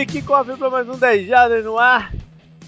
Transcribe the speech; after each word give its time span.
aí, 0.00 0.06
que 0.06 0.22
cofre 0.22 0.56
para 0.56 0.70
mais 0.70 0.88
um 0.88 0.96
10 0.96 1.26
Jardas 1.26 1.62
no 1.62 1.76
ar. 1.76 2.10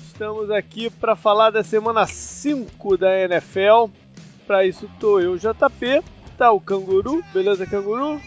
Estamos 0.07 0.51
aqui 0.51 0.91
para 0.91 1.17
falar 1.17 1.49
da 1.49 1.65
semana 1.65 2.07
5 2.07 2.99
da 2.99 3.21
NFL. 3.21 3.87
Para 4.47 4.67
isso 4.67 4.89
tô 5.01 5.19
eu, 5.19 5.39
JP, 5.39 6.03
tá 6.37 6.53
o 6.53 6.61
Canguru, 6.61 7.25
beleza 7.33 7.67
Canguru? 7.67 8.21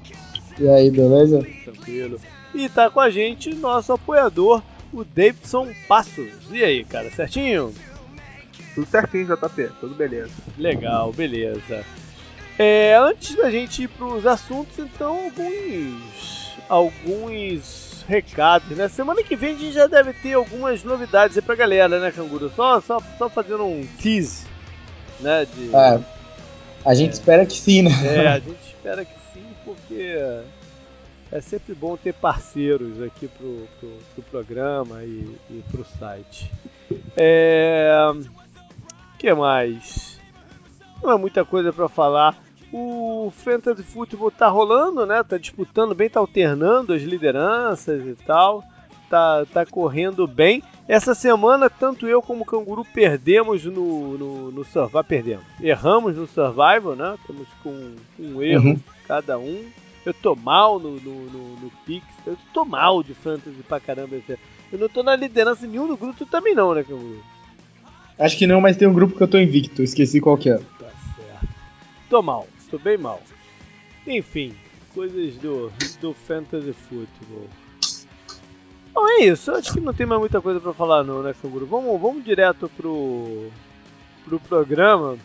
E 0.57 0.67
aí, 0.67 0.89
beleza? 0.89 1.45
Tranquilo. 1.63 2.19
E 2.53 2.67
tá 2.67 2.89
com 2.89 2.99
a 2.99 3.11
gente 3.11 3.53
nosso 3.53 3.93
apoiador, 3.93 4.63
o 4.91 5.03
Davidson 5.03 5.67
Passos. 5.87 6.33
E 6.51 6.63
aí, 6.63 6.83
cara, 6.83 7.11
certinho? 7.11 7.73
Tudo 8.73 8.87
certinho, 8.87 9.27
JP, 9.27 9.69
tudo 9.79 9.93
beleza. 9.93 10.31
Legal, 10.57 11.13
beleza. 11.13 11.85
É, 12.57 12.95
antes 12.97 13.35
da 13.35 13.51
gente 13.51 13.83
ir 13.83 13.87
para 13.87 14.07
os 14.07 14.25
assuntos, 14.25 14.79
então, 14.79 15.25
alguns, 15.25 16.57
alguns 16.67 17.84
recados, 18.07 18.69
né? 18.77 18.87
Semana 18.87 19.23
que 19.23 19.35
vem 19.35 19.55
a 19.55 19.57
gente 19.57 19.73
já 19.73 19.87
deve 19.87 20.13
ter 20.13 20.33
algumas 20.33 20.83
novidades 20.83 21.37
aí 21.37 21.41
pra 21.41 21.55
galera, 21.55 21.99
né, 21.99 22.11
Canguru? 22.11 22.51
Só, 22.55 22.79
só, 22.81 22.99
só 23.17 23.29
fazendo 23.29 23.63
um 23.63 23.85
tease, 24.01 24.45
né? 25.19 25.45
De... 25.45 25.75
É, 25.75 25.99
a 26.85 26.93
gente 26.93 27.11
é. 27.11 27.13
espera 27.13 27.45
que 27.45 27.57
sim, 27.57 27.81
né? 27.83 27.91
É, 28.05 28.27
a 28.27 28.39
gente 28.39 28.61
espera 28.65 29.03
que 29.03 29.15
sim, 29.33 29.45
porque 29.63 30.17
é 31.31 31.41
sempre 31.41 31.73
bom 31.73 31.97
ter 31.97 32.13
parceiros 32.13 33.01
aqui 33.01 33.27
pro, 33.27 33.67
pro, 33.79 33.89
pro 34.13 34.23
programa 34.23 35.03
e, 35.03 35.37
e 35.49 35.63
pro 35.71 35.85
site. 35.99 36.51
É... 37.17 37.95
que 39.17 39.33
mais? 39.33 40.19
Não 41.01 41.11
é 41.11 41.17
muita 41.17 41.43
coisa 41.43 41.73
para 41.73 41.89
falar. 41.89 42.44
O 42.77 43.31
Fantasy 43.31 43.83
Football 43.83 44.31
tá 44.31 44.49
rolando, 44.49 45.05
né? 45.05 45.23
Tá 45.23 45.37
disputando 45.37 45.95
bem, 45.95 46.09
tá 46.09 46.19
alternando 46.19 46.91
as 46.91 47.01
lideranças 47.01 48.05
e 48.05 48.15
tal. 48.25 48.65
Tá, 49.09 49.45
tá 49.45 49.65
correndo 49.65 50.27
bem. 50.27 50.61
Essa 50.85 51.15
semana, 51.15 51.69
tanto 51.69 52.05
eu 52.05 52.21
como 52.21 52.41
o 52.41 52.45
Canguru 52.45 52.83
perdemos 52.83 53.63
no, 53.63 54.17
no, 54.17 54.51
no 54.51 54.65
Survival. 54.65 55.03
Perdemos. 55.05 55.45
Erramos 55.61 56.17
no 56.17 56.27
Survival, 56.27 56.97
né? 56.97 57.15
Estamos 57.21 57.47
com 57.63 57.95
um 58.19 58.41
erro 58.41 58.71
uhum. 58.71 58.79
cada 59.07 59.39
um. 59.39 59.63
Eu 60.05 60.13
tô 60.13 60.35
mal 60.35 60.77
no, 60.77 60.99
no, 60.99 61.31
no, 61.31 61.55
no 61.55 61.71
Pix. 61.85 62.05
Eu 62.27 62.37
tô 62.53 62.65
mal 62.65 63.01
de 63.01 63.13
Fantasy 63.13 63.63
pra 63.65 63.79
caramba. 63.79 64.17
Eu 64.69 64.79
não 64.79 64.89
tô 64.89 65.01
na 65.01 65.15
liderança 65.15 65.65
nenhum 65.65 65.87
do 65.87 65.95
grupo, 65.95 66.17
tu 66.17 66.25
também 66.25 66.53
não, 66.53 66.73
né, 66.73 66.83
Canguru? 66.83 67.23
Acho 68.19 68.37
que 68.37 68.45
não, 68.45 68.59
mas 68.59 68.75
tem 68.75 68.85
um 68.85 68.93
grupo 68.93 69.15
que 69.15 69.23
eu 69.23 69.29
tô 69.29 69.37
invicto. 69.37 69.81
Esqueci 69.81 70.19
qual 70.19 70.37
que 70.37 70.49
é. 70.49 70.57
Tá 70.57 70.89
certo. 71.15 71.47
Tô 72.09 72.21
mal 72.21 72.45
tô 72.69 72.77
bem 72.77 72.97
mal. 72.97 73.21
Enfim, 74.07 74.55
coisas 74.93 75.35
do, 75.35 75.71
do 75.99 76.13
Fantasy 76.13 76.73
Football. 76.73 77.47
Bom, 78.93 79.07
é 79.09 79.25
isso. 79.25 79.51
Acho 79.51 79.73
que 79.73 79.81
não 79.81 79.93
tem 79.93 80.05
mais 80.05 80.19
muita 80.21 80.41
coisa 80.41 80.59
para 80.59 80.73
falar 80.73 81.03
não, 81.03 81.21
né, 81.21 81.35
Canguru? 81.41 81.65
Vamos, 81.65 81.99
vamos 81.99 82.23
direto 82.23 82.69
pro, 82.77 83.49
pro 84.23 84.39
programa. 84.39 85.17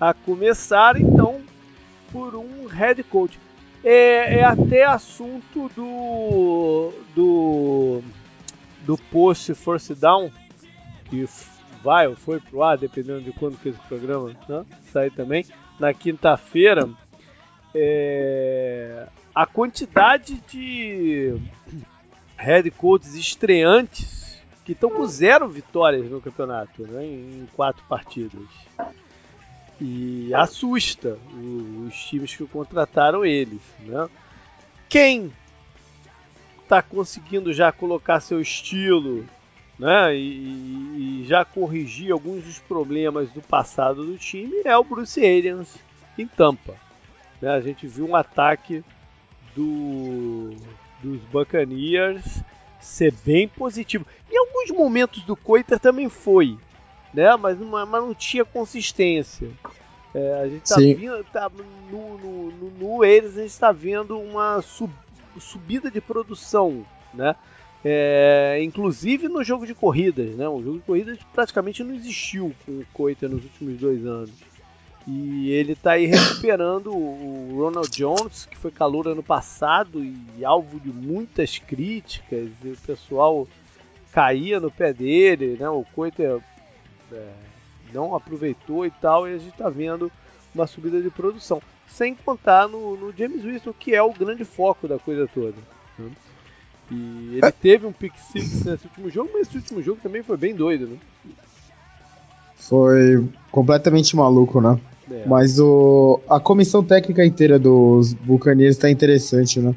A 0.00 0.12
começar, 0.12 1.00
então, 1.00 1.40
por 2.10 2.34
um 2.34 2.66
head 2.66 3.02
coach. 3.04 3.38
É, 3.84 4.40
é 4.40 4.44
até 4.44 4.84
assunto 4.84 5.70
do, 5.76 6.92
do, 7.14 8.02
do 8.84 8.98
post 9.10 9.54
Force 9.54 9.94
Down, 9.94 10.30
que 11.04 11.24
vai 11.82 12.08
ou 12.08 12.16
foi 12.16 12.40
pro 12.40 12.62
ar, 12.62 12.76
dependendo 12.76 13.22
de 13.22 13.32
quando 13.32 13.56
que 13.56 13.68
esse 13.68 13.78
programa 13.86 14.34
né, 14.48 14.64
sair 14.92 15.12
também 15.12 15.44
na 15.78 15.94
quinta-feira, 15.94 16.88
é, 17.74 19.06
a 19.34 19.46
quantidade 19.46 20.42
de 20.50 21.40
head 22.36 22.70
coaches 22.72 23.14
estreantes 23.14 24.40
que 24.64 24.72
estão 24.72 24.90
com 24.90 25.06
zero 25.06 25.48
vitórias 25.48 26.10
no 26.10 26.20
campeonato, 26.20 26.82
né, 26.82 27.04
em 27.04 27.48
quatro 27.54 27.82
partidas. 27.88 28.42
E 29.80 30.34
assusta 30.34 31.16
os 31.86 31.94
times 32.06 32.34
que 32.34 32.44
contrataram 32.46 33.24
eles. 33.24 33.62
Né? 33.80 34.08
Quem 34.88 35.32
está 36.62 36.82
conseguindo 36.82 37.52
já 37.52 37.70
colocar 37.72 38.20
seu 38.20 38.40
estilo 38.40 39.24
né, 39.78 40.14
e, 40.14 41.20
e, 41.20 41.24
já 41.26 41.44
corrigir 41.44 42.12
alguns 42.12 42.42
dos 42.42 42.58
problemas 42.58 43.30
do 43.30 43.40
passado 43.40 44.04
do 44.04 44.18
time 44.18 44.62
é 44.64 44.76
o 44.76 44.82
Bruce 44.82 45.20
Arians 45.24 45.76
em 46.18 46.26
Tampa. 46.26 46.74
Né, 47.40 47.50
a 47.50 47.60
gente 47.60 47.86
viu 47.86 48.08
um 48.08 48.16
ataque 48.16 48.82
do, 49.54 50.50
dos 51.02 51.20
Buccaneers 51.30 52.42
ser 52.80 53.12
bem 53.24 53.46
positivo. 53.46 54.04
Em 54.30 54.36
alguns 54.36 54.70
momentos 54.70 55.22
do 55.22 55.36
Coiter 55.36 55.78
também 55.78 56.08
foi, 56.08 56.58
né, 57.14 57.36
mas, 57.36 57.58
não, 57.58 57.68
mas 57.68 58.02
não 58.02 58.14
tinha 58.14 58.44
consistência. 58.44 59.48
É, 60.14 60.40
a 60.42 60.48
gente 60.48 60.64
está 60.64 60.76
vendo 60.76 61.24
tá, 61.24 61.50
no, 61.90 62.18
no, 62.18 62.50
no, 62.50 62.70
no 62.70 63.02
Arians 63.02 63.36
a 63.36 63.42
gente 63.42 63.50
está 63.50 63.70
vendo 63.70 64.18
uma 64.18 64.62
sub, 64.62 64.92
subida 65.38 65.90
de 65.90 66.00
produção, 66.00 66.84
né? 67.12 67.36
É, 67.84 68.58
inclusive 68.62 69.28
no 69.28 69.44
jogo 69.44 69.66
de 69.66 69.74
corridas, 69.74 70.34
né? 70.34 70.48
O 70.48 70.62
jogo 70.62 70.78
de 70.78 70.84
corridas 70.84 71.18
praticamente 71.32 71.84
não 71.84 71.94
existiu 71.94 72.52
com 72.66 72.72
o 72.72 72.86
Coita 72.92 73.28
nos 73.28 73.44
últimos 73.44 73.78
dois 73.78 74.04
anos. 74.04 74.32
E 75.06 75.50
ele 75.52 75.72
está 75.72 75.92
aí 75.92 76.04
recuperando 76.06 76.94
o 76.94 77.56
Ronald 77.56 77.88
Jones, 77.90 78.46
que 78.46 78.58
foi 78.58 78.70
calor 78.70 79.08
ano 79.08 79.22
passado 79.22 80.04
e 80.04 80.44
alvo 80.44 80.78
de 80.78 80.90
muitas 80.90 81.56
críticas. 81.56 82.50
O 82.62 82.86
pessoal 82.86 83.48
caía 84.12 84.60
no 84.60 84.70
pé 84.70 84.92
dele, 84.92 85.56
né? 85.58 85.68
O 85.70 85.84
Coita 85.94 86.42
é, 87.10 87.32
não 87.92 88.14
aproveitou 88.14 88.84
e 88.84 88.90
tal. 88.90 89.26
E 89.26 89.34
a 89.34 89.38
gente 89.38 89.52
está 89.52 89.70
vendo 89.70 90.12
uma 90.54 90.66
subida 90.66 91.00
de 91.00 91.08
produção. 91.10 91.62
Sem 91.86 92.14
contar 92.14 92.68
no, 92.68 92.96
no 92.96 93.12
James 93.16 93.42
Winston, 93.42 93.72
que 93.72 93.94
é 93.94 94.02
o 94.02 94.12
grande 94.12 94.44
foco 94.44 94.86
da 94.86 94.98
coisa 94.98 95.26
toda. 95.32 95.56
E 96.90 97.38
ele 97.40 97.52
teve 97.52 97.86
um 97.86 97.92
pick 97.92 98.12
six 98.32 98.64
nesse 98.64 98.86
último 98.86 99.10
jogo, 99.10 99.30
mas 99.32 99.46
esse 99.46 99.56
último 99.56 99.82
jogo 99.82 100.00
também 100.02 100.22
foi 100.22 100.36
bem 100.36 100.54
doido, 100.54 100.86
né? 100.86 100.96
Foi 102.56 103.24
completamente 103.50 104.16
maluco, 104.16 104.60
né? 104.60 104.78
É. 105.10 105.26
Mas 105.26 105.58
o, 105.58 106.20
a 106.28 106.40
comissão 106.40 106.82
técnica 106.82 107.24
inteira 107.24 107.58
dos 107.58 108.12
Buccaneers 108.12 108.76
está 108.76 108.90
interessante, 108.90 109.60
né? 109.60 109.74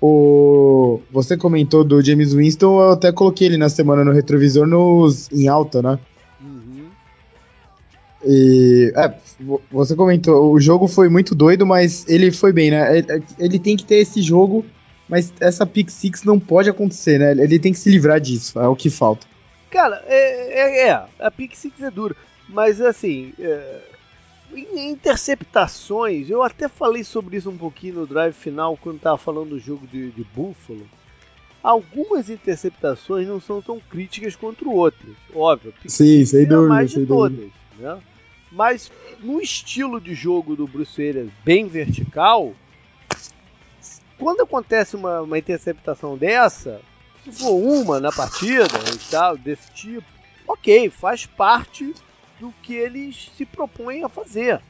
O, 0.00 1.00
você 1.10 1.36
comentou 1.36 1.84
do 1.84 2.00
James 2.02 2.32
Winston, 2.32 2.80
eu 2.80 2.90
até 2.92 3.12
coloquei 3.12 3.48
ele 3.48 3.56
na 3.56 3.68
semana 3.68 4.04
no 4.04 4.12
retrovisor 4.12 4.66
nos, 4.66 5.30
em 5.30 5.46
alta, 5.46 5.82
né? 5.82 5.98
Uhum. 6.40 6.86
E 8.24 8.92
é, 8.96 9.14
você 9.70 9.94
comentou, 9.94 10.52
o 10.52 10.60
jogo 10.60 10.88
foi 10.88 11.08
muito 11.08 11.34
doido, 11.34 11.66
mas 11.66 12.08
ele 12.08 12.32
foi 12.32 12.52
bem, 12.52 12.70
né? 12.70 12.98
Ele, 12.98 13.24
ele 13.38 13.58
tem 13.58 13.76
que 13.76 13.84
ter 13.84 13.96
esse 13.96 14.22
jogo 14.22 14.64
mas 15.10 15.34
essa 15.40 15.66
pick 15.66 15.90
six 15.90 16.22
não 16.22 16.38
pode 16.38 16.70
acontecer, 16.70 17.18
né? 17.18 17.32
Ele 17.32 17.58
tem 17.58 17.72
que 17.72 17.78
se 17.78 17.90
livrar 17.90 18.20
disso, 18.20 18.58
é 18.60 18.68
o 18.68 18.76
que 18.76 18.88
falta. 18.88 19.26
Cara, 19.68 20.02
é, 20.06 20.60
é, 20.60 20.88
é 20.88 21.04
a 21.18 21.30
pick 21.30 21.54
six 21.56 21.82
é 21.82 21.90
dura, 21.90 22.14
mas 22.48 22.80
assim, 22.80 23.32
é, 23.40 23.80
interceptações, 24.54 26.30
eu 26.30 26.42
até 26.44 26.68
falei 26.68 27.02
sobre 27.02 27.36
isso 27.36 27.50
um 27.50 27.58
pouquinho 27.58 27.96
no 27.96 28.06
drive 28.06 28.32
final 28.32 28.76
quando 28.76 29.00
tava 29.00 29.18
falando 29.18 29.50
do 29.50 29.58
jogo 29.58 29.86
de, 29.86 30.10
de 30.12 30.24
Buffalo. 30.32 30.86
Algumas 31.62 32.30
interceptações 32.30 33.28
não 33.28 33.40
são 33.40 33.60
tão 33.60 33.78
críticas 33.80 34.34
quanto 34.34 34.70
outras, 34.70 35.12
óbvio. 35.34 35.74
Sim, 35.86 36.24
sem 36.24 36.46
dúvida, 36.46 36.68
mais 36.68 36.90
de 36.92 37.04
todas, 37.04 37.50
né? 37.78 37.98
Mas 38.50 38.90
no 39.20 39.40
estilo 39.40 40.00
de 40.00 40.14
jogo 40.14 40.56
do 40.56 40.66
Bruce 40.66 41.00
Arias 41.06 41.28
bem 41.44 41.66
vertical, 41.66 42.54
quando 44.20 44.42
acontece 44.42 44.94
uma, 44.94 45.22
uma 45.22 45.38
interceptação 45.38 46.16
dessa, 46.16 46.80
se 47.24 47.32
for 47.32 47.54
uma 47.54 47.98
na 47.98 48.12
partida 48.12 48.68
e 48.94 49.10
tal, 49.10 49.36
desse 49.36 49.72
tipo, 49.72 50.06
ok, 50.46 50.90
faz 50.90 51.24
parte 51.24 51.94
do 52.38 52.52
que 52.62 52.74
eles 52.74 53.30
se 53.36 53.46
propõem 53.46 54.04
a 54.04 54.08
fazer. 54.10 54.60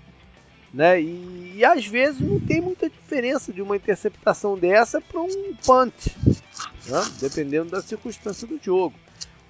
Né? 0.72 1.02
E, 1.02 1.54
e 1.56 1.64
às 1.64 1.84
vezes 1.84 2.20
não 2.20 2.38
tem 2.38 2.60
muita 2.60 2.88
diferença 2.88 3.52
de 3.52 3.60
uma 3.60 3.74
interceptação 3.74 4.56
dessa 4.56 5.00
para 5.00 5.20
um 5.20 5.54
punt, 5.66 6.16
né? 6.86 7.04
dependendo 7.20 7.70
da 7.70 7.82
circunstância 7.82 8.46
do 8.46 8.58
jogo. 8.62 8.94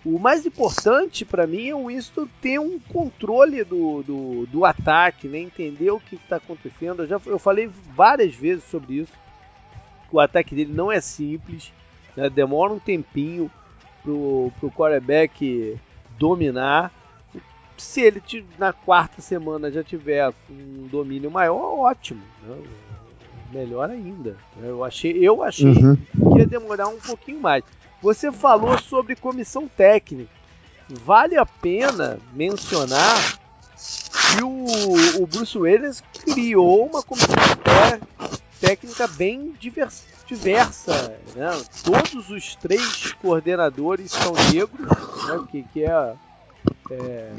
O 0.02 0.19
mais 0.19 0.47
importante 0.47 1.26
para 1.26 1.47
mim 1.47 1.69
é 1.69 1.75
o 1.75 1.88
Winston 1.88 2.26
ter 2.41 2.58
um 2.58 2.79
controle 2.79 3.62
do, 3.64 4.02
do, 4.02 4.47
do 4.47 4.64
ataque, 4.64 5.29
né? 5.29 5.41
entender 5.41 5.91
o 5.91 6.00
que 6.00 6.14
está 6.14 6.37
acontecendo. 6.37 7.02
Eu, 7.02 7.06
já, 7.06 7.20
eu 7.26 7.38
falei 7.38 7.70
várias 7.94 8.35
vezes 8.35 8.64
sobre 8.64 8.94
isso 8.94 9.12
o 10.12 10.21
ataque 10.21 10.55
dele 10.55 10.73
não 10.73 10.91
é 10.91 11.01
simples, 11.01 11.73
né? 12.17 12.29
demora 12.29 12.73
um 12.73 12.79
tempinho 12.79 13.51
pro, 14.03 14.53
pro 14.59 14.71
quarterback 14.71 15.79
dominar. 16.19 16.93
Se 17.77 18.03
ele 18.03 18.23
na 18.59 18.73
quarta 18.73 19.23
semana 19.23 19.71
já 19.71 19.83
tiver 19.83 20.33
um 20.51 20.87
domínio 20.91 21.31
maior, 21.31 21.79
ótimo. 21.79 22.23
Né? 22.43 22.57
Melhor 23.53 23.91
ainda. 23.91 24.37
Eu 24.62 24.85
achei, 24.85 25.12
eu 25.12 25.43
achei 25.43 25.67
uhum. 25.67 25.97
que 25.97 26.39
ia 26.39 26.47
demorar 26.47 26.89
um 26.89 26.99
pouquinho 26.99 27.41
mais. 27.41 27.65
Você 28.03 28.31
falou 28.31 28.79
sobre 28.79 29.17
comissão 29.17 29.67
técnica. 29.67 30.31
Vale 30.89 31.37
a 31.37 31.47
pena 31.47 32.19
mencionar 32.33 33.39
que 34.37 34.45
o, 34.45 35.23
o 35.23 35.27
Bruce 35.27 35.57
Willis 35.57 36.03
criou 36.25 36.87
uma 36.87 37.03
comissão 37.03 37.35
técnica 38.61 39.09
bem 39.09 39.53
diversa. 39.59 40.05
né? 41.35 41.51
Todos 41.83 42.31
os 42.31 42.55
três 42.57 43.12
coordenadores 43.15 44.12
são 44.12 44.33
negros, 44.53 44.89
né? 45.27 45.47
que, 45.51 45.62
que 45.65 45.85
é, 45.85 46.15
é 46.93 47.33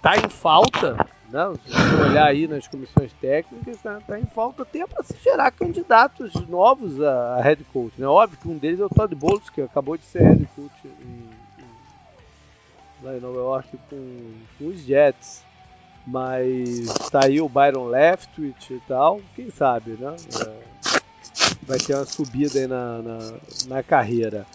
tá 0.00 0.16
em 0.16 0.28
falta, 0.28 0.94
né? 1.30 1.54
se 1.66 1.94
olhar 1.96 2.26
aí 2.26 2.46
nas 2.46 2.66
comissões 2.68 3.12
técnicas, 3.14 3.78
tá, 3.82 4.00
tá 4.06 4.18
em 4.18 4.26
falta 4.26 4.62
até 4.62 4.86
para 4.86 5.02
se 5.02 5.16
gerar 5.22 5.50
candidatos 5.50 6.32
novos 6.46 7.02
a, 7.02 7.36
a, 7.36 7.42
head 7.42 7.62
coach. 7.64 8.00
Né? 8.00 8.06
Óbvio 8.06 8.38
que 8.38 8.48
um 8.48 8.56
deles 8.56 8.80
é 8.80 8.84
o 8.84 8.88
Todd 8.88 9.14
Bowles, 9.14 9.50
que 9.50 9.60
acabou 9.60 9.96
de 9.96 10.04
ser 10.04 10.22
head 10.22 10.48
coach 10.56 10.72
em, 10.84 11.30
em, 11.62 13.02
lá 13.02 13.16
em 13.16 13.20
Nova 13.20 13.38
York 13.38 13.78
com, 13.90 14.32
com 14.58 14.66
os 14.68 14.80
Jets. 14.80 15.43
Mas 16.06 16.86
tá 17.10 17.24
aí 17.24 17.40
o 17.40 17.48
Byron 17.48 17.86
Leftwich 17.86 18.74
e 18.74 18.80
tal, 18.86 19.20
quem 19.34 19.50
sabe, 19.50 19.92
né? 19.92 20.14
É, 20.38 21.00
vai 21.62 21.78
ter 21.78 21.94
uma 21.94 22.04
subida 22.04 22.58
aí 22.58 22.66
na, 22.66 23.02
na, 23.02 23.18
na 23.66 23.82
carreira. 23.82 24.46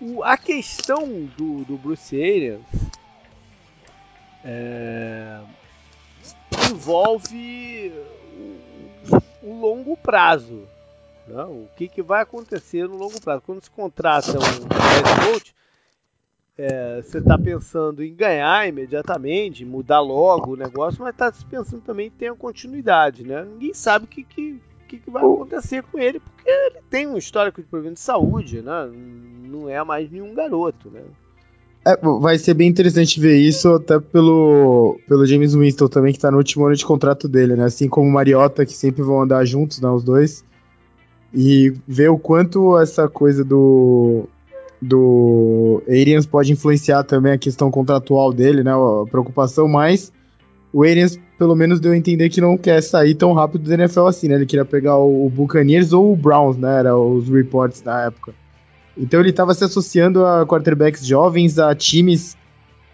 O, 0.00 0.22
a 0.22 0.36
questão 0.36 1.06
do, 1.36 1.64
do 1.64 1.76
Bruce 1.76 2.16
Arians 2.16 2.62
é, 4.44 5.40
envolve 6.70 7.92
o, 9.42 9.48
o, 9.48 9.60
longo 9.60 9.96
prazo. 9.96 10.62
Né? 11.26 11.42
O 11.44 11.68
que, 11.76 11.88
que 11.88 12.02
vai 12.02 12.22
acontecer 12.22 12.86
no 12.86 12.96
longo 12.96 13.20
prazo? 13.20 13.42
Quando 13.44 13.64
se 13.64 13.70
contrata 13.70 14.32
um 14.32 14.42
head 14.42 15.32
coach, 15.32 15.54
é, 16.56 17.02
você 17.02 17.18
está 17.18 17.36
pensando 17.36 18.02
em 18.02 18.14
ganhar 18.14 18.68
imediatamente, 18.68 19.64
mudar 19.64 20.00
logo 20.00 20.52
o 20.52 20.56
negócio, 20.56 21.02
mas 21.02 21.12
está 21.12 21.32
pensando 21.50 21.82
também 21.82 22.06
em 22.06 22.10
ter 22.10 22.28
a 22.28 22.34
continuidade, 22.34 23.24
né? 23.24 23.44
Ninguém 23.44 23.74
sabe 23.74 24.04
o 24.04 24.08
que, 24.08 24.22
que, 24.22 24.60
que, 24.86 25.10
vai 25.10 25.24
acontecer 25.24 25.82
com 25.82 25.98
ele, 25.98 26.20
porque 26.20 26.48
ele 26.48 26.80
tem 26.88 27.06
um 27.06 27.16
histórico 27.16 27.60
de 27.60 27.66
problema 27.66 27.94
de 27.94 28.00
saúde, 28.00 28.62
né? 28.62 28.88
Não 29.44 29.68
é 29.68 29.82
mais 29.82 30.10
nenhum 30.10 30.32
garoto, 30.32 30.90
né? 30.90 31.02
É, 31.86 31.96
vai 31.96 32.38
ser 32.38 32.54
bem 32.54 32.68
interessante 32.68 33.20
ver 33.20 33.36
isso, 33.36 33.74
até 33.74 33.98
pelo, 33.98 34.98
pelo 35.08 35.26
James 35.26 35.54
Winston 35.54 35.88
também, 35.88 36.12
que 36.12 36.18
está 36.18 36.30
no 36.30 36.38
último 36.38 36.64
ano 36.64 36.76
de 36.76 36.86
contrato 36.86 37.28
dele, 37.28 37.56
né? 37.56 37.64
Assim 37.64 37.88
como 37.88 38.08
o 38.08 38.12
Mariota, 38.12 38.64
que 38.64 38.72
sempre 38.72 39.02
vão 39.02 39.20
andar 39.20 39.44
juntos, 39.44 39.80
né? 39.80 39.88
Os 39.90 40.04
dois. 40.04 40.44
E 41.34 41.74
ver 41.86 42.10
o 42.10 42.18
quanto 42.18 42.78
essa 42.78 43.08
coisa 43.08 43.44
do, 43.44 44.28
do 44.84 45.82
Arians 45.88 46.26
pode 46.26 46.52
influenciar 46.52 47.04
também 47.04 47.32
a 47.32 47.38
questão 47.38 47.70
contratual 47.70 48.32
dele, 48.32 48.62
né? 48.62 48.72
A 48.72 49.04
preocupação, 49.10 49.66
mas 49.66 50.12
o 50.72 50.82
Arians 50.82 51.18
pelo 51.38 51.56
menos 51.56 51.80
deu 51.80 51.92
a 51.92 51.96
entender 51.96 52.28
que 52.28 52.40
não 52.40 52.56
quer 52.56 52.82
sair 52.82 53.14
tão 53.14 53.32
rápido 53.32 53.64
do 53.64 53.72
NFL 53.72 54.06
assim, 54.06 54.28
né? 54.28 54.34
Ele 54.34 54.46
queria 54.46 54.64
pegar 54.64 54.96
o, 54.98 55.28
Buccaneers 55.28 55.92
ou 55.92 56.12
o 56.12 56.16
Browns, 56.16 56.56
né? 56.56 56.80
Era 56.80 56.96
os 56.96 57.28
reports 57.28 57.82
na 57.82 58.04
época. 58.04 58.34
Então 58.96 59.20
ele 59.20 59.30
estava 59.30 59.54
se 59.54 59.64
associando 59.64 60.24
a 60.24 60.46
quarterbacks 60.46 61.04
jovens, 61.04 61.58
a 61.58 61.74
times. 61.74 62.36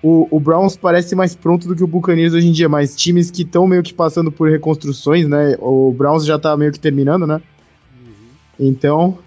O, 0.03 0.27
o, 0.31 0.41
Browns 0.41 0.77
parece 0.77 1.15
mais 1.15 1.35
pronto 1.35 1.69
do 1.69 1.77
que 1.77 1.85
o 1.85 1.87
Buccaneers 1.87 2.33
hoje 2.33 2.49
em 2.49 2.53
dia, 2.53 2.71
mas 2.71 2.97
times 2.97 3.31
que 3.31 3.43
estão 3.43 3.67
meio 3.67 3.83
que 3.83 3.93
passando 3.93 4.33
por 4.33 4.49
reconstruções, 4.49 5.29
né? 5.29 5.57
O 5.59 5.93
Browns 5.93 6.25
já 6.25 6.37
está 6.37 6.57
meio 6.57 6.73
que 6.73 6.81
terminando, 6.81 7.27
né? 7.27 7.35
Uhum. 7.35 8.69
Então, 8.69 9.19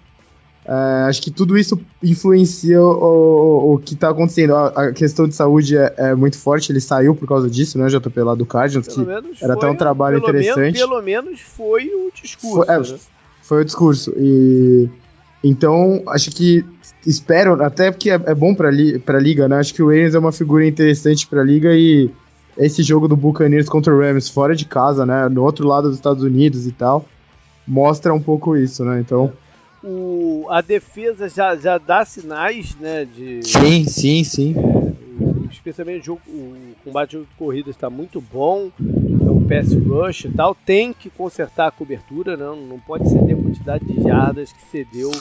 Uh, 0.66 1.10
acho 1.10 1.22
que 1.22 1.30
tudo 1.30 1.58
isso 1.58 1.78
influencia 2.02 2.82
o, 2.82 2.86
o, 2.86 3.74
o 3.74 3.80
que 3.80 3.96
está 3.96 4.10
acontecendo. 4.10 4.56
A, 4.56 4.68
a, 4.68 4.94
questão 4.94 5.28
de 5.28 5.36
saúde 5.36 5.78
é, 5.78 5.94
é, 5.98 6.16
muito 6.16 6.38
forte, 6.38 6.72
ele 6.72 6.80
saiu 6.80 7.14
por 7.14 7.28
causa 7.28 7.50
disso, 7.50 7.78
né? 7.78 7.88
JP 7.88 8.22
lá 8.22 8.34
do 8.34 8.46
Cardinals, 8.46 8.88
que 8.88 9.02
era 9.42 9.54
até 9.54 9.68
um 9.68 9.76
trabalho 9.76 10.22
pelo 10.22 10.30
interessante. 10.30 10.76
Menos, 10.76 10.80
pelo 10.80 11.02
menos 11.02 11.42
foi 11.42 11.88
o 11.88 12.10
discurso. 12.14 12.66
Foi, 12.66 12.76
é, 12.76 12.80
né? 12.80 13.00
foi 13.42 13.62
o 13.62 13.66
discurso. 13.66 14.14
E 14.16 14.90
então, 15.44 16.02
acho 16.08 16.32
que 16.32 16.66
espero, 17.06 17.62
até 17.62 17.92
porque 17.92 18.10
é, 18.10 18.14
é 18.14 18.34
bom 18.34 18.56
para 18.56 18.72
li, 18.72 19.04
a 19.06 19.14
liga, 19.20 19.50
né? 19.50 19.58
Acho 19.58 19.74
que 19.74 19.84
o 19.84 19.88
Williams 19.88 20.16
é 20.16 20.20
uma 20.20 20.32
figura 20.32 20.66
interessante 20.66 21.28
para 21.28 21.42
a 21.42 21.44
liga 21.44 21.76
e 21.76 22.10
esse 22.58 22.84
jogo 22.84 23.10
do 23.10 23.18
Buccaneers 23.18 23.68
contra 23.68 23.94
o 23.94 24.00
Rams 24.00 24.30
fora 24.30 24.56
de 24.56 24.64
casa, 24.64 25.06
né? 25.06 25.28
No 25.28 25.44
outro 25.44 25.68
lado 25.68 25.90
dos 25.90 25.98
Estados 25.98 26.24
Unidos 26.24 26.66
e 26.66 26.72
tal, 26.72 27.06
mostra 27.68 28.14
um 28.14 28.22
pouco 28.22 28.56
isso, 28.56 28.86
né? 28.86 29.02
Então. 29.02 29.34
É 29.84 29.88
o, 29.88 30.48
a 30.50 30.62
defesa 30.62 31.28
já, 31.28 31.56
já 31.56 31.78
dá 31.78 32.06
sinais, 32.06 32.76
né? 32.76 33.06
De, 33.06 33.42
sim, 33.44 33.86
sim, 33.86 34.24
sim. 34.24 34.56
É, 34.58 35.52
especialmente 35.52 36.02
o, 36.02 36.06
jogo, 36.06 36.22
o 36.28 36.76
combate 36.84 37.18
de 37.18 37.26
corrida 37.38 37.70
está 37.70 37.90
muito 37.90 38.22
bom, 38.22 38.72
o 38.80 39.46
pass 39.48 39.74
rush 39.74 40.26
e 40.26 40.32
tal. 40.32 40.56
Tem 40.56 40.94
que 40.94 41.10
consertar 41.10 41.68
a 41.68 41.72
cobertura, 41.72 42.38
não, 42.38 42.56
não 42.56 42.80
pode 42.80 43.10
ceder 43.10 43.38
a 43.38 43.42
quantidade 43.42 43.86
de 43.86 44.02
jardas 44.02 44.54
que 44.54 44.66
cedeu 44.72 45.12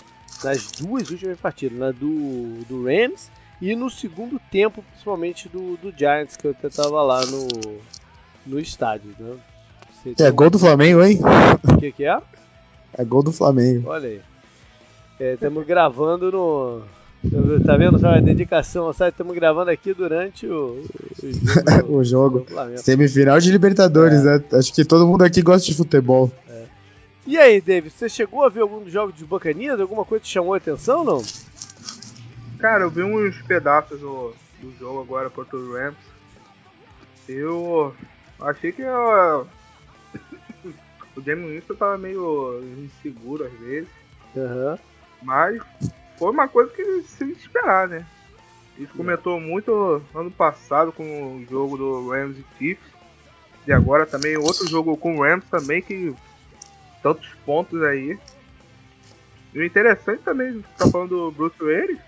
nas 0.45 0.71
duas 0.73 1.11
últimas 1.11 1.39
partidas, 1.39 1.79
na 1.79 1.91
do, 1.91 2.65
do 2.69 2.85
Rams 2.85 3.31
e 3.61 3.77
no 3.77 3.91
segundo 3.91 4.41
tempo, 4.51 4.83
principalmente 4.91 5.49
do, 5.49 5.77
do 5.77 5.93
Giants, 5.97 6.37
que 6.37 6.47
eu 6.47 6.51
até 6.53 6.69
estava 6.69 7.03
lá 7.03 7.25
no, 7.27 7.49
no 8.47 8.59
estádio. 8.59 9.15
Né? 9.19 9.37
é 10.19 10.31
gol 10.33 10.51
do 10.51 10.59
Flamengo, 10.59 11.03
hein? 11.05 11.21
O 11.63 11.77
que, 11.79 11.93
que 11.93 12.05
é? 12.05 12.21
É 12.95 13.05
gol 13.05 13.23
do 13.23 13.33
Flamengo. 13.33 13.89
Olha 13.89 14.09
aí. 14.09 14.32
Estamos 15.35 15.63
é, 15.63 15.67
gravando 15.67 16.33
no. 16.33 16.83
Tá 17.65 17.77
vendo 17.77 17.99
só 18.01 18.09
a 18.09 18.21
dedicação 18.21 18.87
ao 18.87 18.93
site? 18.93 19.13
Estamos 19.13 19.35
gravando 19.37 19.71
aqui 19.71 19.95
durante 19.95 20.45
o, 20.49 20.85
o 21.23 21.33
jogo. 21.33 21.87
o 21.89 22.05
jogo. 22.05 22.47
Semifinal 22.79 23.39
de 23.39 23.53
Libertadores, 23.53 24.27
é. 24.27 24.39
né? 24.39 24.45
Acho 24.53 24.75
que 24.75 24.85
todo 24.85 25.07
mundo 25.07 25.23
aqui 25.23 25.41
gosta 25.41 25.65
de 25.65 25.77
futebol. 25.77 26.33
É. 26.49 26.65
E 27.25 27.39
aí, 27.39 27.61
David, 27.61 27.95
você 27.95 28.09
chegou 28.09 28.45
a 28.45 28.49
ver 28.49 28.63
algum 28.63 28.83
dos 28.83 28.93
jogos 28.93 29.15
de 29.15 29.25
Bacanias? 29.25 29.79
Alguma 29.79 30.05
coisa 30.05 30.25
te 30.25 30.33
chamou 30.33 30.55
a 30.55 30.57
atenção 30.57 31.01
ou 31.01 31.05
não? 31.05 31.23
Cara, 32.59 32.83
eu 32.83 32.91
vi 32.91 33.05
uns 33.05 33.41
pedaços 33.43 34.01
do, 34.01 34.35
do 34.61 34.73
jogo 34.81 35.03
agora 35.03 35.31
contra 35.31 35.57
o 35.57 35.73
Rams. 35.73 35.97
Eu 37.29 37.95
achei 38.41 38.73
que 38.73 38.83
eu... 38.83 39.47
o 41.17 41.23
Jamie 41.25 41.55
Winston 41.55 41.75
tava 41.77 41.97
meio 41.97 42.61
inseguro 42.83 43.45
às 43.45 43.53
vezes. 43.61 43.89
Uhum. 44.35 44.77
Mas 45.23 45.63
foi 46.19 46.31
uma 46.31 46.49
coisa 46.49 46.71
que 46.73 47.03
se 47.03 47.25
esperar, 47.33 47.89
né? 47.89 48.05
Isso 48.79 48.93
comentou 48.95 49.39
muito 49.39 50.03
ano 50.15 50.31
passado 50.31 50.93
com 50.93 51.37
o 51.37 51.47
jogo 51.49 51.77
do 51.77 52.11
Rams 52.11 52.39
e 52.39 52.45
Chiefs. 52.59 52.93
E 53.67 53.73
agora 53.73 54.07
também 54.07 54.37
outro 54.37 54.67
jogo 54.67 54.97
com 54.97 55.17
o 55.17 55.23
Rams 55.23 55.45
também, 55.51 55.81
que 55.81 56.15
tantos 57.03 57.29
pontos 57.45 57.83
aí. 57.83 58.19
E 59.55 59.59
o 59.59 59.65
interessante 59.65 60.23
também, 60.23 60.65
tá 60.77 60.89
falando 60.89 61.11
do 61.11 61.31
Bruce 61.31 61.63
Willis, 61.63 61.99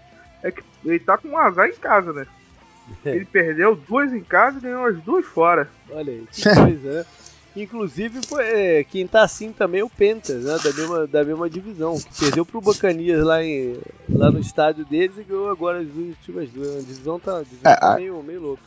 é 0.42 0.50
que 0.50 0.62
ele 0.84 0.98
tá 0.98 1.18
com 1.18 1.28
um 1.28 1.38
azar 1.38 1.68
em 1.68 1.74
casa, 1.74 2.12
né? 2.12 2.26
Ele 3.04 3.24
perdeu 3.24 3.74
duas 3.74 4.12
em 4.12 4.22
casa 4.22 4.58
e 4.58 4.60
ganhou 4.60 4.84
as 4.84 4.96
duas 5.02 5.24
fora. 5.24 5.70
Olha 5.90 6.12
aí, 6.12 6.26
que 6.30 6.42
coisa, 6.42 6.92
né? 6.92 7.06
Inclusive, 7.56 8.20
foi, 8.26 8.44
é, 8.44 8.84
quem 8.84 9.06
tá 9.06 9.22
assim 9.22 9.52
também 9.52 9.80
é 9.80 9.84
o 9.84 9.88
Panthers, 9.88 10.44
né? 10.44 10.58
Da 10.62 10.72
mesma, 10.72 11.06
da 11.06 11.24
mesma 11.24 11.48
divisão, 11.48 11.96
que 12.00 12.18
perdeu 12.18 12.44
pro 12.44 12.60
Bacanias 12.60 13.22
lá, 13.22 13.44
em, 13.44 13.76
lá 14.08 14.30
no 14.30 14.40
estádio 14.40 14.84
deles 14.84 15.16
e 15.18 15.22
ganhou 15.22 15.48
agora 15.48 15.78
as 15.78 15.86
últimas 15.94 16.50
duas. 16.50 16.76
A 16.76 16.80
divisão 16.80 17.20
tá, 17.20 17.38
a 17.38 17.42
divisão 17.42 17.72
é, 17.72 17.76
tá 17.76 17.94
meio, 17.94 18.20
meio 18.24 18.40
louca. 18.40 18.62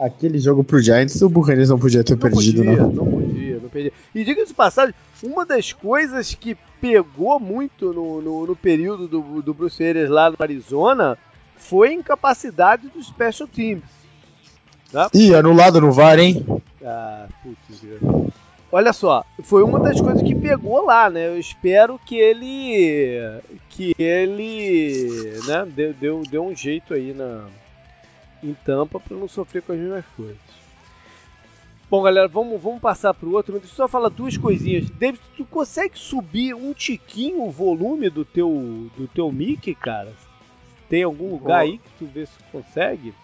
Aquele 0.00 0.38
jogo 0.38 0.64
pro 0.64 0.80
Giants, 0.80 1.20
o 1.20 1.28
Buccaneers 1.28 1.68
não 1.68 1.78
podia 1.78 2.02
ter 2.02 2.12
não 2.12 2.20
perdido, 2.20 2.64
podia, 2.64 2.76
não. 2.76 2.92
Não 2.92 3.06
podia, 3.10 3.60
não 3.60 3.68
podia. 3.68 3.92
E 4.14 4.24
diga-se 4.24 4.48
de 4.48 4.54
passagem, 4.54 4.94
uma 5.22 5.44
das 5.44 5.72
coisas 5.72 6.34
que 6.34 6.56
pegou 6.80 7.38
muito 7.38 7.92
no, 7.92 8.22
no, 8.22 8.46
no 8.46 8.56
período 8.56 9.06
do, 9.06 9.42
do 9.42 9.52
Bruce 9.52 9.84
Arias 9.84 10.08
lá 10.08 10.30
no 10.30 10.36
Arizona 10.38 11.18
foi 11.56 11.88
a 11.88 11.92
incapacidade 11.92 12.88
dos 12.88 13.08
special 13.08 13.48
teams. 13.48 13.97
Tá? 14.90 15.10
Ih, 15.12 15.34
anulado 15.34 15.80
no 15.80 15.92
VAR, 15.92 16.18
hein? 16.18 16.44
Ah, 16.84 17.28
putz, 17.42 17.82
Olha 18.70 18.92
só, 18.92 19.24
foi 19.42 19.62
uma 19.62 19.80
das 19.80 20.00
coisas 20.00 20.22
que 20.22 20.34
pegou 20.34 20.84
lá, 20.84 21.08
né? 21.08 21.28
Eu 21.28 21.38
espero 21.38 21.98
que 21.98 22.16
ele. 22.16 23.40
que 23.70 23.94
ele. 23.98 25.32
né, 25.46 25.66
deu, 25.66 25.94
deu, 25.94 26.22
deu 26.30 26.46
um 26.46 26.54
jeito 26.54 26.92
aí 26.92 27.14
na. 27.14 27.46
em 28.42 28.54
tampa 28.64 29.00
para 29.00 29.16
não 29.16 29.28
sofrer 29.28 29.62
com 29.62 29.72
as 29.72 29.78
mesmas 29.78 30.04
coisas. 30.14 30.36
Bom, 31.90 32.02
galera, 32.02 32.28
vamos, 32.28 32.60
vamos 32.60 32.80
passar 32.80 33.14
para 33.14 33.26
o 33.26 33.32
outro. 33.32 33.54
Deixa 33.54 33.72
eu 33.72 33.76
só 33.76 33.88
falar 33.88 34.10
duas 34.10 34.36
coisinhas. 34.36 34.90
David, 34.90 35.22
tu 35.34 35.46
consegue 35.46 35.98
subir 35.98 36.54
um 36.54 36.74
tiquinho 36.74 37.42
o 37.42 37.50
volume 37.50 38.10
do 38.10 38.26
teu, 38.26 38.90
do 38.96 39.08
teu 39.08 39.32
mic, 39.32 39.74
cara? 39.76 40.12
Tem 40.90 41.02
algum 41.02 41.30
lugar 41.30 41.60
aí 41.60 41.78
que 41.78 41.90
tu 41.98 42.06
vê 42.06 42.26
se 42.26 42.38
consegue? 42.52 43.14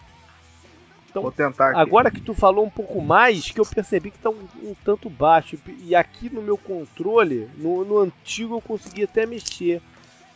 Então, 1.15 1.23
Vou 1.23 1.31
tentar 1.31 1.69
aqui. 1.69 1.79
Agora 1.79 2.11
que 2.11 2.19
tu 2.19 2.33
falou 2.33 2.65
um 2.65 2.69
pouco 2.69 3.01
mais, 3.01 3.49
que 3.49 3.61
eu 3.61 3.65
percebi 3.65 4.11
que 4.11 4.19
tá 4.19 4.29
um, 4.29 4.47
um 4.61 4.75
tanto 4.83 5.09
baixo. 5.09 5.57
E 5.79 5.95
aqui 5.95 6.29
no 6.29 6.41
meu 6.41 6.57
controle, 6.57 7.49
no, 7.57 7.85
no, 7.85 7.99
antigo 7.99 8.55
eu 8.57 8.61
consegui 8.61 9.03
até 9.05 9.25
mexer. 9.25 9.81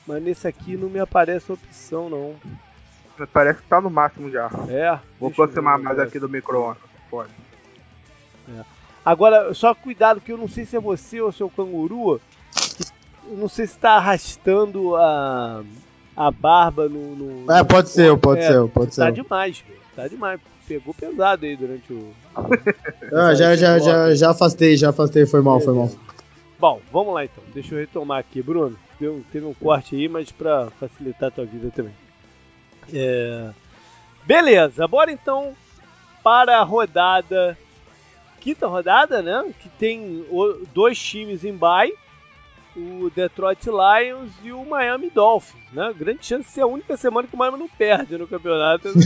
Mas 0.08 0.24
nesse 0.24 0.48
aqui 0.48 0.78
não 0.78 0.90
me 0.90 0.98
aparece 0.98 1.52
a 1.52 1.56
opção, 1.56 2.10
não. 2.10 2.36
Parece 3.34 3.62
que 3.62 3.68
tá 3.68 3.82
no 3.82 3.90
máximo 3.90 4.32
já. 4.32 4.50
É. 4.70 4.98
Vou 5.20 5.30
aproximar 5.30 5.78
mais 5.78 6.00
aqui 6.00 6.18
do 6.18 6.30
micro-ondas. 6.30 6.82
Pode. 7.12 7.30
É. 8.48 8.64
Agora, 9.04 9.54
só 9.54 9.76
cuidado 9.76 10.22
que 10.22 10.32
eu 10.32 10.38
não 10.38 10.48
sei 10.48 10.66
se 10.66 10.78
é 10.78 10.80
você 10.80 11.20
ou 11.20 11.34
se 11.34 11.44
o 11.44 11.50
canguru. 11.50 12.22
Eu 13.30 13.38
não 13.38 13.50
sei 13.50 13.68
se 13.68 13.78
tá 13.78 13.98
arrastando 13.98 14.96
a, 14.96 15.62
a 16.16 16.32
barba 16.32 16.88
no. 16.88 17.16
no 17.18 17.52
é, 17.52 17.66
pode 17.66 17.90
ser, 17.90 18.18
pode 18.18 18.42
é, 18.42 18.48
ser, 18.48 18.70
pode 18.70 18.88
tá 18.88 18.92
ser. 18.94 19.02
Tá 19.02 19.12
demais, 19.12 19.62
tá 20.02 20.08
demais. 20.08 20.40
Pegou 20.68 20.94
pesado 20.94 21.46
aí 21.46 21.56
durante 21.56 21.92
o. 21.92 22.14
ah, 23.14 23.34
já, 23.34 23.56
já, 23.56 23.80
já, 23.80 24.16
já 24.16 24.32
afastei, 24.32 24.78
já 24.78 24.90
afastei, 24.90 25.26
foi 25.26 25.42
mal, 25.42 25.60
foi 25.60 25.74
mal. 25.74 25.90
Bom, 26.60 26.82
vamos 26.92 27.14
lá 27.14 27.26
então. 27.26 27.44
Deixa 27.54 27.74
eu 27.74 27.80
retomar 27.80 28.20
aqui, 28.20 28.42
Bruno. 28.42 28.78
Deu, 29.00 29.24
teve 29.32 29.46
um 29.46 29.54
corte 29.54 29.96
aí, 29.96 30.08
mas 30.08 30.32
para 30.32 30.70
facilitar 30.72 31.30
a 31.30 31.32
tua 31.32 31.46
vida 31.46 31.72
também. 31.72 31.94
É... 32.94 33.50
Beleza, 34.26 34.88
bora 34.88 35.12
então 35.12 35.54
para 36.24 36.60
a 36.60 36.64
rodada. 36.64 37.58
Quinta 38.40 38.68
rodada, 38.68 39.22
né? 39.22 39.52
Que 39.60 39.70
tem 39.70 40.26
dois 40.74 41.02
times 41.02 41.44
em 41.44 41.54
bye. 41.54 41.94
O 42.76 43.10
Detroit 43.10 43.66
Lions 43.66 44.32
e 44.44 44.52
o 44.52 44.64
Miami 44.64 45.10
Dolphins, 45.10 45.64
né? 45.74 45.94
Grande 45.98 46.26
chance 46.26 46.46
de 46.46 46.52
ser 46.52 46.62
a 46.62 46.68
única 46.68 46.96
semana 46.96 47.28
que 47.28 47.36
o 47.36 47.38
Miami 47.38 47.58
não 47.58 47.68
perde 47.68 48.18
no 48.18 48.28
campeonato. 48.28 48.90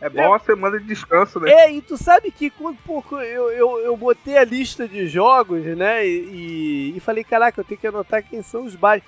É 0.00 0.10
bom 0.10 0.20
é. 0.20 0.28
uma 0.28 0.38
semana 0.38 0.78
de 0.78 0.84
descanso, 0.84 1.40
né? 1.40 1.50
É, 1.50 1.72
e 1.72 1.80
tu 1.80 1.96
sabe 1.96 2.30
que 2.30 2.50
quando 2.50 2.76
pouco 2.84 3.16
eu, 3.16 3.50
eu, 3.50 3.78
eu 3.78 3.96
botei 3.96 4.36
a 4.36 4.44
lista 4.44 4.86
de 4.86 5.06
jogos, 5.08 5.64
né? 5.64 6.06
E, 6.06 6.92
e, 6.94 7.00
falei, 7.00 7.24
caraca, 7.24 7.60
eu 7.60 7.64
tenho 7.64 7.80
que 7.80 7.86
anotar 7.86 8.22
quem 8.22 8.42
são 8.42 8.64
os 8.64 8.74
bares. 8.74 9.02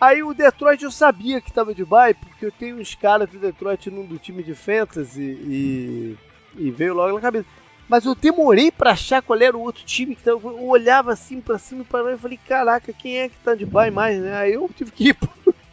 Aí 0.00 0.22
o 0.22 0.34
Detroit 0.34 0.82
eu 0.82 0.90
sabia 0.90 1.40
que 1.40 1.50
estava 1.50 1.74
de 1.74 1.84
bye, 1.84 2.14
porque 2.14 2.46
eu 2.46 2.50
tenho 2.50 2.76
uns 2.76 2.94
caras 2.94 3.28
do 3.28 3.38
Detroit 3.38 3.90
num 3.90 4.04
do 4.04 4.18
time 4.18 4.42
de 4.42 4.54
fantasy 4.54 5.22
e, 5.22 6.16
e 6.56 6.70
veio 6.70 6.94
logo 6.94 7.14
na 7.14 7.20
cabeça. 7.20 7.46
Mas 7.88 8.04
eu 8.04 8.14
demorei 8.14 8.70
para 8.70 8.92
achar 8.92 9.22
qual 9.22 9.40
era 9.40 9.56
o 9.56 9.60
outro 9.60 9.84
time 9.84 10.16
tava. 10.16 10.48
Eu 10.48 10.68
olhava 10.68 11.12
assim 11.12 11.40
para 11.40 11.58
cima 11.58 11.82
e 11.82 11.84
para 11.84 12.04
baixo 12.04 12.18
e 12.18 12.20
falei, 12.20 12.40
caraca, 12.46 12.92
quem 12.92 13.18
é 13.18 13.28
que 13.28 13.36
tá 13.44 13.54
de 13.54 13.66
bye 13.66 13.90
mais, 13.90 14.18
né? 14.20 14.34
Aí 14.34 14.54
eu 14.54 14.68
tive 14.74 14.90
que 14.90 15.08
ir 15.10 15.16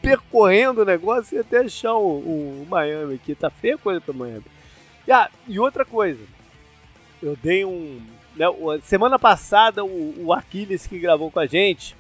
percorrendo 0.01 0.82
o 0.82 0.86
negócio 0.86 1.38
e 1.38 1.39
até 1.39 1.60
achar 1.60 1.94
o, 1.94 2.18
o, 2.18 2.68
Miami 2.70 3.16
aqui. 3.16 3.36
Tá 3.36 3.50
feia 3.50 3.75
a 3.75 3.78
coisa 3.78 4.01
para 4.01 4.13
Miami. 4.13 4.46
E, 5.08 5.12
ah, 5.12 5.30
e 5.48 5.60
outra 5.60 5.86
coisa, 5.86 6.22
eu 7.22 7.38
dei 7.42 7.63
um. 7.63 8.01
Né, 8.36 8.46
semana 8.84 9.18
passada 9.18 9.84
o, 9.84 10.25
o 10.25 10.34
Aquiles 10.34 10.86
que 10.88 11.00
gravou 11.00 11.32
com 11.32 11.39
a 11.39 11.46
gente 11.46 11.96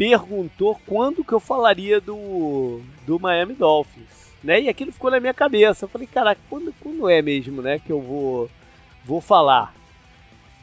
perguntou 0.00 0.80
quando 0.86 1.22
que 1.22 1.34
eu 1.34 1.38
falaria 1.38 2.00
do, 2.00 2.80
do 3.06 3.20
Miami 3.20 3.52
Dolphins, 3.52 4.32
né? 4.42 4.62
E 4.62 4.66
aquilo 4.66 4.90
ficou 4.90 5.10
na 5.10 5.20
minha 5.20 5.34
cabeça. 5.34 5.84
Eu 5.84 5.90
falei, 5.90 6.06
caraca, 6.06 6.40
quando, 6.48 6.74
quando 6.80 7.06
é 7.06 7.20
mesmo, 7.20 7.60
né, 7.60 7.78
que 7.78 7.92
eu 7.92 8.00
vou, 8.00 8.50
vou 9.04 9.20
falar? 9.20 9.74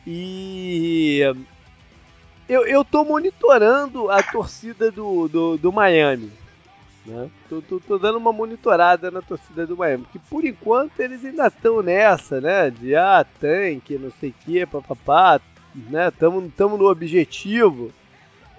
E 0.06 1.22
eu, 2.48 2.66
eu 2.66 2.86
tô 2.86 3.04
monitorando 3.04 4.10
a 4.10 4.24
torcida 4.24 4.90
do, 4.90 5.28
do, 5.28 5.58
do 5.58 5.72
Miami. 5.72 6.32
Né? 7.06 7.30
Tô, 7.50 7.62
tô, 7.62 7.80
tô, 7.80 7.98
dando 7.98 8.18
uma 8.18 8.34
monitorada 8.34 9.12
na 9.12 9.22
torcida 9.22 9.66
do 9.66 9.78
Miami, 9.78 10.06
que 10.12 10.20
por 10.20 10.44
enquanto 10.46 11.00
eles 11.00 11.24
ainda 11.24 11.48
estão 11.48 11.82
nessa, 11.82 12.42
né? 12.42 12.70
De 12.70 12.96
ah, 12.96 13.26
tanque, 13.40 13.98
não 13.98 14.12
sei 14.20 14.30
o 14.30 14.34
que, 14.34 14.66
papapá, 14.66 15.40
né? 15.74 16.12
Tamo, 16.12 16.52
tamo 16.56 16.78
no 16.78 16.90
objetivo. 16.90 17.94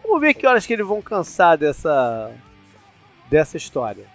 Vamos 0.02 0.20
ver 0.20 0.34
que 0.34 0.46
horas 0.46 0.66
que 0.66 0.72
eles 0.72 0.86
vão 0.86 1.02
cansar 1.02 1.58
dessa 1.58 2.32
dessa 3.28 3.56
história. 3.58 4.06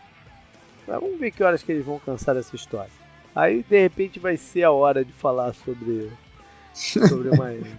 Vamos 0.87 1.19
ver 1.19 1.31
que 1.31 1.43
horas 1.43 1.61
que 1.61 1.71
eles 1.71 1.85
vão 1.85 1.99
cansar 1.99 2.33
dessa 2.35 2.55
história. 2.55 3.02
Aí 3.35 3.63
de 3.63 3.81
repente 3.81 4.19
vai 4.19 4.37
ser 4.37 4.63
a 4.63 4.71
hora 4.71 5.03
de 5.03 5.11
falar 5.11 5.53
sobre 5.53 6.11
sobre 6.73 7.29
o 7.33 7.37
Miami. 7.37 7.71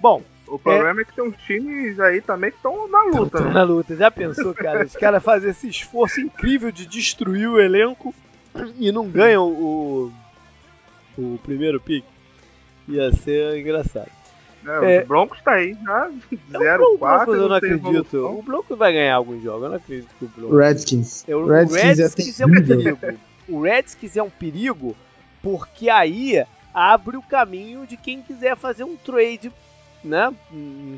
Bom, 0.00 0.22
o 0.46 0.58
problema 0.58 1.00
é... 1.00 1.02
é, 1.02 1.04
que 1.04 1.14
tem 1.14 1.24
uns 1.24 1.36
times 1.38 1.98
aí 2.00 2.20
também 2.20 2.50
que 2.50 2.56
estão 2.56 2.88
na 2.88 3.02
luta, 3.04 3.38
tão, 3.38 3.46
né? 3.46 3.54
na 3.54 3.62
luta. 3.62 3.96
Já 3.96 4.10
pensou, 4.10 4.52
cara? 4.54 4.84
Os 4.84 4.96
caras 4.96 5.22
fazem 5.22 5.50
esse 5.50 5.68
esforço 5.68 6.20
incrível 6.20 6.70
de 6.70 6.86
destruir 6.86 7.48
o 7.48 7.60
elenco 7.60 8.14
e 8.78 8.92
não 8.92 9.08
ganham 9.08 9.48
o 9.48 10.12
o 11.16 11.38
primeiro 11.42 11.80
pick. 11.80 12.04
Ia 12.88 13.12
ser 13.12 13.58
engraçado. 13.58 14.10
É, 14.64 14.96
é, 14.96 15.02
o 15.02 15.06
Broncos 15.06 15.40
tá 15.42 15.52
aí, 15.52 15.76
já 15.84 16.10
0-4. 16.52 17.34
eu 17.34 17.48
não 17.48 17.56
acredito. 17.56 18.16
O 18.26 18.42
Broncos 18.42 18.78
vai 18.78 18.92
ganhar 18.92 19.16
alguns 19.16 19.42
jogos, 19.42 19.64
eu 19.64 19.68
não 19.70 19.76
acredito 19.76 20.08
que 20.18 20.24
o 20.24 20.28
Broncos. 20.28 20.58
Redskins. 20.58 21.28
É, 21.28 21.34
o 21.34 21.46
Redskins, 21.46 21.98
Redskins 21.98 22.40
é, 22.40 22.42
é 22.42 22.46
um 22.46 22.50
perigo. 22.50 22.98
O 23.48 23.60
Redskins 23.60 24.16
é 24.16 24.22
um 24.22 24.30
perigo 24.30 24.96
porque 25.42 25.90
aí 25.90 26.44
abre 26.72 27.16
o 27.16 27.22
caminho 27.22 27.86
de 27.86 27.96
quem 27.96 28.22
quiser 28.22 28.56
fazer 28.56 28.84
um 28.84 28.96
trade 28.96 29.52
né, 30.04 30.34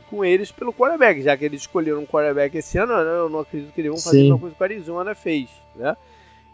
com 0.09 0.25
eles 0.25 0.51
pelo 0.51 0.73
quarterback, 0.73 1.23
já 1.23 1.37
que 1.37 1.45
eles 1.45 1.63
escolheram 1.63 2.01
um 2.01 2.07
quarterback 2.07 2.57
esse 2.57 2.79
ano, 2.79 2.93
né, 2.97 3.19
eu 3.19 3.29
não 3.29 3.41
acredito 3.41 3.73
que 3.73 3.81
eles 3.81 3.91
vão 3.91 4.01
fazer 4.01 4.31
uma 4.31 4.39
coisa 4.39 4.55
que 4.55 4.63
o 4.63 4.65
Arizona 4.65 5.15
fez, 5.15 5.49
né? 5.77 5.97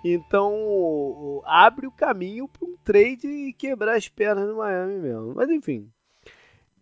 Então 0.02 1.42
abre 1.44 1.86
o 1.86 1.92
caminho 1.92 2.48
para 2.48 2.66
um 2.66 2.74
trade 2.82 3.26
e 3.26 3.52
quebrar 3.52 3.96
as 3.96 4.08
pernas 4.08 4.48
no 4.48 4.56
Miami 4.56 4.94
mesmo. 4.94 5.34
Mas 5.34 5.50
enfim, 5.50 5.90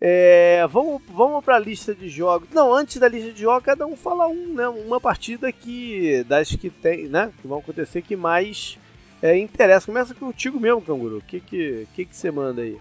é, 0.00 0.64
vamos 0.70 1.02
vamos 1.08 1.44
para 1.44 1.56
a 1.56 1.58
lista 1.58 1.92
de 1.92 2.08
jogos. 2.08 2.48
Não, 2.50 2.72
antes 2.72 2.98
da 2.98 3.08
lista 3.08 3.32
de 3.32 3.40
jogos, 3.40 3.64
cada 3.64 3.84
um 3.84 3.96
fala 3.96 4.28
um, 4.28 4.54
né, 4.54 4.68
uma 4.68 5.00
partida 5.00 5.50
que 5.50 6.22
das 6.28 6.54
que 6.54 6.70
tem, 6.70 7.08
né, 7.08 7.32
que 7.40 7.48
vão 7.48 7.58
acontecer 7.58 8.02
que 8.02 8.14
mais 8.14 8.78
é, 9.22 9.36
interessa. 9.38 9.86
Começa 9.86 10.14
contigo 10.14 10.58
mesmo, 10.60 10.80
Canguru. 10.80 11.18
O 11.18 11.22
que 11.22 11.40
que, 11.40 11.86
que 11.94 12.04
que 12.04 12.16
você 12.16 12.30
manda 12.30 12.62
aí? 12.62 12.76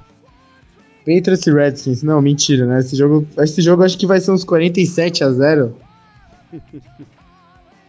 Patriots 1.00 1.48
e 1.48 1.52
Redskins. 1.54 2.04
Não, 2.04 2.22
mentira, 2.22 2.66
né? 2.66 2.80
Esse 2.80 2.96
jogo, 2.96 3.26
esse 3.38 3.62
jogo 3.62 3.84
acho 3.84 3.98
que 3.98 4.06
vai 4.06 4.20
ser 4.20 4.32
uns 4.32 4.44
47 4.44 5.24
a 5.24 5.32
0. 5.32 5.76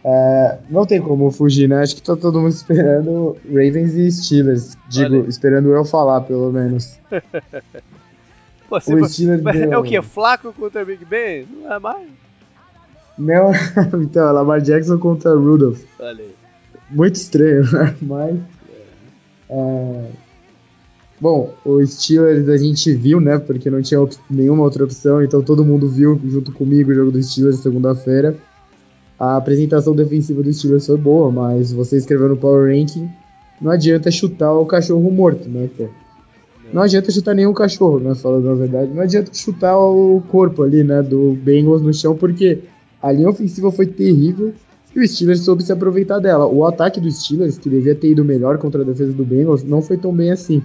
é, 0.03 0.57
não 0.69 0.85
tem 0.85 1.01
como 1.01 1.29
fugir, 1.29 1.67
né? 1.67 1.81
Acho 1.81 1.95
que 1.95 2.01
tá 2.01 2.15
todo 2.15 2.39
mundo 2.39 2.53
esperando 2.53 3.37
Ravens 3.47 3.93
e 3.93 4.11
Steelers. 4.11 4.77
Digo, 4.87 5.27
esperando 5.27 5.69
eu 5.69 5.83
falar, 5.83 6.21
pelo 6.21 6.51
menos. 6.51 6.97
Pô, 8.69 8.77
o 8.77 9.09
Steelers 9.09 9.43
é 9.71 9.77
o 9.77 9.83
que? 9.83 10.01
Flaco 10.01 10.53
contra 10.53 10.85
Big 10.85 11.03
Ben? 11.03 11.45
Não 11.45 11.73
é 11.73 11.79
mais? 11.79 12.07
Não, 13.17 13.51
então, 14.01 14.31
Lamar 14.31 14.61
Jackson 14.61 14.97
contra 14.97 15.35
Rudolph. 15.35 15.81
Olha 15.99 16.23
aí. 16.23 16.35
Muito 16.91 17.15
estranho, 17.15 17.63
né? 17.71 17.95
Mas. 18.01 18.37
É. 19.49 19.53
É... 19.55 20.05
Bom, 21.21 21.53
o 21.65 21.85
Steelers 21.85 22.47
a 22.47 22.57
gente 22.57 22.93
viu, 22.93 23.19
né? 23.19 23.37
Porque 23.37 23.69
não 23.69 23.81
tinha 23.81 23.99
nenhuma 24.29 24.63
outra 24.63 24.85
opção, 24.85 25.21
então 25.21 25.41
todo 25.41 25.65
mundo 25.65 25.89
viu 25.89 26.19
junto 26.25 26.53
comigo 26.53 26.91
o 26.91 26.95
jogo 26.95 27.11
do 27.11 27.21
Steelers 27.21 27.57
segunda-feira. 27.57 28.37
A 29.19 29.35
apresentação 29.35 29.93
defensiva 29.93 30.41
do 30.41 30.53
Steelers 30.53 30.85
foi 30.85 30.95
boa, 30.95 31.29
mas 31.29 31.73
você 31.73 31.97
escreveu 31.97 32.29
no 32.29 32.37
Power 32.37 32.73
Ranking, 32.73 33.09
não 33.59 33.69
adianta 33.69 34.09
chutar 34.09 34.53
o 34.53 34.65
cachorro 34.65 35.11
morto, 35.11 35.49
né? 35.49 35.69
Não 36.71 36.83
adianta 36.83 37.11
chutar 37.11 37.35
nenhum 37.35 37.53
cachorro, 37.53 37.99
né? 37.99 38.15
Falando 38.15 38.49
a 38.49 38.55
verdade. 38.55 38.93
Não 38.93 39.01
adianta 39.01 39.33
chutar 39.33 39.77
o 39.77 40.21
corpo 40.29 40.63
ali, 40.63 40.85
né? 40.85 41.01
Do 41.01 41.33
Bengals 41.33 41.81
no 41.81 41.93
chão, 41.93 42.15
porque 42.15 42.59
a 43.01 43.11
linha 43.11 43.29
ofensiva 43.29 43.69
foi 43.71 43.87
terrível 43.87 44.53
e 44.95 44.99
o 44.99 45.07
Steelers 45.07 45.41
soube 45.41 45.63
se 45.63 45.71
aproveitar 45.71 46.19
dela. 46.19 46.47
O 46.47 46.65
ataque 46.65 46.99
do 46.99 47.11
Steelers, 47.11 47.57
que 47.57 47.69
devia 47.69 47.95
ter 47.95 48.11
ido 48.11 48.25
melhor 48.25 48.57
contra 48.57 48.81
a 48.81 48.85
defesa 48.85 49.13
do 49.13 49.23
Bengals, 49.23 49.63
não 49.63 49.81
foi 49.81 49.97
tão 49.97 50.13
bem 50.13 50.31
assim. 50.31 50.63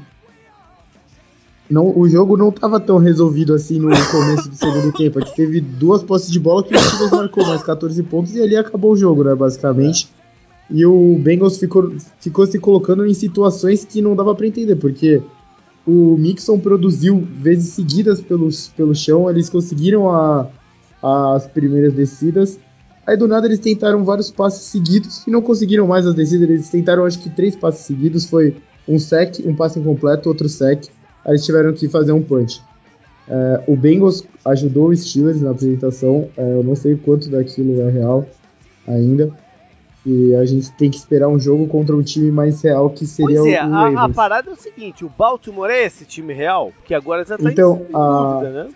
Não, 1.69 1.97
o 1.99 2.09
jogo 2.09 2.37
não 2.37 2.51
estava 2.51 2.79
tão 2.79 2.99
resolvido 2.99 3.55
assim 3.55 3.79
no 3.79 3.89
começo 4.11 4.49
do 4.49 4.57
segundo 4.57 4.93
tempo. 4.97 5.19
Aqui 5.19 5.35
teve 5.35 5.61
duas 5.61 6.03
posses 6.03 6.31
de 6.31 6.39
bola 6.39 6.63
que 6.63 6.75
o 6.75 6.79
Steelers 6.79 7.11
marcou 7.13 7.47
mais 7.47 7.63
14 7.63 8.03
pontos 8.05 8.35
e 8.35 8.43
ali 8.43 8.57
acabou 8.57 8.93
o 8.93 8.97
jogo, 8.97 9.25
né? 9.25 9.35
Basicamente. 9.35 10.09
E 10.71 10.85
o 10.87 11.19
Bengals 11.19 11.59
ficou, 11.59 11.93
ficou 12.19 12.47
se 12.47 12.59
colocando 12.59 13.07
em 13.07 13.13
situações 13.13 13.85
que 13.85 14.01
não 14.01 14.17
dava 14.17 14.35
para 14.35 14.47
entender, 14.47 14.77
porque 14.77 15.23
o 15.87 16.17
Mixon 16.17 16.59
produziu 16.59 17.27
vezes 17.41 17.75
seguidas 17.75 18.21
pelos, 18.21 18.69
pelo 18.69 18.95
chão, 18.95 19.29
eles 19.29 19.51
conseguiram 19.51 20.11
a, 20.11 20.49
as 21.03 21.47
primeiras 21.47 21.93
descidas. 21.93 22.59
Aí 23.07 23.17
do 23.17 23.29
nada 23.29 23.47
eles 23.47 23.59
tentaram 23.59 24.05
vários 24.05 24.31
passes 24.31 24.63
seguidos 24.63 25.27
e 25.27 25.31
não 25.31 25.43
conseguiram 25.43 25.87
mais 25.87 26.07
as 26.07 26.15
descidas. 26.15 26.49
Eles 26.49 26.69
tentaram 26.69 27.05
acho 27.05 27.19
que 27.19 27.29
três 27.29 27.55
passes 27.55 27.85
seguidos, 27.85 28.25
foi 28.25 28.57
um 28.89 28.99
sec, 28.99 29.41
um 29.45 29.55
passe 29.55 29.79
incompleto, 29.79 30.29
outro 30.29 30.49
sec. 30.49 30.85
Aí 31.25 31.33
eles 31.33 31.45
tiveram 31.45 31.73
que 31.73 31.89
fazer 31.89 32.13
um 32.13 32.23
punch. 32.23 32.63
É, 33.29 33.65
o 33.67 33.77
Bengals 33.77 34.25
ajudou 34.45 34.89
o 34.89 34.97
Steelers 34.97 35.41
na 35.41 35.51
apresentação. 35.51 36.29
É, 36.37 36.43
eu 36.43 36.63
não 36.63 36.75
sei 36.75 36.97
quanto 36.97 37.29
daquilo 37.29 37.81
é 37.81 37.91
real 37.91 38.27
ainda. 38.87 39.31
E 40.07 40.35
a 40.35 40.45
gente 40.45 40.71
tem 40.73 40.91
que 40.91 40.99
esperar 40.99 41.29
um 41.29 41.39
jogo 41.39 41.67
contra 41.67 41.97
um 41.97 42.03
time 42.03 42.31
mais 42.31 42.61
real 42.61 42.91
que 42.91 43.07
seria 43.07 43.41
pois 43.41 43.55
é, 43.55 43.65
o, 43.65 43.71
Ravens. 43.71 43.97
A, 43.97 44.05
a 44.05 44.09
parada 44.11 44.51
é 44.51 44.53
o 44.53 44.57
seguinte, 44.57 45.03
o 45.03 45.09
Baltimore 45.09 45.71
é 45.71 45.85
esse 45.85 46.05
time 46.05 46.35
real? 46.35 46.73
Porque 46.77 46.95
agora 46.95 47.25
já 47.25 47.39
tá 47.39 47.51
então, 47.51 47.87
em, 47.89 47.97
a, 47.97 48.33
dúvida, 48.33 48.65
né? 48.65 48.71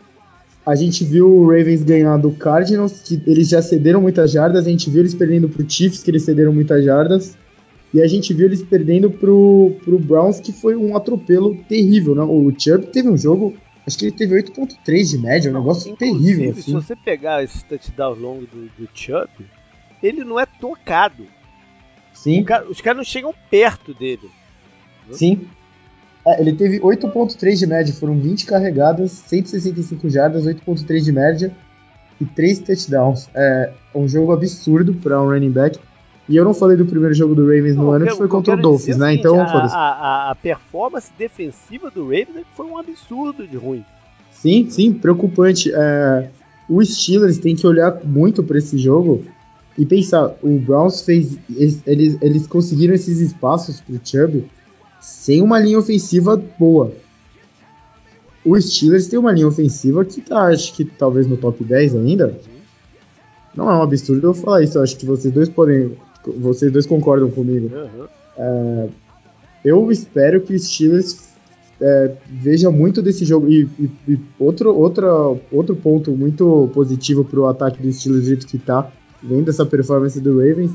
A 0.69 0.75
gente 0.75 1.03
viu 1.03 1.35
o 1.35 1.47
Ravens 1.47 1.83
ganhar 1.83 2.19
do 2.19 2.31
Cardinals, 2.31 3.01
que 3.01 3.19
eles 3.27 3.49
já 3.49 3.63
cederam 3.63 4.03
muitas 4.03 4.31
jardas. 4.31 4.67
A 4.67 4.71
gente 4.71 4.91
viu 4.91 5.01
eles 5.01 5.15
perdendo 5.15 5.49
pro 5.49 5.65
Chiefs, 5.67 6.03
que 6.03 6.11
eles 6.11 6.25
cederam 6.25 6.53
muitas 6.53 6.85
jardas. 6.85 7.39
E 7.95 8.03
a 8.03 8.07
gente 8.07 8.35
viu 8.35 8.45
eles 8.45 8.63
perdendo 8.63 9.11
pro, 9.11 9.75
pro 9.83 9.99
Browns, 9.99 10.41
que 10.41 10.53
foi 10.53 10.77
um 10.77 10.95
atropelo 10.95 11.57
terrível, 11.71 12.15
né? 12.15 12.23
O 12.23 12.53
Chubb 12.55 12.89
teve 12.89 13.09
um 13.09 13.17
jogo, 13.17 13.57
acho 13.87 13.97
que 13.97 14.05
ele 14.05 14.13
teve 14.13 14.35
8.3 14.43 15.09
de 15.09 15.17
média, 15.17 15.51
um 15.51 15.55
negócio 15.55 15.97
terrível. 15.97 16.51
Assim. 16.51 16.61
Se 16.61 16.73
você 16.73 16.95
pegar 16.95 17.43
esse 17.43 17.65
touchdown 17.65 18.13
longo 18.13 18.47
do, 18.47 18.67
do 18.79 18.87
Chubb, 18.93 19.31
ele 20.03 20.23
não 20.23 20.39
é 20.39 20.45
tocado. 20.45 21.27
Sim. 22.13 22.45
Cara, 22.45 22.69
os 22.69 22.83
caras 22.83 22.99
não 22.99 23.05
chegam 23.05 23.35
perto 23.51 23.95
dele. 23.95 24.29
Sim. 25.13 25.49
É, 26.29 26.41
ele 26.41 26.53
teve 26.53 26.79
8.3 26.81 27.59
de 27.59 27.67
média, 27.67 27.95
foram 27.95 28.19
20 28.19 28.45
carregadas, 28.45 29.13
165 29.13 30.11
jardas, 30.11 30.45
8.3 30.45 31.01
de 31.03 31.13
média 31.13 31.53
e 32.21 32.27
3 32.27 32.59
touchdowns. 32.59 33.31
É 33.35 33.73
um 33.95 34.07
jogo 34.07 34.33
absurdo 34.33 34.93
para 34.93 35.23
um 35.23 35.31
running 35.31 35.51
back. 35.51 35.79
E 36.29 36.37
eu 36.37 36.45
não 36.45 36.53
falei 36.53 36.77
do 36.77 36.85
primeiro 36.85 37.15
jogo 37.15 37.35
do 37.35 37.43
Ravens 37.43 37.75
no 37.75 37.91
ano, 37.91 38.07
que 38.07 38.15
foi 38.15 38.29
contra 38.29 38.53
o 38.53 38.61
Dolphins, 38.61 38.99
né? 38.99 39.15
Então, 39.15 39.41
a, 39.41 39.45
a, 39.45 40.31
a, 40.31 40.35
performance 40.35 41.11
defensiva 41.19 41.91
do 41.91 42.03
Ravens 42.05 42.45
foi 42.55 42.67
um 42.67 42.77
absurdo 42.77 43.47
de 43.47 43.57
ruim. 43.57 43.83
Sim, 44.31 44.69
sim, 44.69 44.93
preocupante. 44.93 45.73
É, 45.75 46.29
o 46.69 46.85
Steelers 46.85 47.39
tem 47.39 47.57
que 47.57 47.67
olhar 47.67 48.05
muito 48.05 48.43
para 48.43 48.59
esse 48.59 48.77
jogo 48.77 49.25
e 49.79 49.87
pensar, 49.87 50.35
o 50.43 50.59
Browns 50.59 51.01
fez. 51.01 51.39
Eles, 51.49 52.19
eles 52.21 52.47
conseguiram 52.47 52.93
esses 52.93 53.21
espaços 53.21 53.81
pro 53.81 53.99
Chubb 54.05 54.45
sem 55.01 55.43
uma 55.43 55.59
linha 55.59 55.79
ofensiva 55.79 56.37
boa. 56.59 56.93
O 58.45 58.59
Steelers 58.61 59.09
tem 59.09 59.19
uma 59.19 59.33
linha 59.33 59.49
ofensiva 59.49 60.05
que 60.05 60.21
tá, 60.21 60.47
acho 60.47 60.73
que 60.75 60.85
talvez 60.85 61.27
no 61.27 61.37
top 61.37 61.63
10 61.63 61.97
ainda. 61.97 62.39
Não 63.55 63.71
é 63.71 63.77
um 63.77 63.83
absurdo 63.83 64.29
eu 64.29 64.35
falar 64.35 64.63
isso, 64.63 64.79
eu 64.79 64.83
acho 64.83 64.97
que 64.97 65.05
vocês 65.05 65.33
dois 65.33 65.49
podem 65.49 65.97
vocês 66.37 66.71
dois 66.73 66.87
concordam 66.87 67.31
comigo. 67.31 67.71
Uhum. 67.75 68.07
É, 68.37 68.89
eu 69.65 69.91
espero 69.91 70.41
que 70.41 70.55
o 70.55 70.59
Steelers 70.59 71.29
é, 71.81 72.13
veja 72.27 72.71
muito 72.71 73.03
desse 73.03 73.25
jogo. 73.25 73.49
E, 73.49 73.69
e, 73.79 73.91
e 74.09 74.21
outro, 74.39 74.75
outra, 74.75 75.11
outro 75.51 75.77
ponto 75.77 76.13
muito 76.13 76.71
positivo 76.75 77.25
para 77.25 77.41
o 77.41 77.47
ataque 77.47 77.83
do 77.83 77.93
Steelers 77.93 78.25
do 78.25 78.29
jeito 78.29 78.47
que 78.47 78.59
tá, 78.59 78.91
vendo 79.23 79.47
dessa 79.47 79.65
performance 79.65 80.21
do 80.21 80.39
Ravens, 80.39 80.71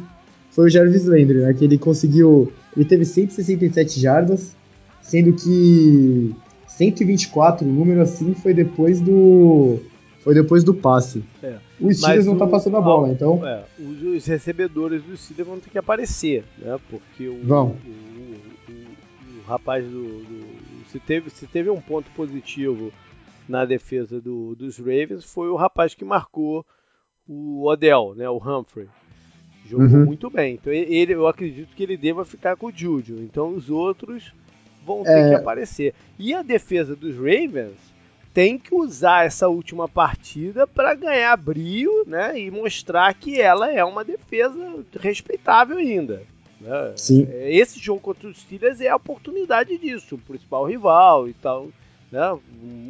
foi 0.53 0.65
o 0.65 0.69
Jarvis 0.69 1.05
Landry, 1.05 1.39
né? 1.39 1.53
Que 1.53 1.65
ele 1.65 1.77
conseguiu. 1.77 2.51
Ele 2.75 2.85
teve 2.85 3.05
167 3.05 3.99
jardas, 3.99 4.55
sendo 5.01 5.33
que 5.33 6.33
124, 6.67 7.67
o 7.67 7.71
número 7.71 8.01
assim, 8.01 8.33
foi 8.33 8.53
depois 8.53 9.01
do 9.01 9.79
foi 10.23 10.33
depois 10.33 10.63
do 10.63 10.73
passe. 10.73 11.23
É. 11.41 11.57
O 11.81 11.91
Steelers 11.93 12.25
não 12.25 12.37
tá 12.37 12.47
passando 12.47 12.77
a 12.77 12.81
bola, 12.81 13.09
então. 13.09 13.45
É, 13.45 13.63
os, 13.77 14.25
recebedores 14.25 15.03
do 15.03 15.17
Steelers 15.17 15.47
vão 15.47 15.59
ter 15.59 15.69
que 15.69 15.77
aparecer, 15.77 16.45
né? 16.57 16.79
Porque 16.89 17.27
o, 17.27 17.43
vão. 17.43 17.75
O, 17.85 18.71
o, 18.71 19.39
o 19.39 19.41
rapaz 19.45 19.83
do, 19.83 20.23
do, 20.23 20.45
se, 20.89 20.99
teve, 20.99 21.29
se 21.29 21.45
teve 21.45 21.69
um 21.69 21.81
ponto 21.81 22.09
positivo 22.11 22.93
na 23.49 23.65
defesa 23.65 24.21
do, 24.21 24.55
dos 24.55 24.77
Ravens, 24.77 25.25
foi 25.25 25.49
o 25.49 25.57
rapaz 25.57 25.93
que 25.93 26.05
marcou 26.05 26.65
o 27.27 27.67
Odell, 27.67 28.13
né? 28.15 28.29
O 28.29 28.37
Humphrey. 28.37 28.87
Jogou 29.65 29.87
uhum. 29.87 30.05
muito 30.05 30.29
bem. 30.29 30.55
Então 30.55 30.71
ele, 30.71 31.13
eu 31.13 31.27
acredito 31.27 31.75
que 31.75 31.83
ele 31.83 31.97
deva 31.97 32.25
ficar 32.25 32.55
com 32.55 32.67
o 32.67 32.71
Juju. 32.73 33.19
Então 33.21 33.49
os 33.49 33.69
outros 33.69 34.33
vão 34.85 35.03
ter 35.03 35.11
é... 35.11 35.29
que 35.29 35.35
aparecer. 35.35 35.93
E 36.19 36.33
a 36.33 36.41
defesa 36.41 36.95
dos 36.95 37.15
Ravens 37.15 37.93
tem 38.33 38.57
que 38.57 38.73
usar 38.73 39.25
essa 39.25 39.47
última 39.47 39.87
partida 39.87 40.65
para 40.65 40.95
ganhar 40.95 41.37
brilho, 41.37 42.03
né, 42.07 42.39
e 42.39 42.49
mostrar 42.49 43.13
que 43.13 43.39
ela 43.39 43.71
é 43.71 43.83
uma 43.83 44.03
defesa 44.03 44.83
respeitável 44.99 45.77
ainda. 45.77 46.23
Né? 46.59 46.93
Sim. 46.95 47.27
Esse 47.31 47.79
jogo 47.79 48.01
contra 48.01 48.27
os 48.27 48.39
Steelers 48.39 48.81
é 48.81 48.89
a 48.89 48.95
oportunidade 48.95 49.77
disso, 49.77 50.15
o 50.15 50.17
principal 50.17 50.65
rival 50.65 51.27
e 51.29 51.33
tal, 51.33 51.67
né? 52.11 52.39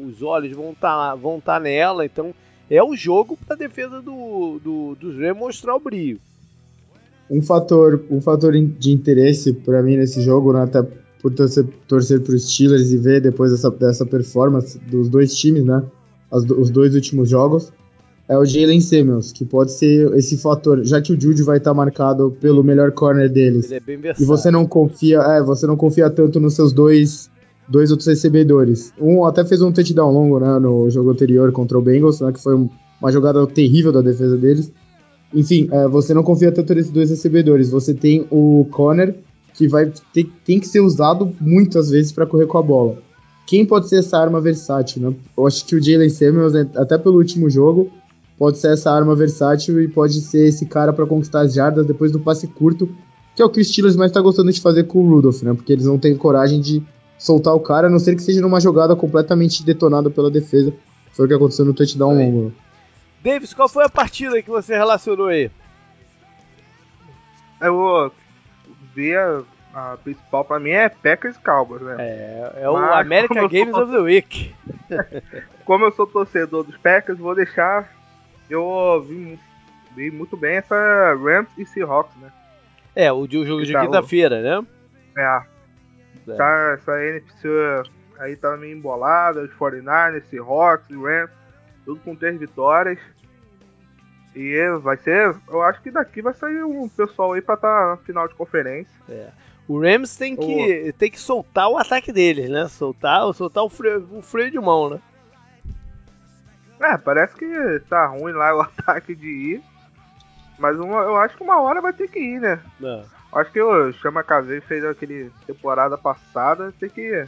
Os 0.07 0.21
olhos 0.21 0.55
vão 0.55 0.71
estar 0.71 1.09
tá, 1.09 1.15
vão 1.15 1.41
tá 1.41 1.59
nela, 1.59 2.05
então 2.05 2.33
é 2.69 2.81
o 2.81 2.95
jogo 2.95 3.35
para 3.35 3.55
a 3.55 3.57
defesa 3.57 4.01
do, 4.01 4.59
do, 4.59 4.95
dos 4.95 5.17
Rams 5.17 5.37
mostrar 5.37 5.75
o 5.75 5.79
brilho. 5.79 6.21
Um 7.33 7.41
fator, 7.41 8.03
um 8.09 8.21
fator 8.21 8.53
de 8.53 8.91
interesse 8.91 9.53
para 9.53 9.81
mim 9.81 9.97
nesse 9.97 10.21
jogo, 10.21 10.53
né, 10.53 10.61
até 10.63 10.83
por 11.21 11.33
torcer, 11.33 11.65
torcer 11.87 12.19
para 12.21 12.35
os 12.35 12.51
Steelers 12.51 12.91
e 12.91 12.97
ver 12.97 13.21
depois 13.21 13.51
dessa, 13.51 13.71
dessa 13.71 14.05
performance 14.05 14.77
dos 14.77 15.09
dois 15.09 15.35
times, 15.35 15.63
né? 15.63 15.81
As, 16.29 16.43
os 16.43 16.69
dois 16.69 16.93
últimos 16.95 17.29
jogos, 17.29 17.71
é 18.27 18.37
o 18.37 18.45
Jalen 18.45 18.81
Samuels, 18.81 19.31
que 19.31 19.45
pode 19.45 19.71
ser 19.71 20.11
esse 20.13 20.37
fator, 20.37 20.83
já 20.83 21.01
que 21.01 21.13
o 21.13 21.19
Jude 21.19 21.43
vai 21.43 21.57
estar 21.57 21.71
tá 21.71 21.75
marcado 21.75 22.35
pelo 22.39 22.63
melhor 22.63 22.91
corner 22.91 23.29
deles. 23.29 23.71
Ele 23.71 24.07
é. 24.07 24.13
E 24.19 24.25
você 24.25 24.49
não 24.49 24.65
confia, 24.65 25.19
é, 25.19 25.41
você 25.41 25.67
não 25.67 25.75
confia 25.75 26.09
tanto 26.09 26.39
nos 26.39 26.53
seus 26.53 26.73
dois 26.73 27.31
dois 27.67 27.91
outros 27.91 28.07
recebedores. 28.07 28.93
Um 28.99 29.25
até 29.25 29.45
fez 29.45 29.61
um 29.61 29.71
touchdown 29.71 30.11
longo, 30.11 30.39
né, 30.39 30.59
no 30.59 30.89
jogo 30.89 31.11
anterior 31.11 31.51
contra 31.51 31.77
o 31.77 31.81
Bengals, 31.81 32.19
né, 32.19 32.31
que 32.31 32.41
foi 32.41 32.55
uma 32.55 33.11
jogada 33.11 33.45
terrível 33.47 33.91
da 33.91 34.01
defesa 34.01 34.37
deles. 34.37 34.71
Enfim, 35.33 35.67
é, 35.71 35.87
você 35.87 36.13
não 36.13 36.23
confia 36.23 36.51
tanto 36.51 36.73
nesses 36.75 36.91
dois 36.91 37.09
recebedores. 37.09 37.69
Você 37.69 37.93
tem 37.93 38.27
o 38.29 38.67
Conner 38.71 39.15
que 39.53 39.67
vai 39.67 39.91
ter, 40.13 40.29
tem 40.45 40.59
que 40.59 40.67
ser 40.67 40.79
usado 40.79 41.33
muitas 41.39 41.89
vezes 41.89 42.11
para 42.11 42.25
correr 42.25 42.47
com 42.47 42.57
a 42.57 42.61
bola. 42.61 42.97
Quem 43.45 43.65
pode 43.65 43.87
ser 43.87 43.99
essa 43.99 44.17
arma 44.17 44.39
versátil? 44.41 45.01
Né? 45.01 45.15
Eu 45.37 45.45
acho 45.45 45.65
que 45.65 45.75
o 45.75 45.83
Jalen 45.83 46.09
Samuels, 46.09 46.53
né, 46.53 46.67
até 46.75 46.97
pelo 46.97 47.17
último 47.17 47.49
jogo, 47.49 47.91
pode 48.37 48.57
ser 48.57 48.73
essa 48.73 48.91
arma 48.91 49.15
versátil 49.15 49.81
e 49.81 49.87
pode 49.87 50.21
ser 50.21 50.47
esse 50.47 50.65
cara 50.65 50.91
para 50.93 51.05
conquistar 51.05 51.41
as 51.41 51.53
jardas 51.53 51.85
depois 51.85 52.11
do 52.11 52.19
passe 52.19 52.47
curto, 52.47 52.89
que 53.35 53.41
é 53.41 53.45
o 53.45 53.49
que 53.49 53.59
o 53.59 53.65
Steelers 53.65 53.95
mais 53.95 54.11
está 54.11 54.21
gostando 54.21 54.51
de 54.51 54.61
fazer 54.61 54.85
com 54.85 54.99
o 54.99 55.09
Rudolph, 55.09 55.41
né? 55.43 55.53
Porque 55.53 55.73
eles 55.73 55.85
não 55.85 55.97
têm 55.97 56.15
coragem 56.15 56.59
de 56.59 56.83
soltar 57.17 57.53
o 57.53 57.59
cara, 57.59 57.87
a 57.87 57.89
não 57.89 57.99
ser 57.99 58.15
que 58.15 58.23
seja 58.23 58.41
numa 58.41 58.59
jogada 58.59 58.95
completamente 58.95 59.63
detonada 59.63 60.09
pela 60.09 60.31
defesa. 60.31 60.73
Foi 61.11 61.25
o 61.25 61.27
que 61.27 61.33
aconteceu 61.33 61.65
no 61.65 61.73
touchdown 61.73 62.15
longo. 62.15 62.53
Davis, 63.23 63.53
qual 63.53 63.69
foi 63.69 63.85
a 63.85 63.89
partida 63.89 64.41
que 64.41 64.49
você 64.49 64.75
relacionou 64.75 65.27
aí? 65.27 65.49
Eu 67.61 68.11
ver 68.93 69.17
a, 69.17 69.43
a 69.73 69.97
principal 69.97 70.43
pra 70.43 70.59
mim 70.59 70.71
é 70.71 70.89
Packers 70.89 71.37
Cowboys, 71.37 71.81
né? 71.81 71.95
É, 71.99 72.63
é 72.63 72.69
o 72.69 72.73
Mas, 72.73 73.05
American 73.05 73.47
Games 73.47 73.71
sou, 73.73 73.83
of 73.83 73.91
the 73.91 73.99
Week. 73.99 74.53
como 75.65 75.85
eu 75.85 75.91
sou 75.93 76.05
torcedor 76.05 76.63
dos 76.63 76.77
Packers, 76.77 77.17
vou 77.17 77.33
deixar. 77.33 77.89
Eu 78.49 79.05
vi, 79.07 79.39
vi 79.95 80.11
muito 80.11 80.35
bem 80.35 80.57
essa 80.57 80.75
Rams 81.15 81.49
e 81.57 81.65
Seahawks, 81.65 82.15
né? 82.17 82.29
É, 82.93 83.11
o, 83.11 83.19
o 83.19 83.45
jogo 83.45 83.63
de 83.63 83.71
tá, 83.71 83.81
quinta-feira, 83.81 84.41
né? 84.41 84.67
É. 85.17 85.41
é. 86.31 86.35
Tá, 86.35 86.77
essa 86.77 87.01
NFC 87.01 87.47
aí 88.19 88.35
tá 88.35 88.55
meio 88.57 88.77
embolada, 88.77 89.41
os 89.41 89.51
49ers, 89.53 90.23
Seahawks, 90.25 90.89
Rams, 90.89 91.31
tudo 91.85 91.99
com 92.01 92.15
três 92.15 92.37
vitórias. 92.37 92.99
E 94.35 94.57
vai 94.81 94.97
ser. 94.97 95.35
Eu 95.47 95.61
acho 95.61 95.81
que 95.81 95.91
daqui 95.91 96.21
vai 96.21 96.33
sair 96.33 96.63
um 96.63 96.89
pessoal 96.89 97.33
aí 97.33 97.41
pra 97.41 97.55
estar 97.55 97.67
tá 97.67 97.89
na 97.91 97.97
final 97.97 98.27
de 98.27 98.33
conferência. 98.33 98.93
É. 99.07 99.29
O 99.67 99.79
Rams 99.79 100.17
tem 100.17 100.35
que, 100.35 100.93
tem 100.97 101.09
que 101.09 101.19
soltar 101.19 101.69
o 101.69 101.77
ataque 101.77 102.11
deles, 102.11 102.49
né? 102.49 102.67
Soltar, 102.67 103.31
soltar 103.33 103.63
o, 103.63 103.69
freio, 103.69 104.07
o 104.11 104.21
freio 104.21 104.51
de 104.51 104.59
mão, 104.59 104.89
né? 104.89 104.99
É, 106.81 106.97
parece 106.97 107.33
que 107.35 107.79
tá 107.87 108.07
ruim 108.07 108.33
lá 108.33 108.55
o 108.55 108.61
ataque 108.61 109.15
de 109.15 109.27
ir. 109.27 109.63
Mas 110.59 110.77
uma, 110.77 111.01
eu 111.01 111.15
acho 111.15 111.37
que 111.37 111.43
uma 111.43 111.61
hora 111.61 111.81
vai 111.81 111.93
ter 111.93 112.09
que 112.09 112.19
ir, 112.19 112.41
né? 112.41 112.59
É. 112.83 113.03
Acho 113.33 113.51
que 113.51 113.61
o 113.61 113.91
Chama 113.93 114.23
Caveiro 114.23 114.61
fez 114.65 114.83
aquele 114.85 115.31
temporada 115.47 115.97
passada. 115.97 116.73
Tem 116.79 116.89
que. 116.89 117.27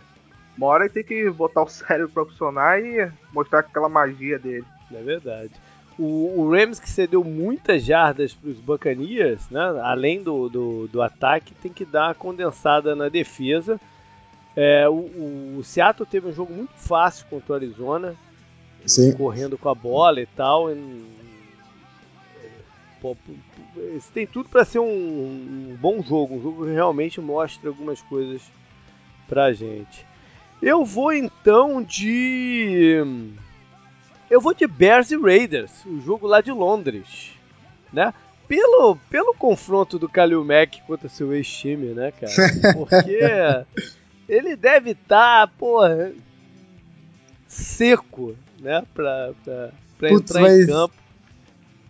Uma 0.57 0.67
hora 0.67 0.89
tem 0.89 1.03
que 1.03 1.29
botar 1.29 1.63
o 1.63 1.67
cérebro 1.69 2.11
pra 2.13 2.25
funcionar 2.25 2.79
e 2.81 3.09
mostrar 3.33 3.59
aquela 3.59 3.89
magia 3.89 4.37
dele. 4.37 4.65
É 4.93 5.01
verdade. 5.01 5.51
O, 5.97 6.41
o 6.41 6.51
Rams 6.51 6.79
que 6.79 6.89
cedeu 6.89 7.23
muitas 7.23 7.83
jardas 7.83 8.33
para 8.33 8.49
os 8.49 8.59
Buccaneers, 8.59 9.49
né? 9.49 9.61
além 9.81 10.21
do, 10.21 10.49
do, 10.49 10.87
do, 10.87 11.01
ataque, 11.01 11.53
tem 11.55 11.71
que 11.71 11.85
dar 11.85 12.07
uma 12.07 12.15
condensada 12.15 12.95
na 12.95 13.07
defesa. 13.07 13.79
É, 14.55 14.87
o, 14.89 15.57
o, 15.57 15.61
Seattle 15.63 16.07
teve 16.09 16.27
um 16.27 16.33
jogo 16.33 16.53
muito 16.53 16.73
fácil 16.75 17.25
contra 17.29 17.53
o 17.53 17.55
Arizona, 17.55 18.15
Sim. 18.85 19.13
correndo 19.13 19.57
com 19.57 19.69
a 19.69 19.75
bola 19.75 20.19
e 20.19 20.25
tal. 20.25 20.69
E, 20.69 21.05
pô, 23.01 23.15
tem 24.13 24.27
tudo 24.27 24.49
para 24.49 24.65
ser 24.65 24.79
um, 24.79 24.85
um, 24.85 25.77
bom 25.79 26.01
jogo, 26.01 26.35
um 26.35 26.41
jogo 26.41 26.65
que 26.65 26.71
realmente 26.71 27.21
mostra 27.21 27.69
algumas 27.69 28.01
coisas 28.01 28.41
para 29.27 29.53
gente. 29.53 30.05
Eu 30.61 30.85
vou 30.85 31.13
então 31.13 31.83
de 31.83 33.03
eu 34.35 34.41
vou 34.41 34.53
de 34.53 34.67
Bears 34.67 35.11
e 35.11 35.15
Raiders, 35.15 35.71
o 35.85 36.01
jogo 36.01 36.27
lá 36.27 36.41
de 36.41 36.51
Londres, 36.51 37.31
né? 37.91 38.13
Pelo, 38.49 38.97
pelo 39.09 39.33
confronto 39.33 39.97
do 39.97 40.09
Kalil 40.09 40.43
Mack 40.43 40.81
contra 40.85 41.07
seu 41.07 41.33
ex-time, 41.33 41.93
né, 41.93 42.11
cara? 42.11 42.33
Porque 42.75 43.17
ele 44.27 44.57
deve 44.57 44.91
estar, 44.91 45.47
tá, 45.47 45.53
porra, 45.57 46.11
seco, 47.47 48.35
né, 48.59 48.83
pra, 48.93 49.31
pra, 49.41 49.69
pra 49.97 50.09
Putz, 50.09 50.31
entrar 50.31 50.41
mas... 50.41 50.63
em 50.63 50.67
campo. 50.67 50.95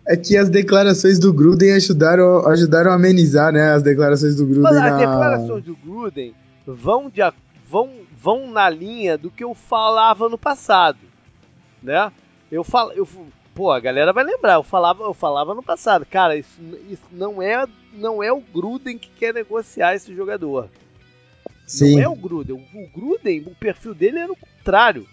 É 0.06 0.16
que 0.16 0.36
as 0.36 0.48
declarações 0.48 1.18
do 1.18 1.32
Gruden 1.32 1.72
ajudaram, 1.72 2.46
ajudaram 2.46 2.92
a 2.92 2.94
amenizar, 2.94 3.52
né? 3.52 3.72
As 3.72 3.82
declarações 3.82 4.36
do 4.36 4.46
Gruden. 4.46 4.62
Mas 4.62 4.76
as 4.76 4.82
na... 4.92 4.98
declarações 4.98 5.64
do 5.64 5.74
Gruden 5.74 6.32
vão, 6.64 7.10
de, 7.10 7.20
vão, 7.68 7.90
vão 8.22 8.48
na 8.48 8.70
linha 8.70 9.18
do 9.18 9.32
que 9.32 9.42
eu 9.42 9.52
falava 9.52 10.28
no 10.28 10.38
passado, 10.38 11.00
né? 11.82 12.12
Eu 12.50 12.62
falo, 12.62 12.92
eu, 12.92 13.08
pô, 13.54 13.70
a 13.70 13.80
galera 13.80 14.12
vai 14.12 14.24
lembrar. 14.24 14.54
Eu 14.54 14.62
falava, 14.62 15.04
eu 15.04 15.14
falava 15.14 15.54
no 15.54 15.62
passado, 15.62 16.06
cara, 16.06 16.36
isso, 16.36 16.60
isso 16.88 17.02
não 17.10 17.42
é, 17.42 17.66
não 17.92 18.22
é 18.22 18.32
o 18.32 18.40
Gruden 18.40 18.98
que 18.98 19.08
quer 19.10 19.34
negociar 19.34 19.94
esse 19.94 20.14
jogador. 20.14 20.68
Sim. 21.66 21.96
Não 21.96 22.02
é 22.02 22.08
o 22.08 22.14
Gruden. 22.14 22.54
O 22.74 22.88
Gruden, 22.88 23.44
o 23.46 23.54
perfil 23.54 23.94
dele 23.94 24.18
era 24.18 24.32
o 24.32 24.36
contrário 24.36 25.06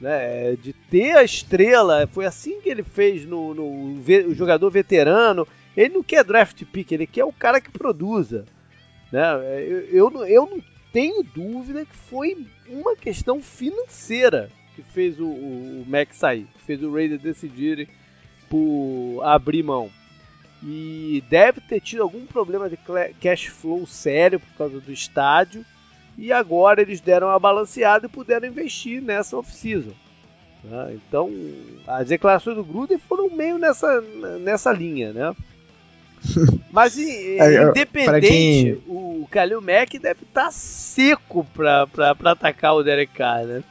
né, 0.00 0.56
de 0.56 0.72
ter 0.72 1.16
a 1.16 1.24
estrela. 1.24 2.06
Foi 2.06 2.26
assim 2.26 2.60
que 2.60 2.68
ele 2.68 2.82
fez 2.82 3.24
no, 3.24 3.54
no, 3.54 3.94
no 3.94 4.34
jogador 4.34 4.68
veterano. 4.70 5.46
Ele 5.76 5.94
não 5.94 6.02
quer 6.02 6.22
draft 6.22 6.62
pick, 6.66 6.92
ele 6.92 7.06
quer 7.06 7.24
o 7.24 7.32
cara 7.32 7.60
que 7.60 7.70
produza. 7.70 8.44
Né? 9.10 9.22
Eu, 9.66 10.10
eu, 10.10 10.26
eu 10.26 10.46
não 10.46 10.62
tenho 10.92 11.22
dúvida 11.22 11.84
que 11.84 11.96
foi 11.96 12.46
uma 12.68 12.94
questão 12.94 13.40
financeira 13.40 14.50
que 14.74 14.82
fez 14.82 15.18
o, 15.18 15.26
o, 15.26 15.82
o 15.82 15.84
Mac 15.86 16.12
sair, 16.12 16.46
que 16.54 16.64
fez 16.64 16.82
o 16.82 16.92
Raiders 16.92 17.22
decidirem 17.22 17.88
por 18.48 19.20
abrir 19.22 19.62
mão. 19.62 19.90
E 20.62 21.22
deve 21.28 21.60
ter 21.60 21.80
tido 21.80 22.02
algum 22.02 22.24
problema 22.24 22.70
de 22.70 22.78
cash 23.20 23.46
flow 23.46 23.86
sério 23.86 24.40
por 24.40 24.56
causa 24.56 24.80
do 24.80 24.92
estádio 24.92 25.64
e 26.16 26.32
agora 26.32 26.80
eles 26.80 27.00
deram 27.00 27.28
a 27.28 27.38
balanceada 27.38 28.06
e 28.06 28.08
puderam 28.08 28.48
investir 28.48 29.02
nessa 29.02 29.36
off-season. 29.36 29.92
Né? 30.62 30.94
Então, 30.94 31.30
as 31.86 32.08
declarações 32.08 32.56
do 32.56 32.64
Gruden 32.64 32.98
foram 32.98 33.28
meio 33.28 33.58
nessa, 33.58 34.00
nessa 34.40 34.72
linha, 34.72 35.12
né? 35.12 35.34
Mas 36.72 36.96
é, 36.98 37.62
independente, 37.62 38.26
quem... 38.26 38.82
o 38.86 39.28
Kalil 39.30 39.60
Mack 39.60 39.98
deve 39.98 40.22
estar 40.22 40.46
tá 40.46 40.50
seco 40.50 41.46
para 41.52 41.86
atacar 42.32 42.74
o 42.74 42.82
Derek 42.82 43.12
Carr, 43.12 43.44
né? 43.44 43.64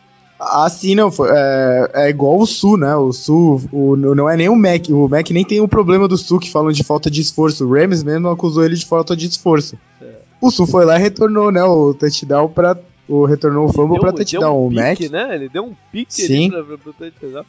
Assim, 0.52 0.96
não, 0.96 1.10
é, 1.26 1.92
é 1.94 2.10
igual 2.10 2.40
o 2.40 2.46
Sul, 2.46 2.78
né? 2.78 2.96
O 2.96 3.12
Sul, 3.12 3.62
o, 3.72 3.96
não 3.96 4.30
é 4.30 4.36
nem 4.36 4.50
o 4.50 4.56
Mac. 4.56 4.90
O 4.90 5.08
Mac 5.08 5.30
nem 5.30 5.46
tem 5.46 5.62
o 5.62 5.68
problema 5.68 6.08
do 6.08 6.18
Sul 6.18 6.40
que 6.40 6.52
falam 6.52 6.72
de 6.72 6.84
falta 6.84 7.10
de 7.10 7.22
esforço. 7.22 7.66
O 7.66 7.74
Rams 7.74 8.04
mesmo 8.04 8.30
acusou 8.30 8.64
ele 8.64 8.76
de 8.76 8.86
falta 8.86 9.16
de 9.16 9.28
esforço. 9.28 9.78
É. 10.02 10.16
O 10.42 10.52
Sul 10.52 10.68
foi 10.68 10.86
lá 10.86 10.98
e 10.98 11.02
retornou, 11.02 11.52
né? 11.52 11.64
O 11.64 11.94
touchdown 11.94 12.50
pra. 12.50 12.78
O, 13.08 13.26
retornou 13.26 13.66
o 13.66 13.74
fumble 13.74 14.00
pra 14.00 14.14
touchdown. 14.14 14.64
Um 14.64 14.68
o 14.68 14.72
Mac. 14.72 15.00
né? 15.10 15.36
Ele 15.36 15.50
deu 15.50 15.64
um 15.66 15.74
pique 15.92 16.14
Sim. 16.14 16.50
Pra, 16.50 16.64
pra, 16.64 16.78
pra 16.78 16.94
touchdown. 16.94 17.46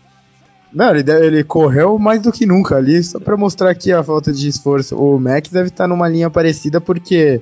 Não, 0.72 0.90
ele, 0.90 1.08
ele 1.10 1.44
correu 1.44 1.98
mais 1.98 2.20
do 2.20 2.32
que 2.32 2.44
nunca 2.44 2.76
ali, 2.76 3.00
só 3.02 3.20
pra 3.20 3.36
mostrar 3.36 3.70
aqui 3.70 3.92
a 3.92 4.02
falta 4.02 4.32
de 4.32 4.48
esforço. 4.48 4.96
O 4.96 5.20
Mac 5.20 5.46
deve 5.48 5.68
estar 5.68 5.84
tá 5.84 5.88
numa 5.88 6.08
linha 6.08 6.28
parecida 6.28 6.80
porque. 6.80 7.40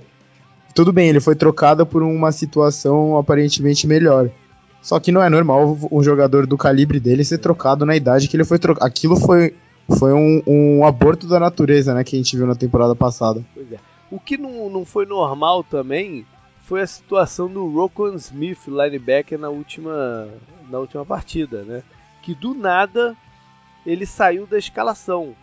Tudo 0.75 0.93
bem, 0.93 1.09
ele 1.11 1.21
foi 1.21 1.35
trocado 1.35 1.85
por 1.85 2.03
uma 2.03 2.33
situação 2.33 3.19
aparentemente 3.19 3.87
melhor. 3.87 4.31
Só 4.83 4.99
que 4.99 5.13
não 5.13 5.23
é 5.23 5.31
normal 5.31 5.79
um 5.91 6.03
jogador 6.03 6.45
do 6.47 6.59
calibre 6.59 6.99
dele 6.99 7.25
ser 7.25 7.39
trocado 7.39 7.87
na 7.87 7.95
idade 7.95 8.27
que 8.27 8.37
ele 8.37 8.45
foi 8.45 8.59
trocado. 8.59 8.85
Aquilo 8.85 9.17
foi, 9.17 9.55
foi 9.97 10.13
um, 10.13 10.43
um 10.45 10.85
aborto 10.85 11.29
da 11.29 11.39
natureza, 11.39 11.95
né? 11.95 12.03
Que 12.03 12.17
a 12.17 12.19
gente 12.19 12.37
viu 12.37 12.47
na 12.47 12.57
temporada 12.57 12.95
passada. 12.97 13.45
Pois 13.55 13.73
é. 13.73 13.79
O 14.11 14.19
que 14.19 14.37
não, 14.37 14.69
não 14.69 14.85
foi 14.85 15.07
normal 15.07 15.63
também 15.63 16.27
foi 16.65 16.83
a 16.83 16.87
situação 16.87 17.49
do 17.49 17.67
Rocco 17.71 18.09
Smith, 18.17 18.67
linebacker, 18.67 19.39
na 19.39 19.49
última, 19.49 20.29
na 20.69 20.79
última 20.79 21.07
partida, 21.07 21.63
né? 21.63 21.83
Que 22.21 22.35
do 22.35 22.53
nada 22.53 23.17
ele 23.87 24.05
saiu 24.05 24.47
da 24.47 24.59
escalação. 24.59 25.35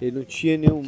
Ele 0.00 0.18
não 0.18 0.24
tinha 0.24 0.58
nenhum, 0.58 0.82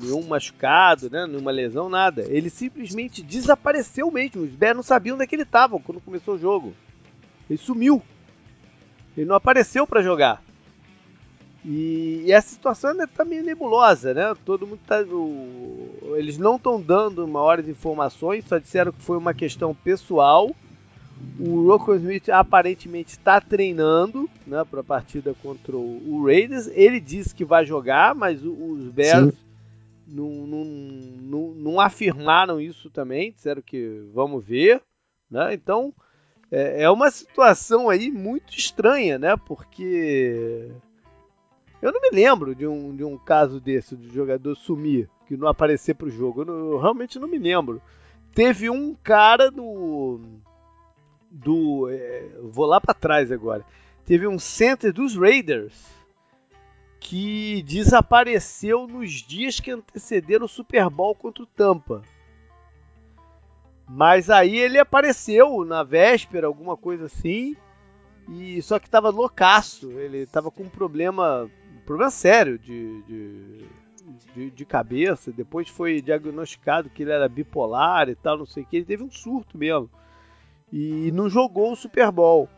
nenhum 0.00 0.22
machucado, 0.26 1.10
né? 1.10 1.26
nenhuma 1.26 1.50
lesão, 1.50 1.88
nada. 1.88 2.22
Ele 2.28 2.50
simplesmente 2.50 3.22
desapareceu 3.22 4.10
mesmo. 4.10 4.42
Os 4.42 4.50
Bears 4.50 4.76
não 4.76 4.82
sabiam 4.82 5.14
onde 5.14 5.24
é 5.24 5.26
que 5.26 5.34
ele 5.34 5.42
estava 5.42 5.78
quando 5.78 6.00
começou 6.00 6.34
o 6.34 6.38
jogo. 6.38 6.74
Ele 7.48 7.58
sumiu. 7.58 8.02
Ele 9.16 9.26
não 9.26 9.36
apareceu 9.36 9.86
para 9.86 10.02
jogar. 10.02 10.42
E, 11.64 12.22
e, 12.24 12.32
essa 12.32 12.48
situação 12.48 12.92
ainda 12.92 13.06
tá 13.06 13.24
meio 13.24 13.44
nebulosa, 13.44 14.14
né? 14.14 14.34
Todo 14.44 14.66
mundo 14.66 14.80
tá. 14.86 15.02
O, 15.02 16.14
eles 16.16 16.38
não 16.38 16.56
estão 16.56 16.80
dando 16.80 17.26
maiores 17.28 17.68
informações, 17.68 18.46
só 18.46 18.56
disseram 18.56 18.92
que 18.92 19.02
foi 19.02 19.18
uma 19.18 19.34
questão 19.34 19.74
pessoal. 19.74 20.54
O 21.38 21.66
Rocco 21.66 21.94
Smith 21.96 22.30
aparentemente 22.30 23.10
está 23.10 23.42
treinando 23.42 24.28
né, 24.46 24.64
para 24.64 24.80
a 24.80 24.84
partida 24.84 25.34
contra 25.42 25.76
o 25.76 26.24
Raiders. 26.24 26.66
Ele 26.68 26.98
disse 26.98 27.34
que 27.34 27.44
vai 27.44 27.66
jogar, 27.66 28.14
mas 28.14 28.42
os 28.42 28.88
Bears 28.88 29.34
não, 30.10 30.46
não, 30.46 30.64
não, 30.64 31.54
não, 31.54 31.80
afirmaram 31.80 32.60
isso 32.60 32.90
também. 32.90 33.32
Disseram 33.32 33.62
que 33.62 34.04
vamos 34.12 34.44
ver. 34.44 34.82
Né? 35.30 35.54
Então 35.54 35.94
é, 36.50 36.82
é 36.82 36.90
uma 36.90 37.10
situação 37.10 37.88
aí 37.88 38.10
muito 38.10 38.56
estranha, 38.56 39.18
né? 39.18 39.36
Porque 39.36 40.70
eu 41.80 41.92
não 41.92 42.00
me 42.00 42.10
lembro 42.10 42.54
de 42.54 42.66
um, 42.66 42.94
de 42.94 43.04
um 43.04 43.16
caso 43.16 43.60
desse, 43.60 43.96
de 43.96 44.12
jogador 44.12 44.54
sumir, 44.56 45.08
que 45.26 45.36
não 45.36 45.48
aparecer 45.48 45.94
pro 45.94 46.10
jogo. 46.10 46.42
Eu, 46.42 46.46
não, 46.46 46.54
eu 46.72 46.78
realmente 46.78 47.18
não 47.18 47.28
me 47.28 47.38
lembro. 47.38 47.80
Teve 48.34 48.68
um 48.68 48.94
cara 48.94 49.50
no. 49.50 50.20
Do. 51.30 51.88
É, 51.88 52.28
vou 52.42 52.66
lá 52.66 52.80
para 52.80 52.94
trás 52.94 53.30
agora. 53.30 53.64
Teve 54.04 54.26
um 54.26 54.38
center 54.38 54.92
dos 54.92 55.16
Raiders 55.16 55.99
que 57.00 57.62
desapareceu 57.62 58.86
nos 58.86 59.10
dias 59.10 59.58
que 59.58 59.70
antecederam 59.70 60.44
o 60.44 60.48
Super 60.48 60.88
Bowl 60.90 61.14
contra 61.14 61.42
o 61.42 61.46
Tampa. 61.46 62.02
Mas 63.88 64.30
aí 64.30 64.56
ele 64.56 64.78
apareceu 64.78 65.64
na 65.64 65.82
véspera, 65.82 66.46
alguma 66.46 66.76
coisa 66.76 67.06
assim. 67.06 67.56
E 68.28 68.62
só 68.62 68.78
que 68.78 68.88
tava 68.88 69.08
loucaço. 69.10 69.90
Ele 69.98 70.26
tava 70.26 70.50
com 70.50 70.64
um 70.64 70.68
problema 70.68 71.50
problema 71.84 72.10
sério 72.10 72.56
de, 72.56 73.02
de, 73.02 73.66
de, 74.34 74.50
de, 74.50 74.64
cabeça. 74.64 75.32
Depois 75.32 75.68
foi 75.68 76.00
diagnosticado 76.00 76.90
que 76.90 77.02
ele 77.02 77.10
era 77.10 77.28
bipolar 77.28 78.08
e 78.08 78.14
tal, 78.14 78.38
não 78.38 78.46
sei 78.46 78.62
o 78.62 78.66
que. 78.66 78.76
Ele 78.76 78.84
teve 78.84 79.02
um 79.02 79.10
surto 79.10 79.58
mesmo. 79.58 79.90
E 80.72 81.10
não 81.10 81.28
jogou 81.28 81.72
o 81.72 81.76
Super 81.76 82.12
Bowl. 82.12 82.48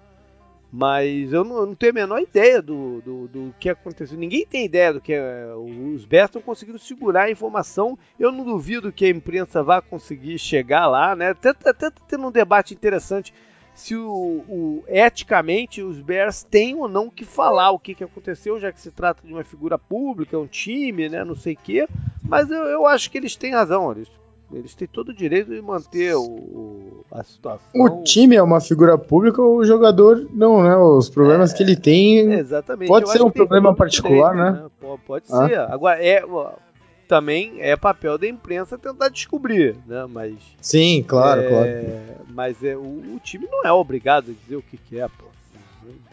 Mas 0.74 1.35
eu 1.35 1.44
não, 1.44 1.56
eu 1.58 1.66
não 1.66 1.74
tenho 1.74 1.92
a 1.92 1.94
menor 1.94 2.18
ideia 2.18 2.62
do, 2.62 3.02
do, 3.02 3.28
do, 3.28 3.54
que 3.61 3.68
aconteceu. 3.68 4.16
Ninguém 4.16 4.46
tem 4.46 4.64
ideia 4.64 4.94
do 4.94 5.02
que 5.02 5.12
é, 5.12 5.52
os 5.54 6.06
Bears 6.06 6.28
estão 6.28 6.40
conseguindo 6.40 6.78
segurar 6.78 7.24
a 7.24 7.30
informação. 7.30 7.98
Eu 8.18 8.32
não 8.32 8.42
duvido 8.42 8.90
que 8.90 9.04
a 9.04 9.11
imprensa 9.11 9.62
vá 9.62 9.82
conseguir 9.82 10.38
chegar 10.38 10.87
lá, 10.87 11.14
né? 11.14 11.30
Até, 11.30 11.50
até 11.50 11.90
tendo 12.08 12.26
um 12.26 12.30
debate 12.30 12.72
interessante 12.72 13.35
se 13.74 13.94
o, 13.94 14.44
o, 14.48 14.85
eticamente 14.88 15.82
os 15.82 16.00
Bears 16.00 16.42
têm 16.42 16.74
ou 16.74 16.88
não 16.88 17.11
que 17.11 17.24
falar 17.24 17.70
o 17.70 17.78
que, 17.78 17.94
que 17.94 18.04
aconteceu, 18.04 18.58
já 18.58 18.72
que 18.72 18.80
se 18.80 18.90
trata 18.90 19.26
de 19.26 19.32
uma 19.32 19.44
figura 19.44 19.78
pública, 19.78 20.38
um 20.38 20.46
time, 20.46 21.08
né, 21.08 21.22
não 21.22 21.35
sei 21.37 21.52
o 21.52 21.58
quê. 21.58 21.87
Mas 22.22 22.50
eu, 22.50 22.62
eu 22.64 22.87
acho 22.87 23.11
que 23.11 23.18
eles 23.18 23.37
têm 23.37 23.52
razão, 23.52 23.92
eles, 23.92 24.08
eles 24.53 24.75
têm 24.75 24.88
todo 24.88 25.11
o 25.11 25.15
direito 25.15 25.51
de 25.51 25.61
manter 25.61 26.15
o, 26.15 27.05
a 27.11 27.23
situação. 27.23 27.69
O 27.75 28.03
time 28.03 28.37
é 28.37 28.43
uma 28.43 28.61
figura 28.61 28.99
pública, 28.99 29.41
o 29.43 29.65
jogador 29.65 30.27
não, 30.33 30.62
né? 30.62 30.77
Os 30.77 31.09
problemas 31.09 31.53
é, 31.53 31.57
que 31.57 31.62
ele 31.62 31.77
tem. 31.77 32.33
Exatamente. 32.33 32.88
Pode 32.88 33.11
ser 33.11 33.23
um 33.23 33.31
problema 33.31 33.75
particular, 33.75 34.35
direito, 34.35 34.55
né? 34.55 34.62
né? 34.62 34.71
Pode, 34.81 35.03
pode 35.03 35.25
ah. 35.31 35.49
ser. 35.49 35.59
Agora, 35.59 36.05
é 36.05 36.23
também 37.09 37.57
é 37.59 37.77
papel 37.77 38.17
da 38.17 38.27
imprensa 38.27 38.79
tentar 38.79 39.11
descobrir, 39.11 39.77
né? 39.87 40.07
Mas 40.09 40.35
sim, 40.61 41.05
claro, 41.07 41.43
é, 41.43 41.49
claro. 41.49 41.71
Mas 42.33 42.65
é, 42.65 42.75
o, 42.75 42.81
o, 42.81 43.21
time 43.23 43.47
não 43.51 43.65
é 43.65 43.73
obrigado 43.73 44.31
a 44.31 44.35
dizer 44.35 44.57
o 44.57 44.62
que, 44.62 44.79
que 44.79 44.99
é, 44.99 45.07
pô. 45.07 45.27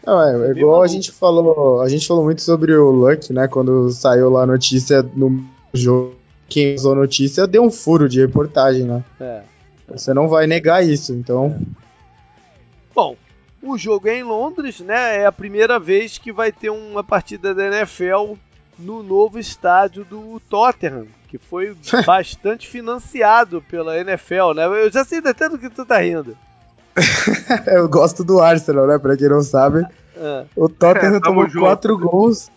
Não, 0.06 0.22
é, 0.22 0.48
é 0.48 0.50
igual 0.50 0.82
a 0.82 0.86
gente 0.86 1.10
falou, 1.10 1.80
a 1.80 1.88
gente 1.88 2.06
falou 2.06 2.24
muito 2.24 2.42
sobre 2.42 2.74
o 2.74 2.90
Luck, 2.90 3.32
né? 3.32 3.48
Quando 3.48 3.90
saiu 3.90 4.28
lá 4.28 4.42
a 4.42 4.46
notícia 4.46 5.02
no 5.14 5.42
jogo, 5.72 6.19
quem 6.50 6.74
usou 6.74 6.92
a 6.92 6.96
notícia 6.96 7.46
deu 7.46 7.62
um 7.62 7.70
furo 7.70 8.08
de 8.08 8.20
reportagem, 8.20 8.84
né? 8.84 9.04
É. 9.20 9.42
Você 9.88 10.12
não 10.12 10.28
vai 10.28 10.46
negar 10.46 10.84
isso, 10.84 11.12
então. 11.12 11.56
É. 11.56 11.80
Bom, 12.94 13.16
o 13.62 13.78
jogo 13.78 14.08
é 14.08 14.18
em 14.18 14.22
Londres, 14.22 14.80
né? 14.80 15.18
É 15.18 15.26
a 15.26 15.32
primeira 15.32 15.78
vez 15.78 16.18
que 16.18 16.32
vai 16.32 16.50
ter 16.52 16.70
uma 16.70 17.04
partida 17.04 17.54
da 17.54 17.66
NFL 17.66 18.34
no 18.78 19.02
novo 19.02 19.38
estádio 19.38 20.04
do 20.04 20.40
Tottenham, 20.48 21.06
que 21.28 21.38
foi 21.38 21.76
bastante 22.04 22.68
financiado 22.68 23.62
pela 23.62 23.98
NFL, 23.98 24.54
né? 24.54 24.66
Eu 24.66 24.90
já 24.90 25.04
sei 25.04 25.18
até 25.18 25.48
do 25.48 25.58
que 25.58 25.70
tu 25.70 25.84
tá 25.84 25.98
rindo. 25.98 26.36
eu 27.66 27.88
gosto 27.88 28.24
do 28.24 28.40
Arsenal, 28.40 28.86
né? 28.86 28.98
Pra 28.98 29.16
quem 29.16 29.28
não 29.28 29.42
sabe. 29.42 29.84
É. 30.16 30.44
O 30.56 30.68
Tottenham 30.68 31.16
é, 31.16 31.20
tomou 31.20 31.46
junto. 31.46 31.60
quatro 31.60 31.96
gols. 31.96 32.50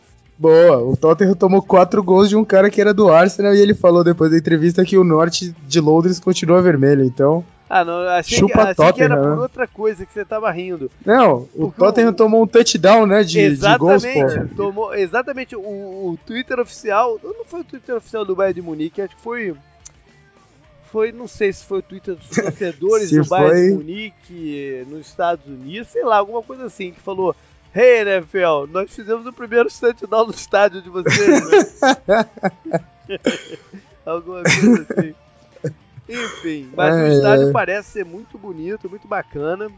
Boa, 0.44 0.78
o 0.78 0.98
Tottenham 0.98 1.36
tomou 1.36 1.62
quatro 1.62 2.04
gols 2.04 2.28
de 2.28 2.36
um 2.36 2.44
cara 2.44 2.70
que 2.70 2.82
era 2.82 2.94
do 2.94 3.10
Arsenal 3.10 3.56
e 3.56 3.62
ele 3.62 3.74
falou 3.74 4.04
depois 4.04 4.30
da 4.30 4.38
entrevista 4.38 4.84
que 4.84 4.98
o 4.98 5.04
norte 5.06 5.56
de 5.66 5.80
Londres 5.80 6.20
continua 6.20 6.62
vermelho. 6.62 7.02
Então, 7.06 7.46
Ah, 7.70 7.86
não, 7.86 8.02
achei, 8.10 8.40
Chupa 8.40 8.52
que, 8.52 8.60
achei 8.60 8.76
Tottenham, 8.76 8.94
que 8.94 9.04
era 9.04 9.22
por 9.22 9.36
né? 9.38 9.42
outra 9.42 9.66
coisa 9.70 10.06
que 10.06 10.12
você 10.12 10.26
tava 10.26 10.52
rindo. 10.52 10.92
Não, 11.06 11.48
o 11.56 11.72
Tottenham 11.72 12.10
o... 12.10 12.14
tomou 12.14 12.44
um 12.44 12.48
touchdown, 12.48 13.06
né, 13.06 13.24
de, 13.24 13.56
de 13.56 13.78
gols, 13.78 14.04
pô. 14.04 14.56
Tomou, 14.58 14.94
exatamente, 14.94 15.56
o, 15.56 15.62
o 15.62 16.20
Twitter 16.26 16.60
oficial, 16.60 17.18
não 17.24 17.46
foi 17.46 17.62
o 17.62 17.64
Twitter 17.64 17.96
oficial 17.96 18.26
do 18.26 18.36
Bayern 18.36 18.56
de 18.56 18.62
Munique, 18.62 19.02
acho 19.02 19.16
que 19.16 19.22
foi 19.22 19.56
foi, 20.92 21.12
não 21.14 21.28
sei 21.28 21.54
se 21.54 21.64
foi 21.64 21.80
o 21.80 21.82
Twitter 21.82 22.16
dos 22.16 22.28
torcedores 22.36 23.10
do 23.12 23.26
Bayern 23.26 23.70
de 23.70 23.74
Munique 23.76 24.86
nos 24.90 25.08
Estados 25.08 25.46
Unidos, 25.48 25.88
sei 25.88 26.04
lá, 26.04 26.18
alguma 26.18 26.44
coisa 26.44 26.66
assim, 26.66 26.92
que 26.92 27.00
falou 27.00 27.34
Hey, 27.76 28.02
NFL, 28.02 28.68
nós 28.72 28.94
fizemos 28.94 29.26
o 29.26 29.34
primeiro 29.34 29.68
touchdown 29.68 30.28
no 30.28 30.32
estádio 30.32 30.80
de 30.80 30.90
vocês, 30.90 31.82
né? 32.08 32.26
Alguma 34.06 34.44
coisa 34.44 34.86
assim. 34.90 35.16
Enfim, 36.08 36.70
mas 36.76 36.96
o 36.96 37.08
estádio 37.16 37.50
é. 37.50 37.52
parece 37.52 37.90
ser 37.90 38.06
muito 38.06 38.38
bonito, 38.38 38.88
muito 38.88 39.08
bacana. 39.08 39.72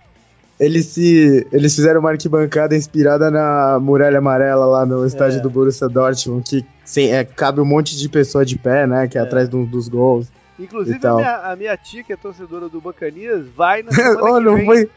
Eles 0.60 0.88
se 0.88 1.48
eles 1.52 1.74
fizeram 1.74 2.02
uma 2.02 2.12
arquibancada 2.12 2.76
inspirada 2.76 3.32
na 3.32 3.80
muralha 3.80 4.18
amarela 4.18 4.66
lá 4.66 4.86
no 4.86 5.06
estádio 5.06 5.40
é. 5.40 5.42
do 5.42 5.50
Borussia 5.50 5.88
Dortmund, 5.88 6.44
que 6.44 6.66
sim, 6.84 7.12
é, 7.12 7.24
cabe 7.24 7.62
um 7.62 7.66
monte 7.66 7.96
de 7.98 8.10
pessoa 8.10 8.46
de 8.46 8.58
pé, 8.58 8.86
né, 8.86 9.08
que 9.08 9.18
é, 9.18 9.22
é. 9.22 9.24
atrás 9.24 9.48
do, 9.48 9.66
dos 9.66 9.88
gols. 9.88 10.28
Inclusive 10.60 11.06
a 11.06 11.16
minha, 11.16 11.36
a 11.38 11.56
minha, 11.56 11.78
tia, 11.78 12.04
que 12.04 12.14
é 12.14 12.18
torcedora 12.18 12.68
do 12.68 12.80
Bacanias, 12.82 13.46
vai 13.56 13.84
na 13.84 13.92
semana 13.94 14.22
oh, 14.22 14.38
que 14.38 14.44
não 14.44 14.56
vem. 14.56 14.66
Foi, 14.66 14.90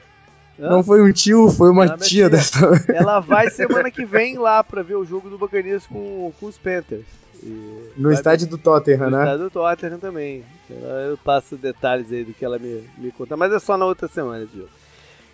não 0.58 0.82
foi 0.82 1.00
um 1.00 1.12
tio, 1.12 1.50
foi 1.50 1.70
uma 1.70 1.86
tia, 1.86 1.96
tia, 1.98 2.30
dessa 2.30 2.58
Ela 2.92 3.20
vai 3.20 3.50
semana 3.50 3.90
que 3.90 4.04
vem 4.04 4.36
lá 4.38 4.62
pra 4.64 4.82
ver 4.82 4.96
o 4.96 5.04
jogo 5.04 5.30
do 5.30 5.38
Bacanias 5.38 5.86
com, 5.86 6.32
com 6.38 6.46
os 6.46 6.58
Panthers. 6.58 7.06
E 7.42 7.92
no 7.96 8.12
estádio 8.12 8.48
do 8.48 8.58
Tottenham, 8.58 9.10
no 9.10 9.10
né? 9.10 9.18
No 9.18 9.22
estádio 9.24 9.44
do 9.44 9.50
Tottenham 9.50 9.98
também. 9.98 10.44
Eu 10.68 11.16
passo 11.18 11.56
detalhes 11.56 12.10
aí 12.12 12.24
do 12.24 12.34
que 12.34 12.44
ela 12.44 12.58
me, 12.58 12.82
me 12.98 13.12
conta, 13.12 13.36
mas 13.36 13.52
é 13.52 13.58
só 13.58 13.76
na 13.76 13.86
outra 13.86 14.08
semana 14.08 14.44
esse 14.44 14.56
jogo. 14.56 14.70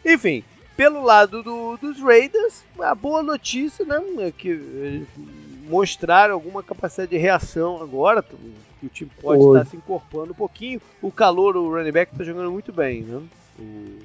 Enfim, 0.05 0.45
pelo 0.77 1.03
lado 1.03 1.43
do, 1.43 1.77
dos 1.79 2.01
Raiders, 2.01 2.63
a 2.79 2.95
boa 2.95 3.23
notícia, 3.23 3.85
né, 3.85 4.03
é 4.19 4.31
que 4.31 5.07
mostraram 5.69 6.35
alguma 6.35 6.63
capacidade 6.63 7.11
de 7.11 7.17
reação 7.17 7.81
agora, 7.81 8.23
que 8.23 8.87
o 8.87 8.89
time 8.91 9.11
pode 9.21 9.43
estar 9.43 9.71
se 9.71 9.77
incorporando 9.77 10.33
um 10.33 10.37
pouquinho. 10.37 10.81
O 11.01 11.11
calor, 11.11 11.57
o 11.57 11.71
running 11.71 11.93
back, 11.93 12.13
está 12.13 12.23
jogando 12.23 12.51
muito 12.51 12.73
bem, 12.73 13.03
né? 13.03 13.23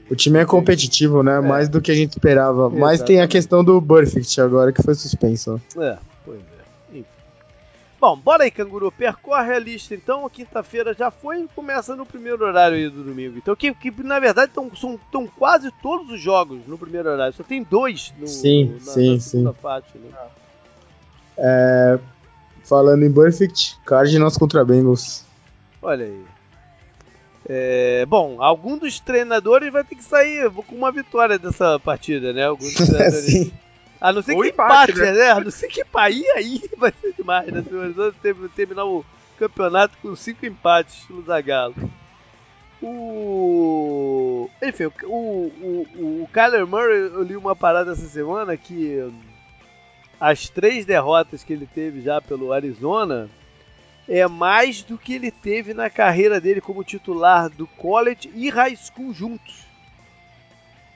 O, 0.10 0.16
time 0.16 0.40
é 0.40 0.46
competitivo, 0.46 1.24
né? 1.24 1.38
É. 1.38 1.42
Mais 1.42 1.70
do 1.70 1.82
que 1.82 1.92
a 1.92 1.96
gente 1.96 2.12
esperava. 2.12 2.62
Exatamente. 2.62 2.82
Mas 2.82 3.02
tem 3.02 3.22
a 3.22 3.28
questão 3.28 3.64
do 3.64 3.80
Burfict 3.82 4.40
agora, 4.42 4.72
que 4.72 4.82
foi 4.82 4.94
suspenso. 4.96 5.60
É, 5.78 5.98
pois 6.24 6.40
é. 6.40 6.98
Enfim. 7.00 7.06
Bom, 8.00 8.18
bora 8.18 8.44
aí, 8.44 8.52
canguru. 8.52 8.92
Percorre 8.92 9.54
a 9.54 9.60
lista 9.60 9.96
então. 9.96 10.30
Quinta-feira 10.30 10.94
já 10.94 11.10
foi 11.10 11.44
e 11.44 11.48
começa 11.56 11.96
no 11.96 12.06
primeiro 12.06 12.46
horário 12.46 12.78
aí 12.78 12.90
do 12.90 13.04
domingo. 13.04 13.38
Então, 13.38 13.56
que, 13.56 13.74
que 13.74 13.92
na 14.04 14.20
verdade 14.20 14.52
tão, 14.54 14.74
são 14.76 15.00
tão 15.12 15.26
quase 15.28 15.72
todos 15.82 16.12
os 16.12 16.22
jogos 16.22 16.60
no 16.68 16.78
primeiro 16.78 17.10
horário. 17.10 17.34
Só 17.34 17.44
tem 17.44 17.64
dois 17.64 18.14
no, 18.20 18.28
sim, 18.28 18.66
no, 18.66 18.74
na, 18.74 18.92
sim, 18.92 19.14
na 19.16 19.20
segunda 19.20 19.54
sim. 19.54 19.58
parte, 19.62 19.98
né? 19.98 20.10
É, 21.38 22.00
falando 22.64 23.04
em 23.04 23.10
Burfict, 23.10 23.80
Cardinals 23.86 24.38
contra 24.38 24.64
Bengals. 24.64 25.26
Olha 25.82 26.06
aí. 26.06 26.24
É, 27.52 28.06
bom, 28.06 28.40
algum 28.40 28.78
dos 28.78 29.00
treinadores 29.00 29.74
vai 29.74 29.84
ter 29.84 29.96
que 29.96 30.04
sair 30.04 30.52
com 30.52 30.76
uma 30.76 30.92
vitória 30.92 31.40
dessa 31.40 31.80
partida, 31.80 32.32
né? 32.32 32.46
Alguns 32.46 32.76
treinadores. 32.78 33.52
A 34.00 34.14
não 34.14 34.22
ser 34.22 34.36
que 34.36 34.48
empate, 34.50 34.92
empate 34.92 35.00
né? 35.00 35.12
né? 35.14 35.32
A 35.32 35.40
não 35.40 35.50
ser 35.50 35.68
que 35.68 35.84
aí, 35.96 36.24
aí 36.36 36.62
vai 36.78 36.94
ser 37.02 37.12
demais, 37.18 37.52
né? 37.52 37.64
Se 37.64 38.50
terminar 38.50 38.86
o 38.86 39.04
campeonato 39.40 39.98
com 40.00 40.16
cinco 40.16 40.46
empates 40.46 41.10
no 41.10 41.24
Zagalo. 41.24 41.74
O. 42.84 44.48
Enfim, 44.62 44.86
o, 44.86 44.92
o, 45.08 45.88
o, 45.96 46.24
o 46.24 46.30
Kyler 46.32 46.68
Murray, 46.68 47.00
eu 47.00 47.24
li 47.24 47.36
uma 47.36 47.56
parada 47.56 47.94
essa 47.94 48.08
semana 48.08 48.56
que 48.56 49.12
as 50.20 50.50
três 50.50 50.86
derrotas 50.86 51.44
que 51.44 51.52
ele 51.52 51.66
teve 51.66 52.02
já 52.02 52.22
pelo 52.22 52.54
Arizona 52.54 53.28
é 54.10 54.28
mais 54.28 54.82
do 54.82 54.98
que 54.98 55.14
ele 55.14 55.30
teve 55.30 55.72
na 55.72 55.88
carreira 55.88 56.42
dele 56.42 56.60
como 56.60 56.84
titular 56.84 57.48
do 57.48 57.68
college 57.68 58.32
e 58.34 58.50
high 58.50 58.76
school 58.76 59.14
juntos. 59.14 59.68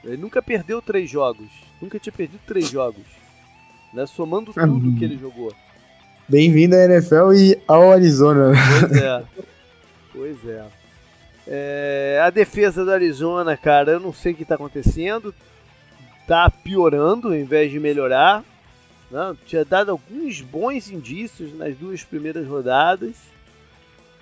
Ele 0.03 0.17
nunca 0.17 0.41
perdeu 0.41 0.81
três 0.81 1.09
jogos. 1.09 1.47
Nunca 1.79 1.99
tinha 1.99 2.11
perdido 2.11 2.41
três 2.47 2.67
jogos. 2.67 3.03
Né? 3.93 4.07
Somando 4.07 4.51
tudo 4.51 4.87
uhum. 4.87 4.95
que 4.97 5.05
ele 5.05 5.17
jogou. 5.17 5.53
Bem-vindo 6.27 6.75
à 6.75 6.85
NFL 6.85 7.33
e 7.35 7.61
ao 7.67 7.91
Arizona. 7.91 8.51
Pois 8.79 9.01
é. 9.01 9.23
Pois 10.13 10.37
é. 10.47 10.65
é. 11.47 12.21
A 12.23 12.29
defesa 12.29 12.85
do 12.85 12.91
Arizona, 12.91 13.57
cara, 13.57 13.93
eu 13.93 13.99
não 13.99 14.13
sei 14.13 14.31
o 14.31 14.35
que 14.35 14.43
está 14.43 14.55
acontecendo. 14.55 15.33
Tá 16.27 16.49
piorando 16.51 17.29
ao 17.29 17.35
invés 17.35 17.71
de 17.71 17.79
melhorar. 17.79 18.43
Tinha 19.45 19.63
dado 19.63 19.91
alguns 19.91 20.41
bons 20.41 20.89
indícios 20.89 21.53
nas 21.53 21.75
duas 21.75 22.03
primeiras 22.03 22.47
rodadas. 22.47 23.15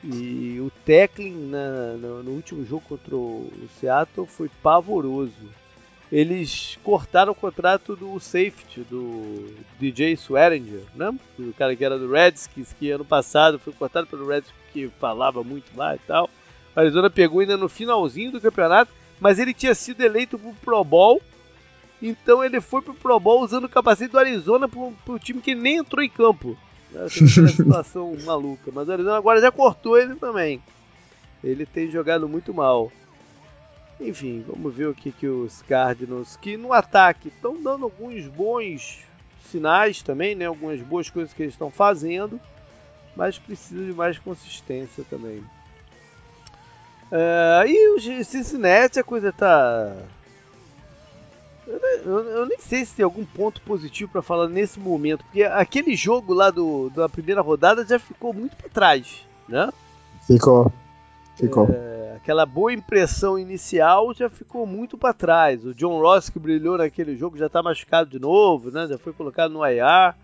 E 0.03 0.57
o 0.59 0.71
tackling 0.83 1.49
na, 1.49 1.93
no, 1.93 2.23
no, 2.23 2.31
último 2.31 2.65
jogo 2.65 2.83
contra 2.89 3.15
o 3.15 3.51
Seattle 3.79 4.25
foi 4.25 4.49
pavoroso. 4.61 5.49
Eles 6.11 6.77
cortaram 6.83 7.31
o 7.31 7.35
contrato 7.35 7.95
do 7.95 8.19
safety, 8.19 8.81
do 8.89 9.53
DJ 9.79 10.13
Swearinger, 10.13 10.81
né? 10.95 11.13
O 11.39 11.53
cara 11.53 11.75
que 11.75 11.85
era 11.85 11.97
do 11.97 12.11
Redskins, 12.11 12.73
que 12.73 12.91
ano 12.91 13.05
passado 13.05 13.59
foi 13.59 13.71
cortado 13.71 14.07
pelo 14.07 14.27
Redskins, 14.27 14.55
que 14.73 14.89
falava 14.99 15.43
muito 15.43 15.67
lá 15.77 15.95
e 15.95 15.99
tal. 15.99 16.29
O 16.75 16.79
Arizona 16.79 17.09
pegou 17.09 17.39
ainda 17.39 17.55
no 17.55 17.69
finalzinho 17.69 18.31
do 18.31 18.41
campeonato, 18.41 18.91
mas 19.19 19.39
ele 19.39 19.53
tinha 19.53 19.75
sido 19.75 20.01
eleito 20.01 20.37
pro 20.37 20.53
Pro 20.53 20.83
Bowl 20.83 21.21
então 22.01 22.43
ele 22.43 22.59
foi 22.59 22.81
pro 22.81 22.93
Pro 22.93 23.19
Bowl 23.19 23.43
usando 23.43 23.65
o 23.65 23.69
capacete 23.69 24.11
do 24.11 24.19
Arizona 24.19 24.67
pro, 24.67 24.91
pro 25.05 25.19
time 25.19 25.41
que 25.41 25.53
nem 25.53 25.77
entrou 25.77 26.03
em 26.03 26.09
campo. 26.09 26.57
Essa 26.93 27.19
é 27.19 27.41
uma 27.41 27.47
situação 27.49 28.17
maluca. 28.23 28.71
Mas 28.73 28.87
o 28.87 28.91
Arizona 28.91 29.17
agora 29.17 29.39
já 29.39 29.51
cortou 29.51 29.97
ele 29.97 30.15
também. 30.15 30.61
Ele 31.43 31.65
tem 31.65 31.89
jogado 31.89 32.27
muito 32.27 32.53
mal. 32.53 32.91
Enfim, 33.99 34.43
vamos 34.47 34.73
ver 34.73 34.87
o 34.87 34.95
que, 34.95 35.11
que 35.11 35.27
os 35.27 35.61
Cardinals, 35.61 36.35
que 36.35 36.57
no 36.57 36.73
ataque 36.73 37.27
estão 37.27 37.61
dando 37.61 37.85
alguns 37.85 38.27
bons 38.27 38.99
sinais 39.51 40.01
também, 40.01 40.33
né? 40.33 40.45
Algumas 40.45 40.81
boas 40.81 41.09
coisas 41.09 41.33
que 41.33 41.43
eles 41.43 41.53
estão 41.53 41.69
fazendo, 41.69 42.39
mas 43.15 43.37
precisa 43.37 43.85
de 43.85 43.93
mais 43.93 44.17
consistência 44.17 45.03
também. 45.07 45.43
Uh, 47.11 47.67
e 47.67 47.89
o 47.89 48.23
Cincinnati 48.23 48.99
a 48.99 49.03
coisa 49.03 49.31
tá 49.31 49.93
eu, 52.05 52.19
eu, 52.19 52.45
nem 52.45 52.57
sei 52.59 52.85
se 52.85 52.95
tem 52.95 53.03
algum 53.03 53.25
ponto 53.25 53.61
positivo 53.61 54.11
para 54.11 54.21
falar 54.21 54.47
nesse 54.47 54.79
momento, 54.79 55.23
porque 55.25 55.43
aquele 55.43 55.95
jogo 55.95 56.33
lá 56.33 56.49
do, 56.49 56.89
da 56.89 57.07
primeira 57.07 57.41
rodada 57.41 57.85
já 57.85 57.99
ficou 57.99 58.33
muito 58.33 58.55
para 58.55 58.69
trás, 58.69 59.25
né? 59.47 59.69
Ficou. 60.25 60.71
Ficou. 61.35 61.67
É, 61.71 62.15
aquela 62.17 62.45
boa 62.45 62.73
impressão 62.73 63.37
inicial 63.37 64.13
já 64.13 64.29
ficou 64.29 64.65
muito 64.65 64.97
para 64.97 65.13
trás. 65.13 65.65
O 65.65 65.73
John 65.73 65.99
Ross 65.99 66.29
que 66.29 66.39
brilhou 66.39 66.77
naquele 66.77 67.15
jogo 67.15 67.37
já 67.37 67.49
tá 67.49 67.63
machucado 67.63 68.09
de 68.09 68.19
novo, 68.19 68.69
né? 68.71 68.87
Já 68.87 68.97
foi 68.97 69.13
colocado 69.13 69.51
no 69.51 69.65
IR. 69.65 70.15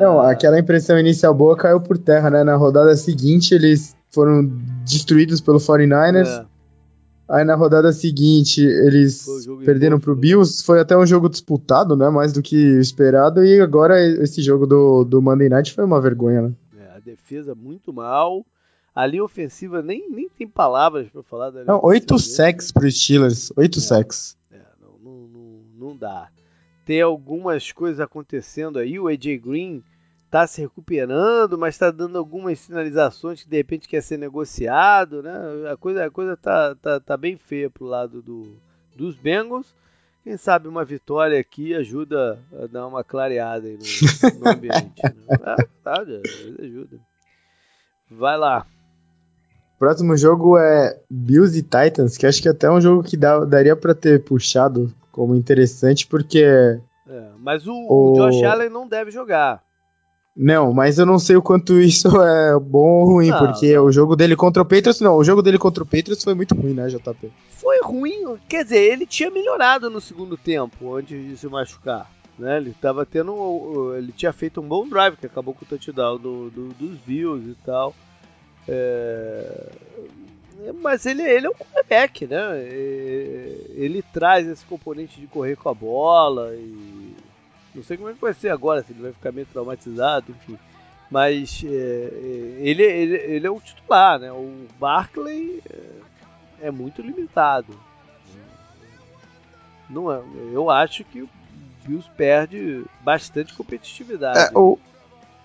Não, 0.00 0.20
ah, 0.20 0.30
aquela 0.30 0.58
impressão 0.58 0.98
inicial 0.98 1.34
boa 1.34 1.56
caiu 1.56 1.80
por 1.80 1.98
terra, 1.98 2.30
né? 2.30 2.42
Na 2.42 2.56
rodada 2.56 2.94
seguinte 2.96 3.54
eles 3.54 3.94
foram 4.10 4.50
destruídos 4.84 5.40
pelo 5.40 5.58
49ers. 5.58 6.26
É. 6.26 6.55
Aí 7.28 7.44
na 7.44 7.56
rodada 7.56 7.92
seguinte 7.92 8.60
eles 8.60 9.26
perderam 9.64 9.98
pro 9.98 10.14
Bills, 10.14 10.62
foi 10.64 10.80
até 10.80 10.96
um 10.96 11.04
jogo 11.04 11.28
disputado, 11.28 11.96
né? 11.96 12.08
Mais 12.08 12.32
do 12.32 12.40
que 12.40 12.56
esperado, 12.78 13.44
e 13.44 13.60
agora 13.60 14.00
esse 14.22 14.40
jogo 14.40 14.66
do, 14.66 15.04
do 15.04 15.20
Monday 15.20 15.48
Night 15.48 15.72
foi 15.72 15.84
uma 15.84 16.00
vergonha, 16.00 16.42
né? 16.42 16.52
É, 16.78 16.96
a 16.96 17.00
defesa 17.00 17.54
muito 17.54 17.92
mal. 17.92 18.46
A 18.94 19.04
linha 19.06 19.24
ofensiva 19.24 19.82
nem, 19.82 20.08
nem 20.08 20.28
tem 20.28 20.48
palavras 20.48 21.08
para 21.08 21.22
falar 21.22 21.50
da 21.50 21.64
Não, 21.64 21.80
oito 21.82 22.18
sacks 22.18 22.70
pro 22.70 22.90
Steelers, 22.90 23.52
oito 23.56 23.78
é, 23.78 23.82
sacks. 23.82 24.38
É, 24.50 24.58
não, 24.80 24.98
não, 25.02 25.28
não, 25.28 25.88
não 25.88 25.96
dá. 25.96 26.28
Tem 26.86 27.02
algumas 27.02 27.72
coisas 27.72 27.98
acontecendo 28.00 28.78
aí, 28.78 28.98
o 28.98 29.08
AJ 29.08 29.38
Green 29.44 29.82
está 30.26 30.46
se 30.46 30.60
recuperando, 30.60 31.56
mas 31.56 31.74
está 31.74 31.90
dando 31.90 32.18
algumas 32.18 32.58
sinalizações 32.58 33.42
que 33.42 33.48
de 33.48 33.56
repente 33.56 33.88
quer 33.88 34.02
ser 34.02 34.18
negociado, 34.18 35.22
né? 35.22 35.70
A 35.72 35.76
coisa, 35.76 36.04
a 36.04 36.10
coisa 36.10 36.36
tá, 36.36 36.74
tá, 36.74 37.00
tá 37.00 37.16
bem 37.16 37.36
feia 37.36 37.70
pro 37.70 37.86
lado 37.86 38.20
do, 38.20 38.56
dos 38.94 39.16
Bengals. 39.16 39.74
Quem 40.22 40.36
sabe 40.36 40.66
uma 40.66 40.84
vitória 40.84 41.38
aqui 41.38 41.72
ajuda 41.74 42.38
a 42.60 42.66
dar 42.66 42.86
uma 42.88 43.04
clareada 43.04 43.68
aí 43.68 43.78
no, 43.78 44.40
no 44.40 44.50
ambiente. 44.50 45.02
né? 45.02 45.14
É 45.30 45.56
verdade, 45.62 46.22
ajuda. 46.60 46.98
Vai 48.10 48.36
lá. 48.36 48.66
Próximo 49.78 50.16
jogo 50.16 50.58
é 50.58 50.98
Bills 51.08 51.56
e 51.56 51.62
Titans, 51.62 52.16
que 52.16 52.26
acho 52.26 52.42
que 52.42 52.48
até 52.48 52.66
é 52.66 52.70
um 52.70 52.80
jogo 52.80 53.02
que 53.02 53.16
dá, 53.16 53.44
daria 53.44 53.76
para 53.76 53.94
ter 53.94 54.24
puxado 54.24 54.92
como 55.12 55.36
interessante, 55.36 56.06
porque. 56.06 56.42
É, 56.42 57.30
mas 57.38 57.66
o, 57.66 57.72
o... 57.72 58.12
o 58.12 58.14
Josh 58.14 58.42
Allen 58.42 58.70
não 58.70 58.88
deve 58.88 59.10
jogar. 59.10 59.65
Não, 60.36 60.72
mas 60.72 60.98
eu 60.98 61.06
não 61.06 61.18
sei 61.18 61.34
o 61.36 61.42
quanto 61.42 61.72
isso 61.80 62.08
é 62.20 62.58
bom 62.60 63.00
ou 63.00 63.04
ruim, 63.06 63.30
não, 63.30 63.38
porque 63.38 63.74
não. 63.74 63.84
o 63.84 63.92
jogo 63.92 64.14
dele 64.14 64.36
contra 64.36 64.62
o 64.62 64.66
Patriots, 64.66 65.00
não, 65.00 65.16
o 65.16 65.24
jogo 65.24 65.40
dele 65.40 65.56
contra 65.56 65.82
o 65.82 65.86
Patriots 65.86 66.22
foi 66.22 66.34
muito 66.34 66.54
ruim, 66.54 66.74
né, 66.74 66.88
JP? 66.88 67.32
Foi 67.50 67.80
ruim, 67.80 68.36
quer 68.48 68.64
dizer, 68.64 68.92
ele 68.92 69.06
tinha 69.06 69.30
melhorado 69.30 69.88
no 69.88 70.00
segundo 70.00 70.36
tempo, 70.36 70.94
antes 70.94 71.18
de 71.26 71.36
se 71.36 71.48
machucar. 71.48 72.10
Né, 72.38 72.58
ele 72.58 72.76
tava 72.78 73.06
tendo. 73.06 73.94
Ele 73.96 74.12
tinha 74.12 74.30
feito 74.30 74.60
um 74.60 74.68
bom 74.68 74.86
drive 74.86 75.16
que 75.16 75.24
acabou 75.24 75.54
com 75.54 75.64
o 75.64 75.68
touchdown 75.68 76.18
do, 76.18 76.50
do, 76.50 76.68
dos 76.74 76.98
Bills 76.98 77.48
e 77.48 77.54
tal. 77.64 77.94
É, 78.68 79.70
mas 80.82 81.06
ele, 81.06 81.22
ele 81.22 81.46
é 81.46 81.48
um 81.48 81.54
quarterback, 81.54 82.26
né? 82.26 82.62
Ele 83.74 84.04
traz 84.12 84.46
esse 84.46 84.66
componente 84.66 85.18
de 85.18 85.26
correr 85.26 85.56
com 85.56 85.70
a 85.70 85.74
bola 85.74 86.54
e 86.54 87.14
não 87.76 87.84
sei 87.84 87.96
como 87.96 88.08
é 88.08 88.14
que 88.14 88.20
vai 88.20 88.32
ser 88.32 88.48
agora, 88.48 88.82
se 88.82 88.92
ele 88.92 89.02
vai 89.02 89.12
ficar 89.12 89.30
meio 89.30 89.46
traumatizado, 89.46 90.30
enfim. 90.30 90.58
Mas 91.10 91.62
é, 91.64 91.68
é, 91.68 92.56
ele, 92.58 92.82
ele, 92.82 93.16
ele 93.16 93.46
é 93.46 93.50
o 93.50 93.60
titular, 93.60 94.18
né? 94.18 94.32
O 94.32 94.66
Barkley 94.80 95.62
é, 95.70 96.66
é 96.68 96.70
muito 96.70 97.02
limitado. 97.02 97.74
Não 99.88 100.10
é, 100.10 100.20
eu 100.52 100.68
acho 100.68 101.04
que 101.04 101.22
o 101.22 101.28
Bills 101.86 102.08
perde 102.16 102.84
bastante 103.04 103.54
competitividade. 103.54 104.38
É, 104.38 104.58
o, 104.58 104.76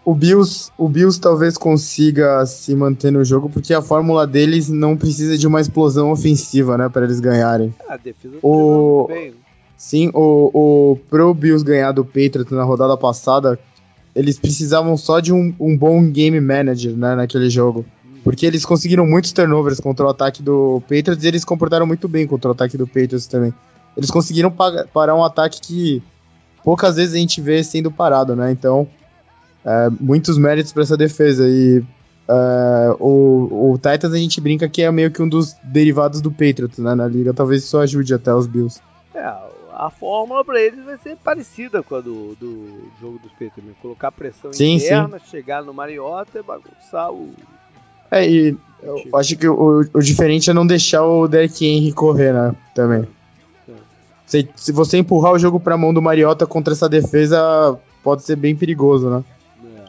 o 0.04 0.16
Bills, 0.16 0.72
o 0.78 0.90
Bills 0.90 1.22
talvez 1.22 1.58
consiga 1.58 2.44
se 2.48 2.76
manter 2.76 3.12
no 3.12 3.24
jogo 3.24 3.50
porque 3.50 3.72
a 3.72 3.84
fórmula 3.84 4.26
deles 4.26 4.68
não 4.68 4.98
precisa 4.98 5.38
de 5.38 5.46
uma 5.46 5.62
explosão 5.62 6.12
ofensiva, 6.12 6.76
né, 6.76 6.90
para 6.90 7.06
eles 7.06 7.20
ganharem. 7.20 7.74
A 7.88 7.98
defesa 7.98 8.40
o... 8.42 9.06
bem. 9.08 9.36
Sim, 9.82 10.12
o, 10.14 10.52
o 10.54 10.96
pro 11.10 11.34
Bills 11.34 11.66
ganhar 11.66 11.92
do 11.92 12.06
Patriots 12.06 12.52
na 12.52 12.64
rodada 12.64 12.96
passada, 12.96 13.58
eles 14.16 14.38
precisavam 14.38 14.96
só 14.96 15.20
de 15.20 15.34
um, 15.34 15.52
um 15.60 15.76
bom 15.76 16.08
game 16.08 16.40
manager 16.40 16.96
né, 16.96 17.16
naquele 17.16 17.50
jogo. 17.50 17.84
Porque 18.24 18.46
eles 18.46 18.64
conseguiram 18.64 19.08
muitos 19.08 19.32
turnovers 19.32 19.80
contra 19.80 20.06
o 20.06 20.10
ataque 20.10 20.44
do 20.44 20.82
Patriots 20.82 21.24
e 21.24 21.28
eles 21.28 21.44
comportaram 21.44 21.88
muito 21.88 22.08
bem 22.08 22.28
contra 22.28 22.50
o 22.50 22.52
ataque 22.52 22.78
do 22.78 22.86
Patriots 22.86 23.26
também. 23.26 23.52
Eles 23.98 24.12
conseguiram 24.12 24.54
parar 24.94 25.16
um 25.16 25.24
ataque 25.24 25.60
que 25.60 26.04
poucas 26.64 26.98
vezes 26.98 27.16
a 27.16 27.18
gente 27.18 27.42
vê 27.42 27.64
sendo 27.64 27.90
parado, 27.90 28.36
né? 28.36 28.52
Então, 28.52 28.88
é, 29.66 29.90
muitos 30.00 30.38
méritos 30.38 30.72
para 30.72 30.84
essa 30.84 30.96
defesa. 30.96 31.48
E 31.50 31.84
é, 32.30 32.96
o, 33.00 33.72
o 33.74 33.80
Titans 33.80 34.14
a 34.14 34.18
gente 34.18 34.40
brinca 34.40 34.70
que 34.70 34.84
é 34.84 34.92
meio 34.92 35.10
que 35.10 35.24
um 35.24 35.28
dos 35.28 35.56
derivados 35.64 36.22
do 36.22 36.30
Patriots 36.30 36.78
né, 36.78 36.94
na 36.94 37.08
liga. 37.08 37.34
Talvez 37.34 37.64
isso 37.64 37.80
ajude 37.80 38.14
até 38.14 38.32
os 38.32 38.46
Bills. 38.46 38.80
É, 39.16 39.52
a 39.82 39.90
fórmula 39.90 40.46
para 40.46 40.62
eles 40.62 40.86
vai 40.86 40.96
ser 41.00 41.18
parecida 41.18 41.82
com 41.82 41.96
a 41.96 42.02
do, 42.02 42.36
do 42.36 42.92
jogo 43.02 43.18
dos 43.18 43.32
Patriots. 43.32 43.64
Né? 43.64 43.74
Colocar 43.82 44.12
pressão 44.12 44.54
sim, 44.54 44.76
interna, 44.76 45.18
sim. 45.18 45.26
chegar 45.32 45.64
no 45.64 45.74
Mariota 45.74 46.38
e 46.38 46.44
bagunçar 46.44 47.12
o. 47.12 47.34
É, 48.12 48.30
e 48.30 48.56
eu 48.84 49.04
acho 49.16 49.36
que 49.36 49.48
o, 49.48 49.80
o 49.92 50.00
diferente 50.00 50.52
é 50.52 50.54
não 50.54 50.68
deixar 50.68 51.04
o 51.04 51.28
Derek 51.28 51.66
Henry 51.66 51.92
correr, 51.94 52.32
né? 52.32 52.56
Também. 52.76 53.08
É. 53.68 53.74
Se, 54.28 54.48
se 54.56 54.72
você 54.72 55.00
empurrar 55.00 55.34
o 55.34 55.40
jogo 55.40 55.60
pra 55.60 55.76
mão 55.76 55.92
do 55.92 56.02
Mariota 56.02 56.46
contra 56.46 56.74
essa 56.74 56.88
defesa, 56.88 57.76
pode 58.04 58.22
ser 58.22 58.36
bem 58.36 58.56
perigoso, 58.56 59.10
né? 59.10 59.24
É. 59.66 59.86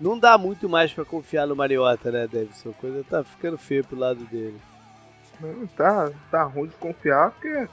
Não 0.00 0.18
dá 0.18 0.36
muito 0.36 0.68
mais 0.68 0.92
para 0.92 1.04
confiar 1.04 1.46
no 1.46 1.54
Mariota, 1.54 2.10
né, 2.10 2.26
Davidson? 2.26 2.70
A 2.70 2.80
coisa 2.80 3.04
tá 3.08 3.22
ficando 3.22 3.56
feia 3.56 3.84
pro 3.84 3.96
lado 3.96 4.24
dele. 4.24 4.56
Não, 5.40 5.64
tá, 5.76 6.10
tá 6.28 6.42
ruim 6.42 6.66
de 6.66 6.74
confiar, 6.74 7.30
porque 7.30 7.68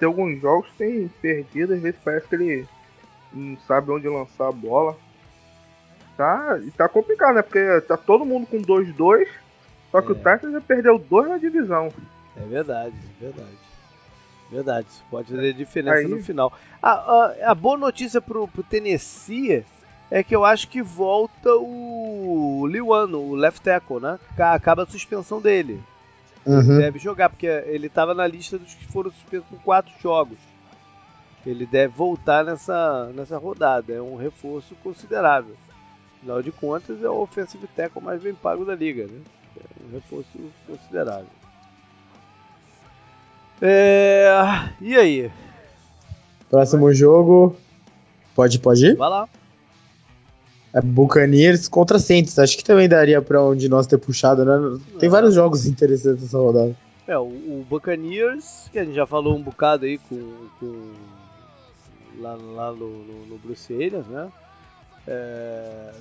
tem 0.00 0.06
alguns 0.06 0.40
jogos 0.40 0.66
que 0.70 0.78
tem 0.78 1.08
perdido, 1.20 1.74
às 1.74 1.80
vezes 1.80 2.00
parece 2.02 2.26
que 2.26 2.34
ele 2.34 2.66
não 3.32 3.56
sabe 3.68 3.92
onde 3.92 4.08
lançar 4.08 4.48
a 4.48 4.52
bola. 4.52 4.96
Tá, 6.16 6.58
e 6.66 6.70
tá 6.70 6.88
complicado, 6.88 7.36
né? 7.36 7.42
Porque 7.42 7.80
tá 7.82 7.96
todo 7.96 8.24
mundo 8.24 8.46
com 8.46 8.60
2-2, 8.60 9.28
só 9.92 10.00
que 10.00 10.08
é. 10.08 10.10
o 10.12 10.14
Titans 10.14 10.52
já 10.52 10.60
perdeu 10.60 10.98
dois 10.98 11.28
na 11.28 11.36
divisão. 11.36 11.92
É 12.36 12.46
verdade, 12.46 12.94
é 13.20 13.24
verdade. 13.24 13.58
Verdade, 14.50 14.88
isso 14.88 15.04
pode 15.10 15.30
fazer 15.30 15.52
diferença 15.52 15.98
Aí... 15.98 16.08
no 16.08 16.22
final. 16.22 16.52
A, 16.82 16.90
a, 16.90 17.50
a, 17.52 17.54
boa 17.54 17.76
notícia 17.76 18.20
pro, 18.20 18.48
pro 18.48 18.62
Tennessee 18.62 19.64
é 20.10 20.24
que 20.24 20.34
eu 20.34 20.44
acho 20.44 20.66
que 20.68 20.82
volta 20.82 21.54
o 21.54 22.66
Liwano, 22.66 23.20
o 23.20 23.34
left 23.34 23.62
tackle, 23.62 24.00
né? 24.00 24.18
Acaba 24.36 24.82
a 24.82 24.86
suspensão 24.86 25.40
dele. 25.40 25.80
Uhum. 26.46 26.78
Deve 26.78 26.98
jogar, 26.98 27.28
porque 27.28 27.46
ele 27.46 27.86
estava 27.86 28.14
na 28.14 28.26
lista 28.26 28.58
dos 28.58 28.74
que 28.74 28.86
foram 28.86 29.10
suspensos 29.10 29.48
por 29.48 29.60
quatro 29.62 29.92
jogos. 30.02 30.38
Ele 31.46 31.66
deve 31.66 31.94
voltar 31.94 32.44
nessa, 32.44 33.10
nessa 33.14 33.38
rodada. 33.38 33.92
É 33.92 34.00
um 34.00 34.16
reforço 34.16 34.74
considerável. 34.82 35.56
Afinal 36.18 36.42
de 36.42 36.52
contas, 36.52 37.02
é 37.02 37.08
o 37.08 37.22
offensive 37.22 37.66
tackle 37.68 38.02
mais 38.02 38.22
bem 38.22 38.34
pago 38.34 38.64
da 38.64 38.74
liga. 38.74 39.06
Né? 39.06 39.20
É 39.56 39.86
um 39.86 39.92
reforço 39.94 40.38
considerável. 40.66 41.26
É... 43.62 44.28
E 44.80 44.96
aí? 44.96 45.30
Próximo 46.50 46.92
jogo. 46.92 47.56
Pode, 48.34 48.58
pode 48.58 48.86
ir? 48.86 48.96
Vai 48.96 49.08
lá. 49.08 49.28
É 50.72 50.80
Buccaneers 50.80 51.68
contra 51.68 51.98
Saints. 51.98 52.38
Acho 52.38 52.56
que 52.56 52.64
também 52.64 52.88
daria 52.88 53.20
para 53.20 53.44
um 53.44 53.56
de 53.56 53.68
nós 53.68 53.86
ter 53.86 53.98
puxado, 53.98 54.44
né? 54.44 54.78
Tem 54.98 55.08
é. 55.08 55.10
vários 55.10 55.34
jogos 55.34 55.66
interessantes 55.66 56.22
nessa 56.22 56.38
rodada. 56.38 56.76
É, 57.08 57.18
o, 57.18 57.22
o 57.22 57.66
Buccaneers, 57.68 58.68
que 58.70 58.78
a 58.78 58.84
gente 58.84 58.94
já 58.94 59.06
falou 59.06 59.36
um 59.36 59.42
bocado 59.42 59.84
aí 59.84 59.98
com, 59.98 60.32
com 60.60 60.92
lá, 62.20 62.34
lá 62.34 62.72
no, 62.72 63.04
no, 63.04 63.26
no 63.26 63.38
Bruce 63.38 63.72
Arians, 63.74 64.06
né? 64.06 64.28
É, 65.08 65.92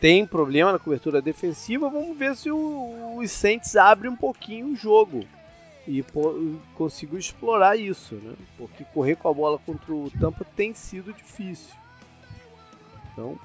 tem 0.00 0.26
problema 0.26 0.72
na 0.72 0.78
cobertura 0.78 1.22
defensiva. 1.22 1.88
Vamos 1.88 2.16
ver 2.18 2.34
se 2.34 2.50
o, 2.50 3.18
os 3.18 3.30
Saints 3.30 3.76
abrem 3.76 4.10
um 4.10 4.16
pouquinho 4.16 4.72
o 4.72 4.76
jogo 4.76 5.24
e 5.86 6.04
consigam 6.74 7.18
explorar 7.18 7.76
isso, 7.76 8.16
né? 8.16 8.34
Porque 8.58 8.84
correr 8.92 9.14
com 9.16 9.28
a 9.28 9.34
bola 9.34 9.58
contra 9.64 9.94
o 9.94 10.10
Tampa 10.18 10.44
tem 10.56 10.74
sido 10.74 11.12
difícil. 11.12 11.74
Então, 13.12 13.38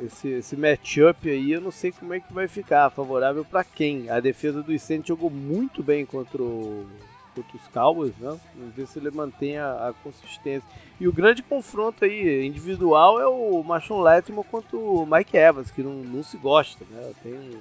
esse, 0.00 0.28
esse 0.28 0.56
matchup 0.56 1.28
aí 1.28 1.52
eu 1.52 1.60
não 1.60 1.70
sei 1.70 1.92
como 1.92 2.14
é 2.14 2.20
que 2.20 2.32
vai 2.32 2.48
ficar. 2.48 2.90
Favorável 2.90 3.44
para 3.44 3.64
quem? 3.64 4.08
A 4.08 4.20
defesa 4.20 4.62
do 4.62 4.76
Saints 4.78 5.08
jogou 5.08 5.30
muito 5.30 5.82
bem 5.82 6.06
contra, 6.06 6.42
o, 6.42 6.86
contra 7.34 7.56
os 7.56 7.68
Cowboys, 7.68 8.12
né? 8.18 8.38
Vamos 8.56 8.74
ver 8.74 8.86
se 8.86 8.98
ele 8.98 9.10
mantém 9.10 9.58
a, 9.58 9.88
a, 9.88 9.92
consistência. 10.04 10.68
E 11.00 11.08
o 11.08 11.12
grande 11.12 11.42
confronto 11.42 12.04
aí 12.04 12.46
individual 12.46 13.20
é 13.20 13.26
o 13.26 13.62
Machon 13.62 14.00
Letmo 14.00 14.44
contra 14.44 14.76
o 14.76 15.06
Mike 15.06 15.36
Evans, 15.36 15.70
que 15.70 15.82
não, 15.82 15.94
não 15.94 16.22
se 16.22 16.36
gosta, 16.36 16.84
né? 16.90 17.12
Tem 17.22 17.58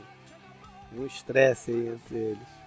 um 0.98 1.06
estresse 1.06 1.72
aí 1.72 1.88
entre 1.90 2.18
eles. 2.18 2.58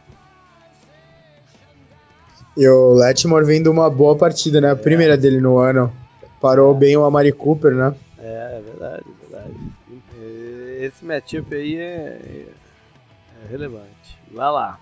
E 2.56 2.68
o 2.68 2.94
Letmore 2.94 3.46
vem 3.46 3.62
de 3.62 3.68
uma 3.68 3.88
boa 3.88 4.16
partida, 4.16 4.60
né? 4.60 4.68
A 4.68 4.72
é. 4.72 4.74
primeira 4.74 5.16
dele 5.16 5.40
no 5.40 5.58
ano. 5.58 5.92
Parou 6.40 6.74
é. 6.74 6.78
bem 6.78 6.96
o 6.96 7.04
Amari 7.04 7.32
Cooper, 7.32 7.74
né? 7.74 7.94
É, 8.20 8.58
é 8.58 8.62
verdade, 8.62 9.04
é 9.08 9.28
verdade. 9.28 10.84
Esse 10.84 11.04
matchup 11.04 11.54
aí 11.54 11.76
é, 11.76 12.46
é 13.42 13.50
relevante. 13.50 14.18
Vai 14.32 14.50
lá. 14.50 14.78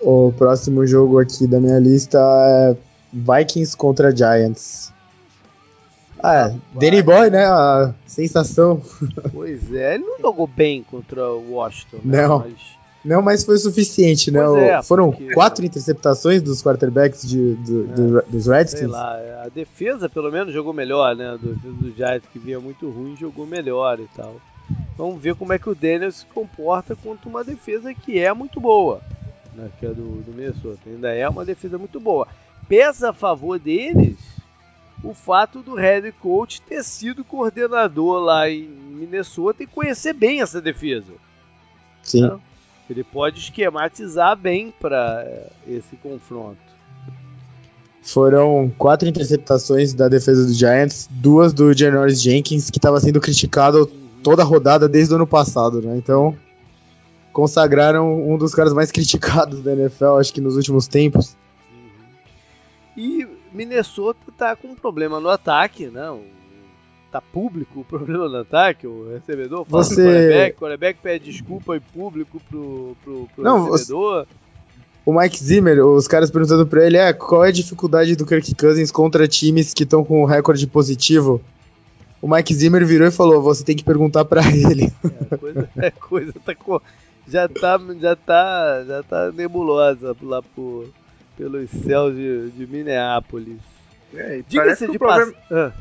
O 0.00 0.32
próximo 0.36 0.86
jogo 0.86 1.18
aqui 1.18 1.46
da 1.46 1.60
minha 1.60 1.78
lista 1.78 2.18
é 2.18 2.76
Vikings 3.12 3.76
contra 3.76 4.14
Giants. 4.14 4.92
Ah, 6.22 6.50
é, 6.50 6.78
Danny 6.78 7.02
Boy, 7.02 7.30
né? 7.30 7.44
A 7.44 7.92
sensação. 8.06 8.80
Pois 9.32 9.72
é, 9.74 9.96
ele 9.96 10.04
não 10.04 10.20
jogou 10.20 10.46
bem 10.46 10.84
contra 10.84 11.28
o 11.28 11.54
Washington. 11.54 11.98
Né? 12.04 12.26
Não. 12.26 12.38
Mas 12.38 12.54
não, 13.04 13.20
mas 13.20 13.44
foi 13.44 13.58
suficiente, 13.58 14.30
né? 14.30 14.40
É, 14.68 14.82
Foram 14.82 15.10
porque... 15.10 15.34
quatro 15.34 15.64
interceptações 15.64 16.40
dos 16.40 16.62
quarterbacks 16.62 17.28
de, 17.28 17.54
do, 17.54 17.82
é, 17.82 17.94
do, 17.94 18.22
dos 18.30 18.46
Redskins. 18.46 18.80
Sei 18.80 18.88
lá, 18.88 19.18
a 19.44 19.48
defesa 19.48 20.08
pelo 20.08 20.30
menos 20.30 20.52
jogou 20.52 20.72
melhor, 20.72 21.16
né? 21.16 21.30
A 21.30 21.36
defesa 21.36 21.74
do 21.74 21.92
Giants 21.94 22.28
que 22.32 22.38
vinha 22.38 22.60
muito 22.60 22.88
ruim 22.88 23.16
jogou 23.16 23.46
melhor 23.46 23.98
e 23.98 24.06
tal. 24.14 24.36
Vamos 24.96 25.20
ver 25.20 25.34
como 25.34 25.52
é 25.52 25.58
que 25.58 25.68
o 25.68 25.74
Daniel 25.74 26.12
se 26.12 26.24
comporta 26.26 26.94
contra 26.94 27.28
uma 27.28 27.42
defesa 27.42 27.92
que 27.92 28.18
é 28.18 28.32
muito 28.32 28.60
boa, 28.60 29.00
né? 29.54 29.68
que 29.80 29.86
é 29.86 29.88
do, 29.88 30.22
do 30.22 30.32
Minnesota. 30.32 30.78
Ainda 30.86 31.12
é 31.12 31.28
uma 31.28 31.44
defesa 31.44 31.76
muito 31.76 31.98
boa. 31.98 32.28
Pesa 32.68 33.10
a 33.10 33.12
favor 33.12 33.58
deles 33.58 34.16
o 35.02 35.12
fato 35.12 35.60
do 35.60 35.74
head 35.74 36.12
coach 36.12 36.62
ter 36.62 36.84
sido 36.84 37.24
coordenador 37.24 38.20
lá 38.20 38.48
em 38.48 38.68
Minnesota 38.68 39.64
e 39.64 39.66
conhecer 39.66 40.12
bem 40.12 40.40
essa 40.40 40.60
defesa. 40.60 41.12
Sim. 42.02 42.22
Né? 42.22 42.38
Ele 42.88 43.04
pode 43.04 43.38
esquematizar 43.38 44.36
bem 44.36 44.72
para 44.78 45.24
eh, 45.26 45.50
esse 45.66 45.96
confronto. 45.96 46.58
Foram 48.02 48.70
quatro 48.76 49.08
interceptações 49.08 49.94
da 49.94 50.08
defesa 50.08 50.44
do 50.44 50.52
Giants, 50.52 51.08
duas 51.10 51.52
do 51.52 51.72
Janoris 51.72 52.20
Jenkins, 52.20 52.68
que 52.68 52.78
estava 52.78 52.98
sendo 52.98 53.20
criticado 53.20 53.86
toda 54.22 54.42
a 54.42 54.44
rodada 54.44 54.88
desde 54.88 55.14
o 55.14 55.16
ano 55.16 55.26
passado, 55.26 55.80
né? 55.80 55.96
Então, 55.96 56.36
consagraram 57.32 58.28
um 58.28 58.36
dos 58.36 58.54
caras 58.54 58.72
mais 58.72 58.90
criticados 58.92 59.62
da 59.62 59.72
NFL, 59.72 60.16
acho 60.18 60.34
que 60.34 60.40
nos 60.40 60.56
últimos 60.56 60.88
tempos. 60.88 61.36
Uhum. 61.70 62.12
E 62.96 63.28
Minnesota 63.52 64.20
tá 64.36 64.56
com 64.56 64.68
um 64.68 64.74
problema 64.74 65.20
no 65.20 65.28
ataque, 65.28 65.86
né? 65.86 66.10
O 66.10 66.41
tá 67.12 67.20
público 67.20 67.80
o 67.80 67.84
problema 67.84 68.26
do 68.26 68.38
ataque, 68.38 68.86
o 68.86 69.12
recebedor 69.12 69.66
fala 69.66 69.84
Você... 69.84 69.94
pro 69.94 70.04
quarterback, 70.04 70.56
o 70.56 70.60
quarterback 70.60 70.98
pede 71.02 71.30
desculpa 71.30 71.76
em 71.76 71.80
público 71.80 72.40
pro, 72.48 72.96
pro, 73.04 73.28
pro 73.34 73.44
Não, 73.44 73.70
recebedor. 73.70 74.24
Você... 74.24 74.42
O 75.04 75.12
Mike 75.12 75.42
Zimmer, 75.42 75.84
os 75.84 76.06
caras 76.06 76.30
perguntando 76.30 76.64
pra 76.64 76.86
ele, 76.86 76.96
é, 76.96 77.12
qual 77.12 77.44
é 77.44 77.48
a 77.48 77.52
dificuldade 77.52 78.14
do 78.14 78.24
Kirk 78.24 78.54
Cousins 78.54 78.90
contra 78.90 79.26
times 79.26 79.74
que 79.74 79.82
estão 79.82 80.04
com 80.04 80.22
um 80.22 80.24
recorde 80.24 80.66
positivo? 80.66 81.42
O 82.20 82.28
Mike 82.28 82.54
Zimmer 82.54 82.86
virou 82.86 83.08
e 83.08 83.10
falou, 83.10 83.42
você 83.42 83.64
tem 83.64 83.76
que 83.76 83.82
perguntar 83.82 84.24
para 84.24 84.42
ele. 84.54 84.92
É, 85.24 85.34
a 85.34 85.36
coisa, 85.36 85.68
a 85.76 85.90
coisa 85.90 86.32
tá, 86.32 86.54
já 87.26 87.48
tá, 87.48 87.80
já 88.00 88.16
tá, 88.16 88.84
já 88.86 89.02
tá 89.02 89.32
nebulosa 89.32 90.16
lá 90.22 90.40
por, 90.40 90.86
pelos 91.36 91.68
céus 91.84 92.14
de, 92.14 92.50
de 92.52 92.66
Minneapolis. 92.68 93.58
É, 94.14 94.40
Diga-se 94.48 94.86
de 94.86 94.98
problema, 94.98 95.32
ah. 95.50 95.72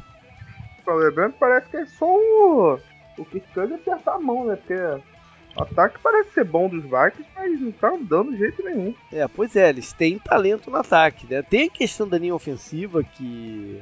O 0.81 0.83
problema 0.83 1.33
parece 1.39 1.69
que 1.69 1.77
é 1.77 1.85
só 1.85 2.05
o, 2.05 2.79
o 3.17 3.25
Kirk 3.25 3.47
Cousins 3.53 3.79
apertar 3.79 4.15
a 4.15 4.19
mão, 4.19 4.45
né? 4.45 4.55
Porque 4.55 4.73
o 4.73 5.63
ataque 5.63 5.99
parece 6.01 6.31
ser 6.31 6.45
bom 6.45 6.67
dos 6.67 6.83
Vikings, 6.83 7.29
mas 7.35 7.61
não 7.61 7.71
tá 7.71 7.97
dando 8.01 8.35
jeito 8.35 8.63
nenhum. 8.63 8.93
É, 9.11 9.27
pois 9.27 9.55
é, 9.55 9.69
eles 9.69 9.93
têm 9.93 10.17
talento 10.17 10.71
no 10.71 10.77
ataque, 10.77 11.27
né? 11.29 11.41
Tem 11.41 11.67
a 11.67 11.71
questão 11.71 12.07
da 12.07 12.17
linha 12.17 12.33
ofensiva 12.33 13.03
que 13.03 13.81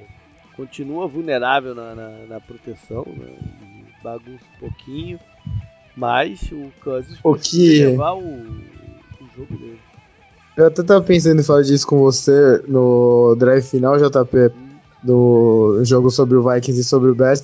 continua 0.56 1.08
vulnerável 1.08 1.74
na, 1.74 1.96
na, 1.96 2.10
na 2.28 2.40
proteção, 2.42 3.06
né? 3.08 3.34
bagunça 4.04 4.44
um 4.58 4.60
pouquinho, 4.60 5.20
mas 5.96 6.42
o 6.52 6.72
Cousins 6.82 7.20
o 7.24 7.36
que... 7.36 7.86
levar 7.86 8.14
o, 8.14 8.22
o 8.22 9.30
jogo 9.36 9.58
dele. 9.58 9.80
Eu 10.58 10.68
até 10.68 10.84
tava 10.84 11.02
pensando 11.02 11.40
em 11.40 11.44
falar 11.44 11.62
disso 11.62 11.88
com 11.88 12.00
você 12.00 12.62
no 12.68 13.36
drive 13.38 13.64
final, 13.64 13.98
JP, 13.98 14.52
do 15.02 15.82
jogo 15.84 16.10
sobre 16.10 16.36
o 16.36 16.44
Vikings 16.44 16.82
e 16.82 16.84
sobre 16.84 17.10
o 17.10 17.16
Bears 17.16 17.44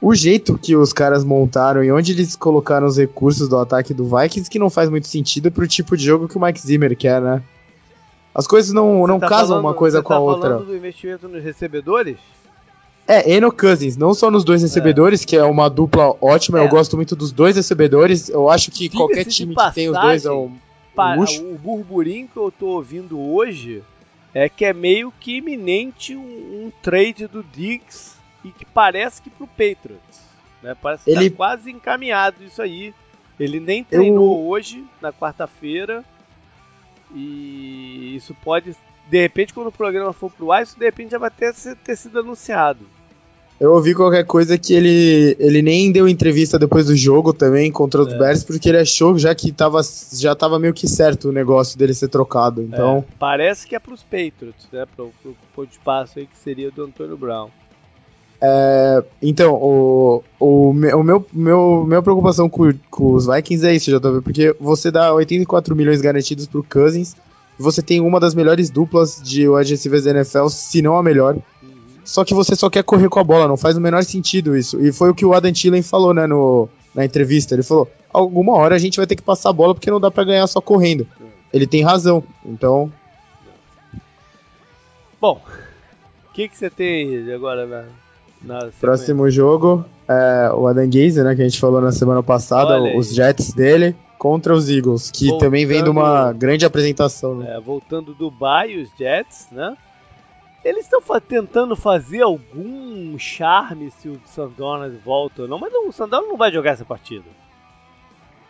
o 0.00 0.14
jeito 0.14 0.56
que 0.56 0.76
os 0.76 0.92
caras 0.92 1.24
montaram 1.24 1.82
e 1.82 1.90
onde 1.90 2.12
eles 2.12 2.36
colocaram 2.36 2.86
os 2.86 2.96
recursos 2.96 3.48
do 3.48 3.58
ataque 3.58 3.92
do 3.92 4.04
Vikings 4.04 4.48
que 4.48 4.58
não 4.58 4.70
faz 4.70 4.88
muito 4.88 5.08
sentido 5.08 5.50
pro 5.50 5.66
tipo 5.66 5.96
de 5.96 6.04
jogo 6.04 6.28
que 6.28 6.36
o 6.36 6.40
Mike 6.40 6.60
Zimmer 6.60 6.96
quer, 6.96 7.20
né? 7.20 7.42
As 8.34 8.46
coisas 8.46 8.72
não, 8.72 9.06
não 9.06 9.18
tá 9.18 9.28
casam 9.28 9.48
falando, 9.48 9.64
uma 9.64 9.74
coisa 9.74 10.00
com 10.00 10.10
tá 10.10 10.14
a 10.14 10.20
outra. 10.20 10.50
falando 10.50 10.66
do 10.66 10.76
investimento 10.76 11.28
nos 11.28 11.42
recebedores? 11.42 12.18
É, 13.06 13.32
Eno 13.32 13.50
Cousins, 13.50 13.96
não 13.96 14.14
só 14.14 14.30
nos 14.30 14.44
dois 14.44 14.62
recebedores, 14.62 15.22
é. 15.22 15.26
que 15.26 15.36
é 15.36 15.42
uma 15.42 15.68
dupla 15.68 16.14
ótima, 16.20 16.60
é. 16.60 16.64
eu 16.64 16.68
gosto 16.68 16.94
muito 16.94 17.16
dos 17.16 17.32
dois 17.32 17.56
recebedores, 17.56 18.28
eu 18.28 18.48
acho 18.48 18.70
que 18.70 18.88
Diga 18.88 18.98
qualquer 18.98 19.24
time 19.24 19.54
passagem, 19.54 19.72
que 19.72 19.74
tem 19.74 19.90
os 19.90 20.00
dois 20.00 20.24
é 20.26 20.30
um, 20.30 20.52
um 20.96 21.16
luxo. 21.16 21.42
O 21.42 21.58
burburinho 21.58 22.28
que 22.28 22.36
eu 22.36 22.52
tô 22.56 22.66
ouvindo 22.66 23.18
hoje 23.18 23.82
é 24.38 24.48
que 24.48 24.64
é 24.64 24.72
meio 24.72 25.12
que 25.18 25.38
iminente 25.38 26.14
um, 26.14 26.66
um 26.66 26.72
trade 26.82 27.26
do 27.26 27.42
Diggs 27.42 28.16
e 28.44 28.50
que 28.50 28.64
parece 28.64 29.20
que 29.20 29.30
pro 29.30 29.46
Patriots. 29.46 30.20
Né? 30.62 30.76
Parece 30.80 31.04
que 31.04 31.10
ele... 31.10 31.30
tá 31.30 31.36
quase 31.36 31.70
encaminhado 31.70 32.44
isso 32.44 32.62
aí. 32.62 32.94
Ele 33.38 33.60
nem 33.60 33.84
treinou 33.84 34.38
Eu... 34.40 34.48
hoje, 34.48 34.84
na 35.00 35.12
quarta-feira. 35.12 36.04
E 37.14 38.14
isso 38.16 38.34
pode. 38.42 38.76
De 39.08 39.20
repente, 39.20 39.54
quando 39.54 39.68
o 39.68 39.72
programa 39.72 40.12
for 40.12 40.30
pro 40.30 40.52
ar, 40.52 40.62
isso 40.62 40.78
de 40.78 40.84
repente 40.84 41.12
já 41.12 41.18
vai 41.18 41.30
ter, 41.30 41.54
ter 41.76 41.96
sido 41.96 42.20
anunciado. 42.20 42.86
Eu 43.60 43.72
ouvi 43.72 43.92
qualquer 43.92 44.24
coisa 44.24 44.56
que 44.56 44.72
ele, 44.72 45.36
ele 45.40 45.60
nem 45.62 45.90
deu 45.90 46.08
entrevista 46.08 46.58
depois 46.58 46.86
do 46.86 46.96
jogo 46.96 47.32
também 47.32 47.72
contra 47.72 48.00
os 48.00 48.12
é. 48.12 48.16
Bears, 48.16 48.44
porque 48.44 48.68
ele 48.68 48.78
achou 48.78 49.18
já 49.18 49.34
que 49.34 49.50
tava, 49.50 49.80
já 50.12 50.34
tava 50.34 50.60
meio 50.60 50.72
que 50.72 50.86
certo 50.86 51.28
o 51.28 51.32
negócio 51.32 51.76
dele 51.76 51.92
ser 51.92 52.08
trocado. 52.08 52.62
Então... 52.62 52.98
É, 52.98 53.14
parece 53.18 53.66
que 53.66 53.74
é 53.74 53.78
pros 53.80 54.04
Patriots, 54.04 54.68
né? 54.72 54.86
Pro, 54.94 55.10
pro, 55.20 55.36
pro 55.54 55.64
espaço 55.64 56.20
aí 56.20 56.26
que 56.26 56.38
seria 56.38 56.70
do 56.70 56.84
Antônio 56.84 57.16
Brown. 57.16 57.48
É, 58.40 59.02
então, 59.20 59.54
o, 59.54 60.22
o, 60.38 60.70
o 60.70 60.72
meu, 60.72 61.26
meu, 61.32 61.84
meu 61.84 62.02
preocupação 62.02 62.48
com, 62.48 62.72
com 62.88 63.12
os 63.14 63.26
Vikings 63.26 63.66
é 63.66 63.74
isso, 63.74 63.90
JV, 63.90 64.20
porque 64.22 64.54
você 64.60 64.92
dá 64.92 65.12
84 65.12 65.74
milhões 65.74 66.00
garantidos 66.00 66.46
pro 66.46 66.62
Cousins, 66.62 67.16
você 67.58 67.82
tem 67.82 68.00
uma 68.00 68.20
das 68.20 68.36
melhores 68.36 68.70
duplas 68.70 69.20
de 69.20 69.48
wide 69.48 69.72
receivers 69.72 70.04
da 70.04 70.12
NFL, 70.12 70.46
se 70.46 70.80
não 70.80 70.96
a 70.96 71.02
melhor. 71.02 71.36
Só 72.08 72.24
que 72.24 72.32
você 72.32 72.56
só 72.56 72.70
quer 72.70 72.82
correr 72.82 73.10
com 73.10 73.20
a 73.20 73.22
bola, 73.22 73.46
não 73.46 73.58
faz 73.58 73.76
o 73.76 73.80
menor 73.82 74.02
sentido 74.02 74.56
isso. 74.56 74.80
E 74.80 74.90
foi 74.90 75.10
o 75.10 75.14
que 75.14 75.26
o 75.26 75.34
Adam 75.34 75.52
Thielen 75.52 75.82
falou, 75.82 76.14
né, 76.14 76.26
no, 76.26 76.66
na 76.94 77.04
entrevista. 77.04 77.54
Ele 77.54 77.62
falou: 77.62 77.86
alguma 78.10 78.54
hora 78.54 78.74
a 78.74 78.78
gente 78.78 78.96
vai 78.96 79.06
ter 79.06 79.14
que 79.14 79.20
passar 79.20 79.50
a 79.50 79.52
bola 79.52 79.74
porque 79.74 79.90
não 79.90 80.00
dá 80.00 80.10
para 80.10 80.24
ganhar 80.24 80.46
só 80.46 80.58
correndo. 80.58 81.06
Ele 81.52 81.66
tem 81.66 81.82
razão, 81.82 82.24
então. 82.46 82.90
Bom, 85.20 85.38
o 86.30 86.32
que, 86.32 86.48
que 86.48 86.56
você 86.56 86.70
tem 86.70 87.30
agora, 87.30 87.66
velho? 87.66 88.72
Próximo 88.80 89.30
jogo 89.30 89.84
é 90.08 90.50
o 90.54 90.66
Adam 90.66 90.88
Gaze, 90.88 91.22
né, 91.22 91.34
que 91.34 91.42
a 91.42 91.44
gente 91.44 91.60
falou 91.60 91.82
na 91.82 91.92
semana 91.92 92.22
passada, 92.22 92.80
os 92.96 93.14
Jets 93.14 93.52
dele 93.52 93.94
contra 94.16 94.54
os 94.54 94.70
Eagles, 94.70 95.10
que 95.10 95.26
voltando, 95.26 95.40
também 95.40 95.66
vem 95.66 95.84
de 95.84 95.90
uma 95.90 96.32
grande 96.32 96.64
apresentação. 96.64 97.34
Né? 97.34 97.54
É, 97.54 97.60
voltando 97.60 98.14
do 98.14 98.30
Dubai, 98.30 98.76
os 98.76 98.88
Jets, 98.98 99.48
né? 99.52 99.76
Eles 100.64 100.84
estão 100.84 101.00
tentando 101.20 101.76
fazer 101.76 102.22
algum 102.22 103.18
charme 103.18 103.90
se 103.92 104.08
o 104.08 104.20
Sandornas 104.24 104.92
volta 105.02 105.42
ou 105.42 105.48
não, 105.48 105.58
mas 105.58 105.72
não, 105.72 105.88
o 105.88 105.92
Sandornas 105.92 106.28
não 106.28 106.36
vai 106.36 106.52
jogar 106.52 106.72
essa 106.72 106.84
partida. 106.84 107.24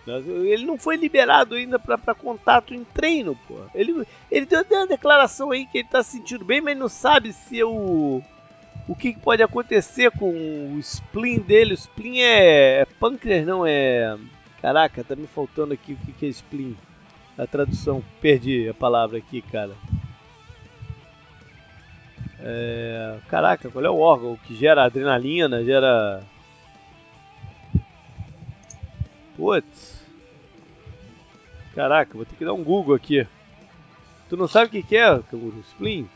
Ele 0.06 0.64
não 0.64 0.78
foi 0.78 0.96
liberado 0.96 1.54
ainda 1.54 1.78
para 1.78 2.14
contato 2.14 2.72
em 2.74 2.82
treino, 2.82 3.38
pô. 3.46 3.56
Ele, 3.74 4.06
ele 4.30 4.46
deu 4.46 4.64
uma 4.70 4.86
declaração 4.86 5.50
aí 5.50 5.66
que 5.66 5.78
ele 5.78 5.88
tá 5.88 6.02
sentindo 6.02 6.46
bem, 6.46 6.62
mas 6.62 6.78
não 6.78 6.88
sabe 6.88 7.32
se 7.32 7.62
o 7.62 8.22
o 8.88 8.94
que, 8.94 9.12
que, 9.12 9.20
pode 9.20 9.42
acontecer 9.42 10.10
com 10.12 10.30
o 10.74 10.78
spleen 10.78 11.40
dele. 11.40 11.74
O 11.74 11.76
spleen 11.76 12.22
é, 12.22 12.80
é 12.80 12.84
pâncreas, 12.98 13.46
não 13.46 13.66
é. 13.66 14.16
Caraca, 14.62 15.04
tá 15.04 15.14
me 15.14 15.26
faltando 15.26 15.74
aqui 15.74 15.92
o 15.92 15.96
que, 15.96 16.12
que 16.12 16.26
é 16.26 16.28
spleen. 16.30 16.76
A 17.36 17.46
tradução, 17.46 18.02
perdi 18.20 18.66
a 18.68 18.74
palavra 18.74 19.18
aqui, 19.18 19.42
cara. 19.42 19.74
É... 22.40 23.16
Caraca, 23.28 23.68
qual 23.70 23.84
é 23.84 23.90
o 23.90 23.98
órgão 23.98 24.38
que 24.44 24.54
gera 24.54 24.84
adrenalina, 24.84 25.64
gera. 25.64 26.22
Putz. 29.36 29.98
Caraca, 31.74 32.14
vou 32.14 32.26
ter 32.26 32.36
que 32.36 32.44
dar 32.44 32.54
um 32.54 32.64
Google 32.64 32.94
aqui. 32.94 33.26
Tu 34.28 34.36
não 34.36 34.48
sabe 34.48 34.66
o 34.66 34.70
que, 34.70 34.82
que 34.82 34.96
é, 34.96 35.12
o 35.12 35.54
spleen? 35.70 36.08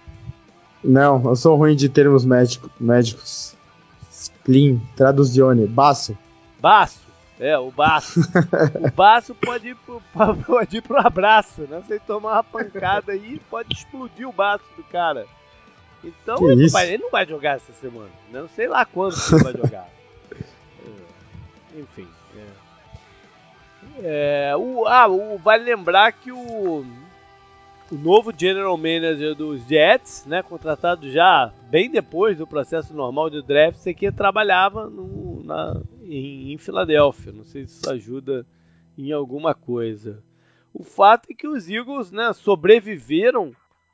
Não, 0.83 1.23
eu 1.25 1.37
sou 1.37 1.57
ruim 1.57 1.77
de 1.77 1.89
termos 1.89 2.25
médico, 2.25 2.69
médicos. 2.79 3.57
Spleen, 4.11 4.83
traduzione, 4.97 5.67
baço. 5.67 6.19
Baço, 6.61 7.01
é, 7.39 7.57
o 7.57 7.71
baço. 7.71 8.21
o 8.81 8.91
baço 8.91 9.35
pode 9.35 9.69
ir, 9.69 9.77
pro, 9.77 10.03
pode 10.45 10.77
ir 10.77 10.83
pro 10.83 10.99
abraço, 10.99 11.63
né? 11.63 11.83
Você 11.87 11.99
tomar 12.01 12.33
uma 12.33 12.45
pancada 12.45 13.13
aí, 13.13 13.41
pode 13.49 13.73
explodir 13.73 14.29
o 14.29 14.33
baço 14.33 14.65
do 14.77 14.83
cara. 14.85 15.27
Então 16.03 16.51
ele 16.51 16.63
não, 16.63 16.71
vai, 16.71 16.89
ele 16.89 17.03
não, 17.03 17.11
vai, 17.11 17.27
jogar 17.27 17.57
essa 17.57 17.73
semana. 17.75 18.11
Não 18.31 18.49
sei 18.49 18.69
lá 18.69 18.85
quando 18.85 19.15
ele 19.33 19.43
vai 19.43 19.53
jogar. 19.53 19.89
É, 21.75 21.81
enfim. 21.81 22.07
É. 22.37 24.51
É, 24.51 24.57
o, 24.57 24.87
ah, 24.87 25.09
o, 25.09 25.39
vale 25.39 25.65
lembrar 25.65 26.13
que 26.13 26.31
o 26.31 26.85
o 27.93 27.99
novo 27.99 28.33
general 28.35 28.77
manager 28.79 29.35
dos 29.35 29.69
Jets, 29.69 30.25
né, 30.25 30.43
contratado 30.43 31.11
já 31.11 31.53
bem 31.69 31.91
depois 31.91 32.39
do 32.39 32.47
processo 32.47 32.95
normal 32.95 33.29
de 33.29 33.43
draft, 33.43 33.79
você 33.79 33.93
que 33.93 34.11
trabalhava 34.11 34.89
no, 34.89 35.45
na, 35.45 35.79
em, 36.03 36.55
em, 36.55 36.59
Filadélfia. 36.59 37.33
Não 37.33 37.45
sei 37.45 37.67
se 37.67 37.79
isso 37.79 37.91
ajuda 37.91 38.47
em 38.97 39.13
alguma 39.13 39.55
coisa. 39.55 40.23
O 40.73 40.83
fato 40.83 41.29
é 41.31 41.35
que 41.35 41.47
os 41.47 41.69
Eagles 41.69 42.11
né, 42.11 42.33
sobreviveram 42.33 43.53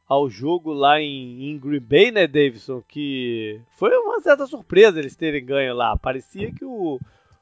ao 0.08 0.30
jogo 0.30 0.72
lá 0.72 1.00
em, 1.00 1.50
em 1.50 1.58
Green 1.58 1.80
Bay, 1.80 2.10
né, 2.10 2.26
Davidson? 2.26 2.82
Que 2.86 3.60
foi 3.76 3.94
uma 3.96 4.20
certa 4.20 4.46
surpresa 4.46 4.98
eles 4.98 5.14
terem 5.14 5.44
ganho 5.44 5.74
lá. 5.74 5.96
Parecia 5.96 6.52
que 6.52 6.64
o. 6.64 6.98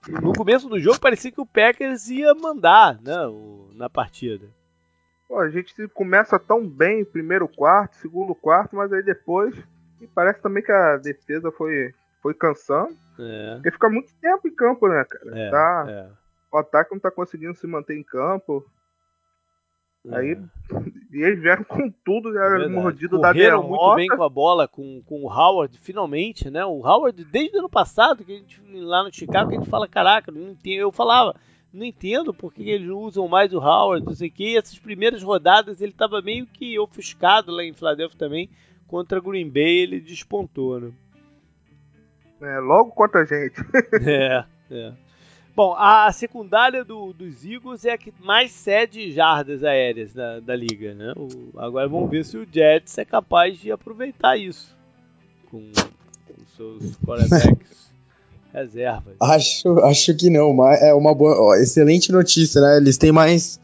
No 0.09 0.33
começo 0.33 0.69
do 0.69 0.79
jogo, 0.79 1.01
parecia 1.01 1.33
que 1.33 1.41
o 1.41 1.47
Packers 1.47 2.09
ia 2.09 2.33
mandar 2.35 3.01
né, 3.01 3.27
o, 3.27 3.71
na 3.75 3.91
partida. 3.91 4.47
Pô, 5.27 5.41
a 5.41 5.49
gente 5.49 5.75
começa 5.89 6.39
tão 6.39 6.65
bem 6.67 7.05
primeiro 7.05 7.49
quarto, 7.49 7.97
segundo 7.97 8.33
quarto, 8.35 8.77
mas 8.77 8.93
aí 8.93 9.03
depois 9.03 9.57
e 10.01 10.07
parece 10.07 10.41
também 10.41 10.63
que 10.63 10.73
a 10.73 10.97
defesa 10.97 11.51
foi, 11.51 11.95
foi 12.23 12.35
cansando. 12.35 12.97
É. 13.19 13.55
Porque 13.55 13.71
fica 13.71 13.89
muito 13.89 14.13
tempo 14.21 14.47
em 14.47 14.55
campo, 14.55 14.89
né, 14.89 15.05
cara? 15.05 15.39
É, 15.39 15.51
tá, 15.51 15.87
é. 15.89 16.09
O 16.53 16.59
ataque 16.59 16.93
não 16.93 17.01
tá 17.01 17.11
conseguindo 17.11 17.55
se 17.55 17.67
manter 17.67 17.97
em 17.97 18.03
campo. 18.03 18.65
É. 20.07 20.17
Aí 20.17 20.39
e 21.13 21.23
eles 21.23 21.41
vieram 21.41 21.65
com 21.65 21.91
tudo, 22.05 22.33
já 22.33 22.63
é 22.63 22.69
mordido 22.69 23.19
da 23.19 23.33
derrota. 23.33 23.69
muito 23.69 23.95
bem 23.95 24.09
com 24.09 24.23
a 24.23 24.29
bola, 24.29 24.69
com, 24.69 25.03
com 25.03 25.25
o 25.25 25.29
Howard, 25.29 25.79
finalmente, 25.79 26.51
né? 26.51 26.65
O 26.65 26.87
Howard, 26.87 27.25
desde 27.25 27.57
o 27.57 27.61
ano 27.61 27.69
passado, 27.69 28.25
que 28.25 28.33
a 28.33 28.37
gente 28.37 28.61
lá 28.75 29.03
no 29.03 29.13
Chicago, 29.13 29.51
que 29.51 29.57
a 29.57 29.59
gente 29.59 29.71
fala, 29.71 29.89
caraca, 29.89 30.31
não 30.31 30.51
entendo. 30.51 30.81
Eu 30.81 30.93
falava, 30.93 31.35
não 31.73 31.85
entendo 31.85 32.33
por 32.35 32.53
que 32.53 32.69
eles 32.69 32.89
usam 32.89 33.29
mais 33.29 33.53
o 33.53 33.59
Howard, 33.59 34.05
não 34.05 34.15
sei 34.15 34.29
o 34.29 34.33
que. 34.33 34.57
Essas 34.57 34.79
primeiras 34.79 35.23
rodadas 35.23 35.81
ele 35.81 35.93
estava 35.93 36.21
meio 36.21 36.47
que 36.47 36.79
ofuscado 36.79 37.53
lá 37.53 37.63
em 37.63 37.73
Philadelphia 37.73 38.19
também. 38.19 38.51
Contra 38.87 39.21
Green 39.21 39.51
Bay 39.51 39.79
ele 39.79 40.01
despontou, 40.01 40.81
né? 40.81 40.93
É, 42.41 42.59
logo 42.59 42.91
contra 42.93 43.23
a 43.23 43.25
gente. 43.25 43.61
é, 44.07 44.45
é. 44.71 44.93
Bom, 45.57 45.75
a 45.75 46.13
secundária 46.13 46.85
do, 46.85 47.15
dos 47.15 47.43
Eagles 47.43 47.87
é 47.87 47.93
a 47.93 47.97
que 47.97 48.13
mais 48.23 48.53
cede 48.53 49.11
jardas 49.11 49.65
aéreas 49.65 50.13
da, 50.13 50.39
da 50.39 50.55
liga, 50.55 50.93
né? 50.93 51.15
O, 51.17 51.59
agora 51.59 51.89
vamos 51.89 52.11
ver 52.11 52.27
se 52.27 52.37
o 52.37 52.47
Jets 52.47 52.99
é 52.99 53.07
capaz 53.07 53.59
de 53.59 53.73
aproveitar 53.73 54.37
isso 54.37 54.77
com, 55.51 55.63
com 56.27 56.35
seus 56.55 56.97
quarterbacks 57.01 57.91
reservas. 58.53 59.17
Acho, 59.19 59.79
acho 59.79 60.15
que 60.15 60.29
não, 60.29 60.53
mas 60.53 60.83
é 60.83 60.93
uma 60.93 61.15
boa, 61.15 61.41
ó, 61.41 61.55
excelente 61.55 62.13
notícia, 62.13 62.61
né? 62.61 62.77
Eles 62.77 62.99
têm 62.99 63.11
mais, 63.11 63.59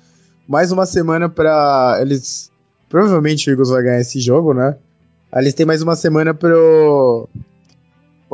mais 0.48 0.72
uma 0.72 0.86
semana 0.86 1.28
para 1.28 1.98
eles 2.00 2.50
provavelmente 2.88 3.50
o 3.50 3.52
Eagles 3.52 3.68
vai 3.68 3.82
ganhar 3.82 4.00
esse 4.00 4.18
jogo, 4.18 4.54
né? 4.54 4.78
Eles 5.34 5.52
têm 5.52 5.66
mais 5.66 5.82
uma 5.82 5.94
semana 5.94 6.32
pro 6.32 7.28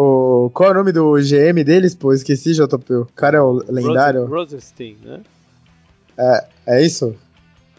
o, 0.00 0.48
qual 0.50 0.68
é 0.68 0.72
o 0.72 0.74
nome 0.76 0.92
do 0.92 1.14
GM 1.14 1.64
deles, 1.64 1.92
pô? 1.92 2.12
Esqueci, 2.12 2.52
JP. 2.52 2.94
O 2.94 3.06
cara 3.16 3.38
é 3.38 3.40
o 3.40 3.64
lendário. 3.68 4.26
Rosenstein, 4.26 4.96
né? 5.04 5.20
É, 6.16 6.44
é 6.66 6.82
isso? 6.82 7.16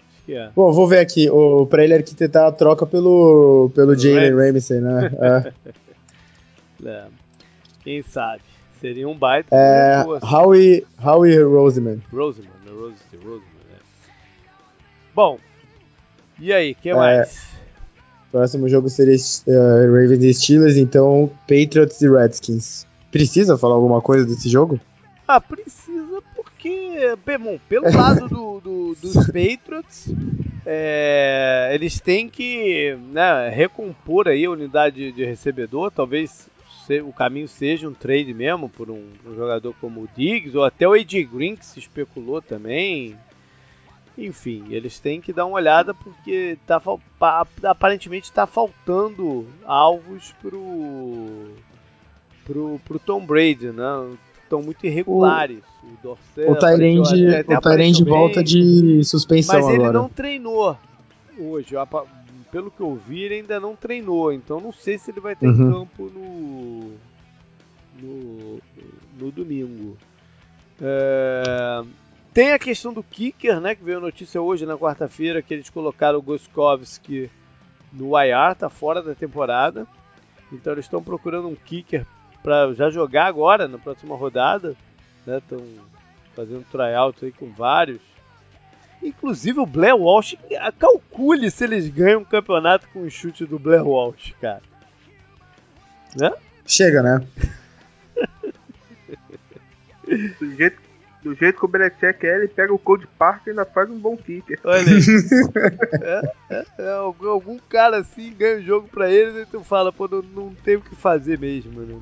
Acho 0.08 0.26
que 0.26 0.36
é. 0.36 0.50
Bom, 0.54 0.70
vou 0.74 0.86
ver 0.86 1.00
aqui. 1.00 1.30
O, 1.30 1.66
pra 1.66 1.82
ele 1.82 1.94
arquitetar 1.94 2.48
a 2.48 2.52
troca 2.52 2.86
pelo, 2.86 3.72
pelo 3.74 3.96
Jalen 3.96 4.36
Ramsey, 4.36 4.82
né? 4.82 5.12
É. 6.84 6.90
é. 6.90 7.06
Quem 7.86 8.02
sabe? 8.02 8.42
Seria 8.82 9.08
um 9.08 9.18
baita. 9.18 9.56
É, 9.56 10.04
Howie, 10.22 10.86
Howie 11.02 11.42
Roseman. 11.42 12.02
Roseman, 12.12 12.50
né? 12.66 12.72
Rosenstein, 12.72 13.20
Roseman, 13.22 13.64
né? 13.70 13.78
Bom, 15.16 15.40
e 16.38 16.52
aí, 16.52 16.74
o 16.74 16.76
que 16.76 16.90
é, 16.90 16.96
mais? 16.96 17.49
Próximo 18.32 18.70
jogo 18.70 18.90
seria 18.90 19.16
uh, 19.16 19.92
Ravens 19.92 20.24
e 20.24 20.34
Steelers, 20.34 20.78
então 20.78 21.32
Patriots 21.48 22.02
e 22.02 22.10
Redskins. 22.10 22.86
Precisa 23.12 23.58
falar 23.58 23.76
alguma 23.76 24.02
coisa 24.02 24.26
desse 24.26 24.48
jogo? 24.50 24.80
Ah, 25.28 25.42
precisa 25.42 26.22
porque, 26.60 27.18
pelo 27.68 27.86
lado 27.96 28.28
do, 28.28 28.60
do, 28.60 28.96
dos 28.96 29.16
Patriots, 29.28 30.14
é, 30.66 31.72
eles 31.74 32.00
têm 32.00 32.30
que 32.30 32.98
né, 33.12 33.50
recompor 33.50 34.28
aí 34.28 34.46
a 34.46 34.52
unidade 34.52 35.12
de 35.12 35.24
recebedor, 35.24 35.90
talvez 35.90 36.50
o 37.06 37.14
caminho 37.14 37.48
seja 37.48 37.88
um 37.88 37.94
trade 37.94 38.34
mesmo 38.34 38.68
por 38.68 38.90
um, 38.90 39.04
um 39.26 39.36
jogador 39.36 39.76
como 39.80 40.02
o 40.02 40.10
Diggs, 40.16 40.58
ou 40.58 40.64
até 40.64 40.88
o 40.88 40.94
AJ 40.94 41.30
Green, 41.32 41.56
que 41.56 41.66
se 41.66 41.80
especulou 41.80 42.42
também, 42.42 43.16
enfim, 44.20 44.66
eles 44.70 45.00
têm 45.00 45.22
que 45.22 45.32
dar 45.32 45.46
uma 45.46 45.56
olhada 45.56 45.94
porque 45.94 46.58
tá, 46.68 46.82
aparentemente 47.64 48.26
está 48.26 48.46
faltando 48.46 49.48
alvos 49.66 50.34
pro, 50.42 51.52
pro, 52.46 52.82
pro 52.86 53.00
Tom 53.00 53.26
Brady, 53.26 53.68
né? 53.68 54.18
Estão 54.44 54.62
muito 54.62 54.86
irregulares. 54.86 55.64
O, 56.04 56.10
o 56.10 56.52
o 56.52 56.56
Tyrande, 56.56 57.26
o 57.48 57.62
Tyrande 57.62 58.04
volta 58.04 58.44
de 58.44 59.04
suspensão 59.04 59.62
Mas 59.62 59.70
ele 59.70 59.92
não 59.92 60.10
treinou 60.10 60.76
hoje. 61.38 61.76
Pelo 62.52 62.72
que 62.72 62.82
eu 62.82 63.00
vi, 63.08 63.24
ele 63.24 63.36
ainda 63.36 63.60
não 63.60 63.76
treinou. 63.76 64.34
Então 64.34 64.60
não 64.60 64.74
sei 64.74 64.98
se 64.98 65.12
ele 65.12 65.20
vai 65.20 65.36
ter 65.36 65.48
uhum. 65.48 65.72
campo 65.72 66.12
no, 66.14 66.92
no, 68.02 68.60
no 69.20 69.32
domingo. 69.32 69.96
É, 70.82 71.84
tem 72.40 72.54
a 72.54 72.60
questão 72.60 72.94
do 72.94 73.04
kicker, 73.04 73.60
né? 73.60 73.76
Que 73.76 73.84
veio 73.84 74.00
notícia 74.00 74.42
hoje 74.42 74.66
na 74.66 74.78
quarta-feira 74.78 75.42
que 75.42 75.54
eles 75.54 75.70
colocaram 75.70 76.20
o 76.20 76.22
Goskowski 76.22 77.30
no 77.92 78.18
IR, 78.18 78.56
tá 78.58 78.70
fora 78.70 79.04
da 79.04 79.14
temporada. 79.14 79.86
Então 80.50 80.72
eles 80.72 80.86
estão 80.86 81.04
procurando 81.04 81.50
um 81.50 81.56
kicker 81.56 82.06
para 82.42 82.74
já 82.74 82.90
jogar 82.90 83.26
agora 83.26 83.68
na 83.68 83.78
próxima 83.78 84.16
rodada, 84.16 84.74
né? 85.28 85.40
Estão 85.40 85.62
fazendo 86.34 86.66
tryout 86.72 87.26
aí 87.26 87.34
com 87.34 87.52
vários. 87.52 88.00
Inclusive 89.04 89.60
o 89.60 89.66
Blair 89.66 89.98
Walsh, 89.98 90.38
calcule 90.80 91.52
se 91.52 91.66
eles 91.66 91.90
ganham 91.90 92.22
um 92.22 92.26
campeonato 92.26 92.88
com 92.94 93.02
o 93.02 93.12
chute 93.12 93.46
do 93.46 93.60
Blair 93.60 93.86
Walsh, 93.86 94.34
cara. 94.40 94.64
Né? 96.16 96.32
Chega, 96.66 97.04
né? 97.04 97.28
do 100.40 100.56
jeito 100.56 100.89
do 101.22 101.36
jeito 101.36 101.60
que 101.60 101.66
o 101.66 101.68
Belichick 101.68 102.26
é, 102.26 102.38
ele 102.38 102.48
pega 102.48 102.74
o 102.74 102.80
Cold 102.80 103.06
Park 103.18 103.48
e 103.48 103.50
ainda 103.50 103.66
faz 103.66 103.90
um 103.90 104.00
bom 104.00 104.16
kicker. 104.16 104.60
Olha 104.64 104.80
aí. 104.80 105.00
é, 106.02 106.32
é, 106.50 106.66
é, 106.80 106.92
algum, 106.92 107.30
algum, 107.30 107.60
cara 107.70 107.98
assim 107.98 108.34
ganha 108.34 108.58
o 108.58 108.64
jogo 108.64 108.88
pra 108.88 109.12
ele 109.12 109.42
e 109.42 109.46
tu 109.46 109.62
fala, 109.62 109.92
pô, 109.92 110.08
não, 110.08 110.22
não 110.22 110.56
tem 110.56 110.78
o 110.78 110.82
que 110.82 110.96
fazer 110.96 111.38
mesmo, 111.38 111.82
né? 111.82 112.00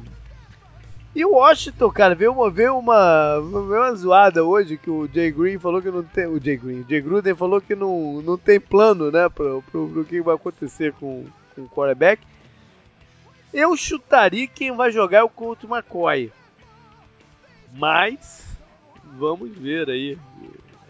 E 1.15 1.25
o 1.25 1.31
Washington, 1.31 1.89
cara, 1.89 2.13
veio 2.13 2.31
uma, 2.31 2.51
veio 2.51 2.77
uma, 2.77 3.39
veio 3.39 3.81
uma 3.81 3.95
zoada 3.95 4.43
hoje 4.43 4.77
que 4.77 4.89
o 4.89 5.09
Jay 5.11 5.31
Green 5.31 5.57
falou 5.57 5.81
que 5.81 5.89
não 5.89 6.03
tem. 6.03 6.27
O 6.27 6.39
Jay 6.39 6.57
Green, 6.57 6.81
o 6.81 6.85
Jay 6.87 7.01
Gruden 7.01 7.33
falou 7.33 7.59
que 7.59 7.73
não, 7.73 8.21
não 8.21 8.37
tem 8.37 8.59
plano, 8.59 9.09
né, 9.09 9.27
pro, 9.27 9.63
pro, 9.63 9.89
pro 9.89 10.05
que 10.05 10.21
vai 10.21 10.35
acontecer 10.35 10.93
com, 10.93 11.25
com 11.55 11.61
o 11.61 11.69
quarterback. 11.69 12.21
Eu 13.51 13.75
chutaria 13.75 14.45
quem 14.45 14.75
vai 14.75 14.91
jogar 14.91 15.19
é 15.19 15.23
o 15.23 15.29
Colt 15.29 15.63
McCoy. 15.63 16.31
Mas 17.73 18.46
vamos 19.17 19.51
ver 19.57 19.89
aí. 19.89 20.17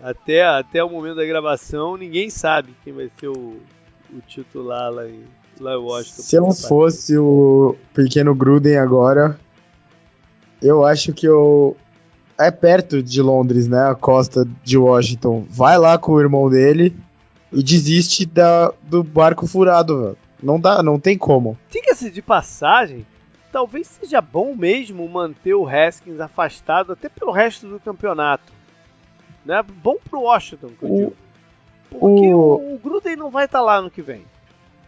Até, 0.02 0.46
até 0.46 0.84
o 0.84 0.90
momento 0.90 1.16
da 1.16 1.26
gravação, 1.26 1.98
ninguém 1.98 2.30
sabe 2.30 2.76
quem 2.84 2.94
vai 2.94 3.10
ser 3.20 3.28
o, 3.30 3.58
o 4.14 4.22
titular 4.28 4.92
lá 4.92 5.08
em, 5.08 5.24
lá 5.60 5.74
em 5.74 5.78
Washington. 5.78 6.22
Se 6.22 6.36
eu 6.36 6.52
fosse 6.52 7.18
o 7.18 7.76
pequeno 7.94 8.36
Gruden 8.36 8.78
agora, 8.78 9.40
eu 10.62 10.86
acho 10.86 11.14
que 11.14 11.28
eu. 11.28 11.76
É 12.40 12.52
perto 12.52 13.02
de 13.02 13.20
Londres, 13.20 13.68
né? 13.68 13.90
A 13.90 13.96
costa 13.96 14.48
de 14.64 14.78
Washington. 14.78 15.46
Vai 15.50 15.78
lá 15.80 15.98
com 15.98 16.12
o 16.12 16.22
irmão 16.22 16.48
dele 16.48 16.96
e 17.52 17.64
desiste 17.64 18.28
da, 18.28 18.72
do 18.84 19.04
barco 19.04 19.48
furado, 19.48 20.04
velho. 20.04 20.18
Não 20.42 20.60
dá, 20.60 20.84
não 20.84 21.00
tem 21.00 21.18
como. 21.18 21.58
Diga-se 21.72 22.12
de 22.12 22.22
passagem, 22.22 23.04
talvez 23.58 23.88
seja 23.88 24.22
bom 24.22 24.56
mesmo 24.56 25.10
manter 25.10 25.56
o 25.56 25.68
Haskins 25.68 26.20
afastado 26.20 26.94
até 26.94 27.10
pelo 27.10 27.32
resto 27.32 27.68
do 27.68 27.80
campeonato. 27.80 28.54
Né? 29.44 29.64
Bom 29.64 29.96
pro 30.08 30.22
Washington, 30.22 30.68
que 30.78 30.86
eu 30.86 30.96
digo. 30.96 31.14
Porque 31.90 32.32
o, 32.32 32.76
o 32.76 32.78
Gruden 32.78 33.16
não 33.16 33.32
vai 33.32 33.46
estar 33.46 33.58
tá 33.58 33.66
lá 33.66 33.82
no 33.82 33.90
que 33.90 34.00
vem. 34.00 34.24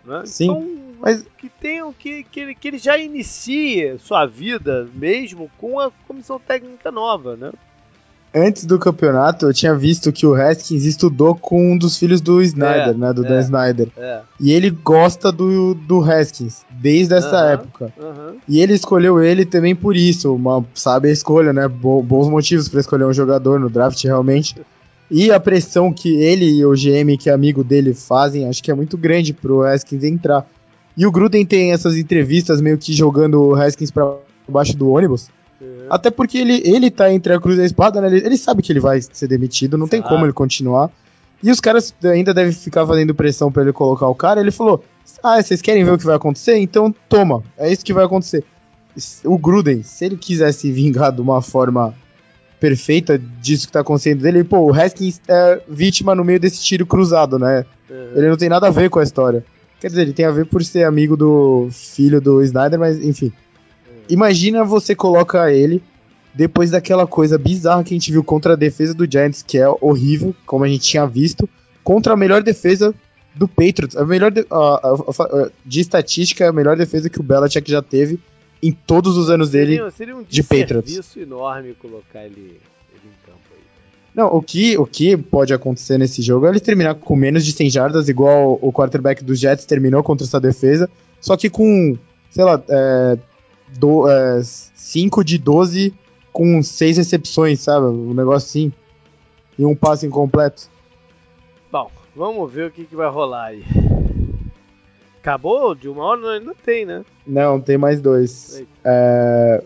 Né? 0.06 0.22
Sim, 0.28 0.52
então, 0.52 0.96
mas... 1.00 1.26
que, 1.36 1.50
tenham, 1.50 1.92
que, 1.92 2.24
que, 2.26 2.40
ele, 2.40 2.54
que 2.54 2.68
ele 2.68 2.78
já 2.78 2.96
inicie 2.96 3.98
sua 3.98 4.28
vida 4.28 4.88
mesmo 4.94 5.50
com 5.58 5.80
a 5.80 5.90
comissão 6.08 6.40
técnica 6.40 6.92
nova, 6.92 7.36
né? 7.36 7.52
Antes 8.34 8.66
do 8.66 8.78
campeonato, 8.78 9.46
eu 9.46 9.54
tinha 9.54 9.76
visto 9.76 10.12
que 10.12 10.26
o 10.26 10.34
Haskins 10.34 10.86
estudou 10.86 11.36
com 11.36 11.74
um 11.74 11.78
dos 11.78 11.98
filhos 11.98 12.22
do 12.22 12.42
Snyder, 12.42 12.90
é, 12.90 12.94
né? 12.94 13.14
Do 13.14 13.26
é, 13.26 13.30
Dan 13.30 13.40
Snyder. 13.42 13.90
É. 13.98 14.22
E 14.40 14.52
ele 14.52 14.70
gosta 14.70 15.32
do, 15.32 15.74
do 15.74 16.04
Haskins, 16.04 16.64
desde 16.70 17.16
essa 17.16 17.52
época. 17.52 17.94
E 18.48 18.62
ele 18.62 18.74
escolheu 18.74 19.22
ele 19.22 19.46
também 19.46 19.76
por 19.76 19.96
isso, 19.96 20.34
uma 20.34 20.64
sabe 20.74 21.10
a 21.10 21.12
escolha, 21.12 21.54
né? 21.54 21.68
Bo 21.68 22.02
bons 22.02 22.30
motivos 22.30 22.68
para 22.68 22.80
escolher 22.80 23.06
um 23.06 23.14
jogador 23.14 23.60
no 23.60 23.70
draft, 23.70 24.04
realmente. 24.04 24.56
E 25.12 25.32
a 25.32 25.40
pressão 25.40 25.92
que 25.92 26.22
ele 26.22 26.46
e 26.46 26.66
o 26.66 26.74
GM, 26.74 27.18
que 27.18 27.30
é 27.30 27.34
amigo 27.34 27.64
dele, 27.64 27.94
fazem, 27.94 28.48
acho 28.48 28.62
que 28.62 28.70
é 28.70 28.76
muito 28.76 28.96
grande 28.98 29.34
pro 29.34 29.64
Haskins 29.64 30.04
entrar. 30.04 30.46
E 30.96 31.06
o 31.06 31.12
Gruden 31.12 31.46
tem 31.46 31.72
essas 31.72 31.98
entrevistas 31.98 32.62
meio 32.62 32.78
que 32.78 32.94
jogando 32.94 33.42
o 33.42 33.56
Haskins 33.56 33.90
para 33.90 34.18
baixo 34.48 34.76
do 34.76 34.90
ônibus. 34.90 35.30
É. 35.90 35.96
Até 35.96 36.12
porque 36.12 36.38
ele, 36.38 36.62
ele 36.66 36.92
tá 36.92 37.12
entre 37.12 37.34
a 37.34 37.40
cruz 37.40 37.58
e 37.58 37.62
a 37.62 37.66
espada, 37.66 38.02
né? 38.02 38.08
Ele, 38.08 38.26
ele 38.26 38.38
sabe 38.38 38.62
que 38.62 38.72
ele 38.72 38.80
vai 38.80 39.02
ser 39.02 39.28
demitido, 39.28 39.78
não 39.78 39.88
tem 39.88 40.02
como 40.02 40.26
ele 40.26 40.34
continuar. 40.34 40.90
E 41.42 41.50
os 41.50 41.60
caras 41.60 41.94
ainda 42.04 42.34
devem 42.34 42.52
ficar 42.52 42.86
fazendo 42.86 43.16
pressão 43.16 43.52
para 43.52 43.64
ele 43.64 43.74
colocar 43.74 44.08
o 44.08 44.16
cara. 44.16 44.42
Ele 44.42 44.52
falou: 44.52 44.84
Ah, 45.24 45.42
vocês 45.42 45.62
querem 45.62 45.84
ver 45.84 45.92
o 45.92 45.98
que 45.98 46.06
vai 46.06 46.16
acontecer? 46.16 46.58
Então 46.58 46.94
toma, 47.08 47.44
é 47.58 47.72
isso 47.72 47.86
que 47.86 47.94
vai 47.94 48.06
acontecer. 48.06 48.44
O 49.24 49.38
Gruden, 49.38 49.82
se 49.84 50.06
ele 50.06 50.18
quisesse 50.18 50.72
vingar 50.72 51.14
de 51.14 51.22
uma 51.22 51.42
forma 51.42 51.94
perfeita 52.60 53.18
disso 53.18 53.68
que 53.68 53.74
tá 53.74 53.80
acontecendo 53.80 54.22
dele, 54.22 54.44
pô, 54.44 54.60
o 54.60 54.74
Haskins 54.74 55.22
é 55.28 55.62
vítima 55.70 56.14
no 56.14 56.26
meio 56.26 56.40
desse 56.40 56.62
tiro 56.62 56.86
cruzado, 56.86 57.40
né? 57.40 57.66
Uhum. 57.90 58.12
Ele 58.16 58.28
não 58.28 58.36
tem 58.36 58.50
nada 58.50 58.68
a 58.68 58.72
ver 58.72 58.90
com 58.90 59.00
a 59.00 59.04
história. 59.04 59.46
Quer 59.80 59.88
dizer, 59.88 60.02
ele 60.02 60.14
tem 60.14 60.26
a 60.26 60.32
ver 60.32 60.46
por 60.46 60.64
ser 60.64 60.84
amigo 60.84 61.16
do 61.16 61.70
filho 61.72 62.20
do 62.20 62.44
Snyder, 62.44 62.78
mas 62.78 63.02
enfim. 63.02 63.32
Imagina 64.10 64.64
você 64.64 64.96
colocar 64.96 65.54
ele 65.54 65.82
depois 66.34 66.72
daquela 66.72 67.06
coisa 67.06 67.38
bizarra 67.38 67.84
que 67.84 67.94
a 67.94 67.98
gente 67.98 68.12
viu 68.12 68.24
contra 68.24 68.54
a 68.54 68.56
defesa 68.56 68.94
do 68.94 69.10
Giants, 69.10 69.44
que 69.44 69.58
é 69.58 69.68
horrível, 69.82 70.36
como 70.46 70.64
a 70.64 70.68
gente 70.68 70.88
tinha 70.88 71.06
visto, 71.06 71.50
contra 71.84 72.14
a 72.14 72.18
melhor 72.18 72.44
defesa 72.44 72.94
do 73.36 73.48
Patriots. 73.48 73.96
A 73.96 74.06
melhor 74.06 74.32
de, 74.32 74.46
de 75.66 75.80
estatística, 75.80 76.48
a 76.48 76.54
melhor 76.54 76.78
defesa 76.78 77.10
que 77.10 77.20
o 77.20 77.24
Belichick 77.24 77.70
já 77.70 77.82
teve 77.82 78.20
em 78.62 78.72
todos 78.72 79.18
os 79.18 79.30
anos 79.30 79.50
dele 79.50 79.76
seria, 79.76 79.92
seria 79.92 80.18
um 80.18 80.24
de 80.24 80.44
Patriots. 80.44 81.06
Seria 81.06 81.28
enorme 81.28 81.74
colocar 81.76 82.26
ele, 82.26 82.60
ele, 82.92 83.06
em 83.06 83.26
campo 83.26 83.40
aí. 83.52 83.60
Não, 84.14 84.28
o 84.28 84.42
que, 84.42 84.78
o 84.78 84.86
que 84.86 85.16
pode 85.16 85.54
acontecer 85.54 85.98
nesse 85.98 86.22
jogo 86.22 86.46
é 86.46 86.50
ele 86.50 86.60
terminar 86.60 86.96
com 86.96 87.16
menos 87.16 87.46
de 87.46 87.54
100 87.54 87.70
jardas, 87.70 88.10
igual 88.10 88.60
o 88.62 88.72
quarterback 88.74 89.24
dos 89.24 89.40
Jets 89.40 89.66
terminou 89.66 90.04
contra 90.04 90.26
essa 90.26 90.40
defesa, 90.40 90.90
só 91.22 91.38
que 91.38 91.50
com, 91.50 91.98
sei 92.30 92.44
lá, 92.44 92.62
é, 92.68 93.18
5 94.74 95.22
é, 95.22 95.24
de 95.24 95.38
12 95.38 95.94
com 96.32 96.62
6 96.62 96.98
recepções, 96.98 97.60
sabe? 97.60 97.86
Um 97.86 98.14
negócio 98.14 98.48
assim. 98.48 98.74
E 99.58 99.66
um 99.66 99.76
passe 99.76 100.06
incompleto. 100.06 100.70
Bom, 101.72 101.92
vamos 102.16 102.52
ver 102.52 102.68
o 102.68 102.72
que, 102.72 102.86
que 102.86 102.96
vai 102.96 103.10
rolar 103.10 103.46
aí. 103.46 103.64
Acabou? 105.22 105.76
De 105.76 105.90
uma 105.90 106.04
hora 106.04 106.32
ainda 106.32 106.56
tem, 106.64 106.86
né? 106.86 107.04
Não, 107.28 107.60
tem 107.60 107.78
mais 107.78 108.02
dois. 108.02 108.64
É, 108.84 109.64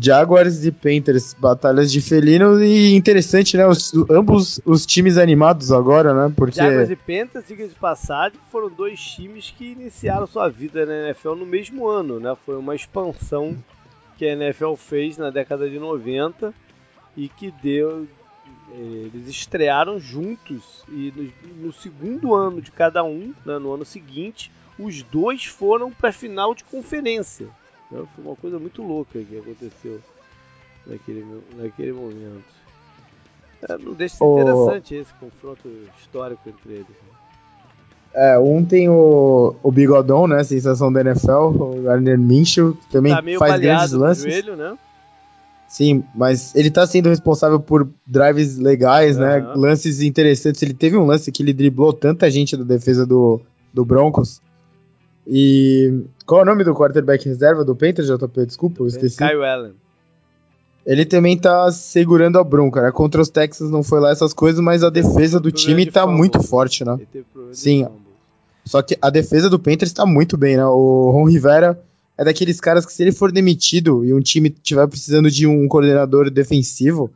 Jaguars 0.00 0.64
e 0.64 0.72
Panthers, 0.72 1.34
batalhas 1.34 1.92
de 1.92 2.00
felino 2.00 2.62
e 2.62 2.94
interessante, 2.94 3.56
né? 3.56 3.66
Os, 3.66 3.92
ambos 4.10 4.60
os 4.64 4.86
times 4.86 5.18
animados 5.18 5.70
agora, 5.70 6.14
né? 6.14 6.32
Porque 6.34 6.56
Jaguars 6.56 6.90
e 6.90 6.96
Panthers, 6.96 7.46
diga 7.46 7.68
de 7.68 7.74
passagem, 7.74 8.38
foram 8.50 8.70
dois 8.70 9.00
times 9.00 9.52
que 9.56 9.72
iniciaram 9.72 10.26
sua 10.26 10.48
vida 10.48 10.86
na 10.86 11.08
NFL 11.08 11.34
no 11.34 11.44
mesmo 11.44 11.86
ano, 11.86 12.18
né? 12.18 12.34
Foi 12.46 12.56
uma 12.56 12.74
expansão 12.74 13.56
que 14.16 14.24
a 14.24 14.32
NFL 14.32 14.74
fez 14.74 15.18
na 15.18 15.30
década 15.30 15.68
de 15.68 15.78
90 15.78 16.54
e 17.16 17.28
que 17.28 17.52
deu 17.62 18.06
eles 18.74 19.28
estrearam 19.28 20.00
juntos 20.00 20.82
e 20.88 21.12
no, 21.14 21.66
no 21.66 21.72
segundo 21.72 22.34
ano 22.34 22.60
de 22.60 22.70
cada 22.70 23.04
um, 23.04 23.34
né, 23.44 23.58
no 23.58 23.74
ano 23.74 23.84
seguinte, 23.84 24.50
os 24.78 25.02
dois 25.02 25.44
foram 25.44 25.90
para 25.90 26.08
a 26.08 26.12
final 26.12 26.54
de 26.54 26.64
conferência. 26.64 27.48
Então, 27.92 28.08
foi 28.16 28.24
uma 28.24 28.36
coisa 28.36 28.58
muito 28.58 28.82
louca 28.82 29.22
que 29.22 29.38
aconteceu 29.38 30.00
naquele, 30.86 31.26
naquele 31.58 31.92
momento. 31.92 32.42
É, 33.68 33.76
não 33.76 33.92
deixa 33.92 34.14
de 34.14 34.18
ser 34.18 34.24
interessante 34.24 34.94
esse 34.94 35.14
confronto 35.14 35.68
histórico 36.00 36.48
entre 36.48 36.72
eles. 36.72 36.88
Né? 36.88 37.12
É, 38.14 38.38
um 38.38 38.64
tem 38.64 38.88
o, 38.88 39.54
o 39.62 39.70
Bigodão, 39.70 40.26
né? 40.26 40.42
Sensação 40.42 40.90
da 40.90 41.02
NFL, 41.02 41.32
o 41.32 41.82
Gardner 41.82 42.18
Minshew, 42.18 42.74
que 42.74 42.88
também 42.90 43.14
tá 43.14 43.22
faz 43.38 43.60
grandes 43.60 43.92
lances. 43.92 44.24
Joelho, 44.24 44.56
né? 44.56 44.76
Sim, 45.68 46.04
mas 46.14 46.54
ele 46.54 46.70
tá 46.70 46.86
sendo 46.86 47.08
responsável 47.08 47.60
por 47.60 47.88
drives 48.06 48.58
legais, 48.58 49.16
uhum. 49.16 49.22
né? 49.22 49.52
Lances 49.54 50.00
interessantes. 50.00 50.62
Ele 50.62 50.74
teve 50.74 50.96
um 50.96 51.06
lance 51.06 51.30
que 51.30 51.42
ele 51.42 51.52
driblou 51.52 51.92
tanta 51.92 52.30
gente 52.30 52.56
da 52.56 52.64
defesa 52.64 53.06
do, 53.06 53.40
do 53.72 53.84
Broncos 53.84 54.41
e 55.26 56.02
qual 56.26 56.40
é 56.40 56.42
o 56.42 56.46
nome 56.46 56.64
do 56.64 56.74
quarterback 56.74 57.24
reserva 57.28 57.64
do 57.64 57.76
Panthers, 57.76 58.08
JP? 58.08 58.46
Desculpa, 58.46 58.82
eu 58.82 58.86
esqueci. 58.86 59.18
Kyle 59.18 59.44
Allen. 59.44 59.72
Ele 60.84 61.04
também 61.04 61.38
tá 61.38 61.70
segurando 61.70 62.38
a 62.38 62.44
bronca, 62.44 62.82
né? 62.82 62.90
Contra 62.90 63.22
os 63.22 63.28
Texans 63.28 63.70
não 63.70 63.84
foi 63.84 64.00
lá 64.00 64.10
essas 64.10 64.32
coisas, 64.32 64.60
mas 64.60 64.82
a 64.82 64.90
defesa 64.90 65.38
do 65.38 65.52
time 65.52 65.86
tá 65.86 66.02
fumble. 66.02 66.16
muito 66.16 66.42
forte, 66.42 66.84
né? 66.84 66.98
Sim. 67.52 67.86
Só 68.64 68.82
que 68.82 68.98
a 69.00 69.08
defesa 69.08 69.48
do 69.48 69.60
Panthers 69.60 69.92
tá 69.92 70.04
muito 70.04 70.36
bem, 70.36 70.56
né? 70.56 70.64
O 70.64 71.10
Ron 71.12 71.28
Rivera 71.28 71.80
é 72.18 72.24
daqueles 72.24 72.60
caras 72.60 72.84
que 72.84 72.92
se 72.92 73.02
ele 73.02 73.12
for 73.12 73.30
demitido 73.30 74.04
e 74.04 74.12
um 74.12 74.20
time 74.20 74.50
tiver 74.50 74.86
precisando 74.88 75.30
de 75.30 75.46
um 75.46 75.68
coordenador 75.68 76.30
defensivo, 76.30 77.12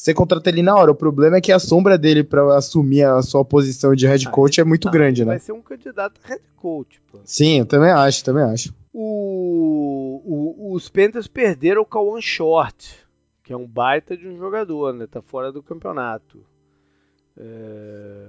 você 0.00 0.14
contrata 0.14 0.48
ele 0.48 0.62
na 0.62 0.74
hora. 0.74 0.90
O 0.90 0.94
problema 0.94 1.36
é 1.36 1.40
que 1.42 1.52
a 1.52 1.58
sombra 1.58 1.98
dele 1.98 2.24
para 2.24 2.56
assumir 2.56 3.02
a 3.02 3.20
sua 3.20 3.44
posição 3.44 3.94
de 3.94 4.06
head 4.06 4.26
ah, 4.26 4.30
coach 4.30 4.58
ah, 4.58 4.62
é 4.62 4.64
muito 4.64 4.90
grande, 4.90 5.26
né? 5.26 5.32
Vai 5.32 5.38
ser 5.38 5.52
um 5.52 5.60
candidato 5.60 6.18
a 6.24 6.28
head 6.28 6.42
coach, 6.56 7.02
pô. 7.12 7.18
Sim, 7.22 7.58
eu 7.58 7.66
também 7.66 7.90
acho, 7.90 8.24
também 8.24 8.44
acho. 8.44 8.74
O, 8.94 10.22
o, 10.24 10.72
os 10.72 10.88
Panthers 10.88 11.26
perderam 11.26 11.82
o 11.82 11.84
Kawan 11.84 12.20
Short, 12.22 13.06
que 13.44 13.52
é 13.52 13.56
um 13.56 13.66
baita 13.66 14.16
de 14.16 14.26
um 14.26 14.38
jogador, 14.38 14.94
né? 14.94 15.06
Tá 15.06 15.20
fora 15.20 15.52
do 15.52 15.62
campeonato. 15.62 16.42
É... 17.36 18.28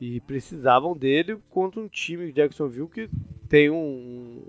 E 0.00 0.20
precisavam 0.20 0.96
dele 0.96 1.36
contra 1.50 1.80
um 1.80 1.88
time 1.88 2.26
de 2.26 2.32
Jacksonville 2.34 2.88
que 2.88 3.10
tem 3.48 3.70
um, 3.70 4.40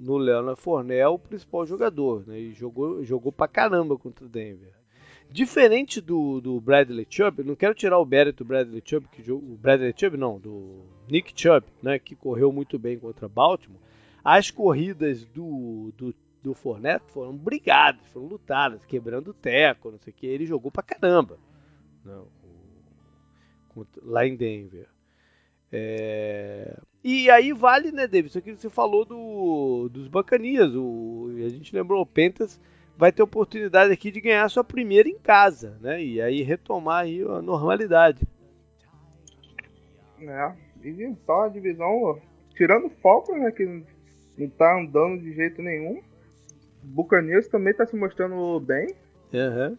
no 0.00 0.16
Leonard 0.16 0.60
Fournette 0.60 1.04
o 1.04 1.16
principal 1.16 1.64
jogador, 1.64 2.26
né? 2.26 2.40
E 2.40 2.52
jogou, 2.54 3.04
jogou 3.04 3.30
pra 3.30 3.46
caramba 3.46 3.96
contra 3.96 4.24
o 4.24 4.28
Denver. 4.28 4.79
Diferente 5.32 6.00
do, 6.00 6.40
do 6.40 6.60
Bradley 6.60 7.06
Chubb, 7.08 7.44
não 7.44 7.54
quero 7.54 7.72
tirar 7.72 7.98
o 8.00 8.04
mérito 8.04 8.42
do 8.42 8.48
Bradley 8.48 8.82
Chubb, 8.84 9.06
que 9.08 9.30
o 9.30 9.38
Bradley 9.38 9.94
Chubb 9.96 10.16
não, 10.16 10.40
do 10.40 10.82
Nick 11.08 11.32
Chubb, 11.40 11.64
né, 11.80 12.00
que 12.00 12.16
correu 12.16 12.50
muito 12.52 12.78
bem 12.78 12.98
contra 12.98 13.28
Baltimore. 13.28 13.80
As 14.24 14.50
corridas 14.50 15.24
do, 15.26 15.92
do, 15.96 16.14
do 16.42 16.52
Fournette 16.52 17.04
foram 17.12 17.36
brigadas, 17.36 18.04
foram 18.08 18.26
lutadas, 18.26 18.84
quebrando 18.84 19.30
o 19.30 19.34
teco, 19.34 19.92
não 19.92 19.98
sei 19.98 20.12
o 20.12 20.16
que. 20.16 20.26
Ele 20.26 20.46
jogou 20.46 20.70
pra 20.70 20.82
caramba 20.82 21.38
não, 22.04 22.26
né, 23.76 23.86
lá 24.02 24.26
em 24.26 24.34
Denver. 24.34 24.88
É... 25.72 26.76
E 27.04 27.30
aí 27.30 27.52
vale, 27.52 27.92
né, 27.92 28.06
David? 28.06 28.30
Isso 28.30 28.42
que 28.42 28.56
você 28.56 28.68
falou 28.68 29.04
do, 29.04 29.88
dos 29.88 30.08
Bacanias. 30.08 30.74
O, 30.74 31.30
a 31.36 31.48
gente 31.48 31.74
lembrou 31.74 32.02
o 32.02 32.06
Pentas 32.06 32.60
vai 33.00 33.10
ter 33.10 33.22
oportunidade 33.22 33.90
aqui 33.90 34.10
de 34.10 34.20
ganhar 34.20 34.46
sua 34.50 34.62
primeira 34.62 35.08
em 35.08 35.18
casa, 35.18 35.78
né? 35.80 36.04
E 36.04 36.20
aí 36.20 36.42
retomar 36.42 37.04
aí 37.04 37.22
a 37.22 37.40
normalidade. 37.40 38.28
É, 40.20 40.52
e 40.84 41.16
só 41.24 41.44
a 41.44 41.48
divisão, 41.48 42.20
tirando 42.54 42.88
o 42.88 42.90
Falcons, 42.90 43.40
né, 43.40 43.50
que 43.52 43.64
não 44.36 44.50
tá 44.50 44.78
andando 44.78 45.22
de 45.22 45.32
jeito 45.32 45.62
nenhum. 45.62 46.02
O 46.84 46.86
Buccaneers 46.86 47.48
também 47.48 47.72
tá 47.72 47.86
se 47.86 47.96
mostrando 47.96 48.60
bem. 48.60 48.88
Uhum. 49.32 49.78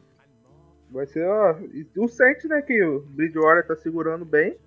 Vai 0.90 1.06
ser, 1.06 1.24
ó, 1.28 1.56
o 1.98 2.08
Saints, 2.08 2.46
né, 2.46 2.64
que 2.64 2.84
o 2.84 3.02
Bridgewater 3.02 3.68
tá 3.68 3.76
segurando 3.76 4.26
bem. 4.26 4.58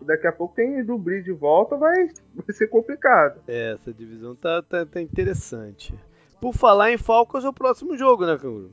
E 0.00 0.04
daqui 0.04 0.26
a 0.26 0.32
pouco 0.32 0.56
tem 0.56 0.84
do 0.84 0.98
Bridge 0.98 1.26
de 1.26 1.32
volta, 1.32 1.76
vai, 1.76 2.08
vai 2.34 2.52
ser 2.52 2.66
complicado. 2.66 3.40
É, 3.46 3.74
essa 3.74 3.94
divisão 3.94 4.34
tá, 4.34 4.60
tá, 4.60 4.84
tá 4.84 5.00
interessante. 5.00 5.94
Por 6.42 6.52
falar 6.52 6.90
em 6.92 6.98
Falcons, 6.98 7.44
é 7.44 7.48
o 7.48 7.52
próximo 7.52 7.96
jogo, 7.96 8.26
né, 8.26 8.36
Canguru? 8.36 8.72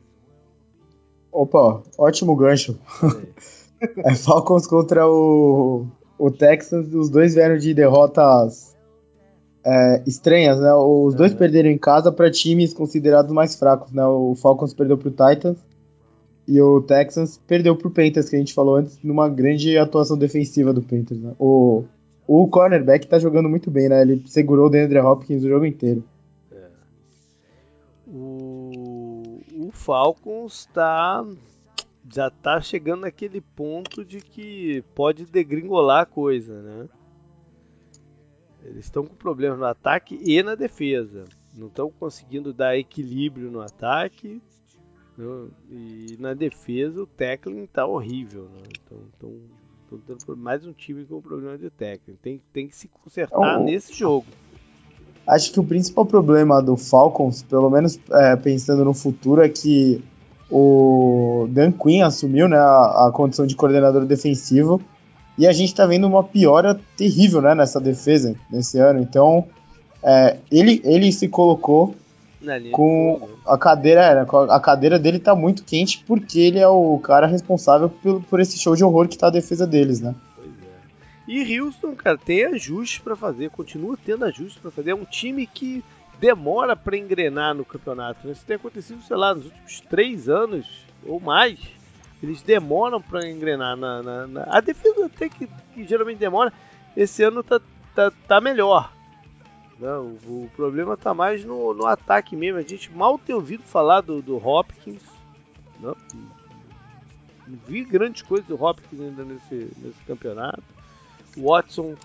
Opa, 1.32 1.84
ótimo 2.00 2.36
gancho. 2.36 2.80
É. 3.80 4.10
é 4.12 4.16
Falcons 4.16 4.66
contra 4.66 5.08
o, 5.08 5.86
o 6.18 6.32
Texans, 6.32 6.92
os 6.92 7.12
dois 7.12 7.36
vieram 7.36 7.60
de 7.60 7.72
derrotas 7.76 8.76
é, 9.64 10.02
estranhas, 10.08 10.60
né? 10.60 10.74
Os 10.74 11.14
dois 11.14 11.32
perderam 11.32 11.70
em 11.70 11.78
casa 11.78 12.12
para 12.12 12.32
times 12.32 12.74
considerados 12.74 13.32
mais 13.32 13.54
fracos, 13.54 13.92
né? 13.92 14.04
O 14.04 14.34
Falcons 14.34 14.74
perdeu 14.74 14.98
pro 14.98 15.12
Titans 15.12 15.60
e 16.48 16.60
o 16.60 16.82
Texans 16.82 17.40
perdeu 17.46 17.76
pro 17.76 17.92
Panthers, 17.92 18.30
que 18.30 18.36
a 18.36 18.40
gente 18.40 18.56
falou 18.56 18.78
antes, 18.78 18.98
numa 19.04 19.30
grande 19.30 19.78
atuação 19.78 20.18
defensiva 20.18 20.74
do 20.74 20.82
Panthers, 20.82 21.22
né? 21.22 21.36
O, 21.38 21.84
o 22.26 22.48
cornerback 22.48 23.06
tá 23.06 23.20
jogando 23.20 23.48
muito 23.48 23.70
bem, 23.70 23.88
né? 23.90 24.02
Ele 24.02 24.24
segurou 24.26 24.66
o 24.66 24.70
DeAndre 24.72 24.98
Hopkins 24.98 25.44
o 25.44 25.48
jogo 25.48 25.68
inteiro. 25.68 26.04
Falcons 29.80 30.60
está 30.60 31.26
já 32.12 32.28
está 32.28 32.60
chegando 32.60 33.02
naquele 33.02 33.40
ponto 33.40 34.04
de 34.04 34.20
que 34.20 34.84
pode 34.94 35.26
degringolar 35.26 36.02
a 36.02 36.06
coisa, 36.06 36.62
né? 36.62 36.90
Eles 38.64 38.86
estão 38.86 39.06
com 39.06 39.16
problemas 39.16 39.58
no 39.58 39.66
ataque 39.66 40.20
e 40.22 40.44
na 40.44 40.56
defesa. 40.56 41.26
Não 41.56 41.68
estão 41.68 41.90
conseguindo 41.90 42.54
dar 42.54 42.78
equilíbrio 42.78 43.50
no 43.50 43.62
ataque. 43.62 44.42
Né? 45.18 45.48
E 45.70 46.18
na 46.20 46.34
defesa 46.34 47.04
o 47.04 47.08
tackling 47.08 47.64
está 47.64 47.86
horrível. 47.86 48.50
Né? 48.50 48.64
Então, 48.82 49.00
estão 49.84 50.00
tendo 50.18 50.38
mais 50.38 50.66
um 50.66 50.74
time 50.74 51.06
com 51.06 51.22
problema 51.22 51.58
de 51.58 51.70
tackling. 51.70 52.18
Tem, 52.22 52.42
tem 52.52 52.68
que 52.68 52.76
se 52.76 52.88
consertar 52.90 53.60
oh. 53.60 53.64
nesse 53.64 53.94
jogo 53.94 54.28
acho 55.28 55.52
que 55.52 55.60
o 55.60 55.64
principal 55.64 56.06
problema 56.06 56.62
do 56.62 56.76
Falcons, 56.76 57.44
pelo 57.44 57.70
menos 57.70 58.00
é, 58.12 58.36
pensando 58.36 58.84
no 58.84 58.94
futuro, 58.94 59.44
é 59.44 59.50
que 59.50 60.04
o 60.50 61.48
Dan 61.52 61.72
Quinn 61.72 62.04
assumiu 62.04 62.48
né, 62.48 62.58
a, 62.58 63.08
a, 63.08 63.12
condição 63.14 63.46
de 63.46 63.56
coordenador 63.56 64.06
defensivo 64.06 64.82
e 65.38 65.46
a 65.46 65.52
gente 65.52 65.70
está 65.70 65.86
vendo 65.86 66.08
uma 66.08 66.24
piora 66.24 66.80
terrível 66.98 67.42
né, 67.42 67.54
nessa 67.54 67.80
defesa 67.80 68.36
nesse 68.52 68.80
ano. 68.80 69.00
Então, 69.00 69.46
é, 70.04 70.38
ele, 70.52 70.82
ele 70.84 71.12
se 71.12 71.28
colocou 71.28 71.96
com 72.72 73.22
a 73.46 73.58
cadeira, 73.58 74.02
era, 74.02 74.22
a 74.24 74.60
cadeira 74.60 74.98
dele 74.98 75.18
está 75.18 75.36
muito 75.36 75.64
quente 75.64 76.04
porque 76.08 76.40
ele 76.40 76.60
é 76.60 76.68
o 76.68 76.98
cara 77.00 77.28
responsável 77.28 77.90
por, 77.90 78.22
por 78.24 78.40
esse 78.40 78.58
show 78.58 78.76
de 78.76 78.84
horror 78.84 79.08
que 79.08 79.16
está 79.16 79.28
a 79.28 79.32
defesa 79.32 79.68
deles, 79.68 80.00
né? 80.00 80.16
E 81.30 81.60
Houston, 81.60 81.96
cara, 81.96 82.18
tem 82.18 82.44
ajustes 82.44 82.98
para 82.98 83.16
fazer, 83.16 83.52
continua 83.52 83.96
tendo 84.04 84.26
ajustes 84.26 84.60
para 84.60 84.72
fazer. 84.72 84.90
É 84.90 84.96
um 84.96 85.06
time 85.06 85.46
que 85.46 85.86
demora 86.20 86.76
para 86.76 86.98
engrenar 86.98 87.54
no 87.54 87.64
campeonato. 87.64 88.26
Né? 88.26 88.34
Isso 88.34 88.44
tem 88.44 88.56
acontecido, 88.56 89.00
sei 89.04 89.16
lá, 89.16 89.36
nos 89.36 89.46
últimos 89.46 89.80
três 89.82 90.28
anos 90.28 90.66
ou 91.06 91.20
mais. 91.20 91.60
Eles 92.24 92.42
demoram 92.42 93.00
para 93.00 93.30
engrenar 93.30 93.78
na, 93.78 94.02
na, 94.02 94.26
na, 94.26 94.44
A 94.48 94.60
defesa 94.60 95.06
até 95.06 95.30
que, 95.30 95.48
que, 95.76 95.84
geralmente 95.86 96.18
demora. 96.18 96.52
Esse 96.98 97.22
ano 97.22 97.44
tá, 97.44 97.62
tá, 97.94 98.12
tá 98.28 98.42
melhor. 98.42 98.92
Não, 99.80 100.06
né? 100.06 100.20
o, 100.26 100.50
problema 100.56 100.98
tá 100.98 101.14
mais 101.14 101.46
no, 101.46 101.76
no, 101.76 101.86
ataque 101.86 102.36
mesmo. 102.36 102.58
A 102.58 102.64
gente 102.64 102.92
mal 102.92 103.20
tem 103.20 103.36
ouvido 103.36 103.62
falar 103.62 104.02
do, 104.02 104.20
do 104.20 104.36
Hopkins. 104.36 105.04
Não, 105.80 105.96
não 107.48 107.60
vi 107.68 107.84
grandes 107.84 108.24
coisas 108.24 108.48
do 108.48 108.60
Hopkins 108.60 109.00
ainda 109.00 109.24
nesse, 109.24 109.72
nesse 109.78 110.04
campeonato. 110.08 110.79
Watson 111.38 111.96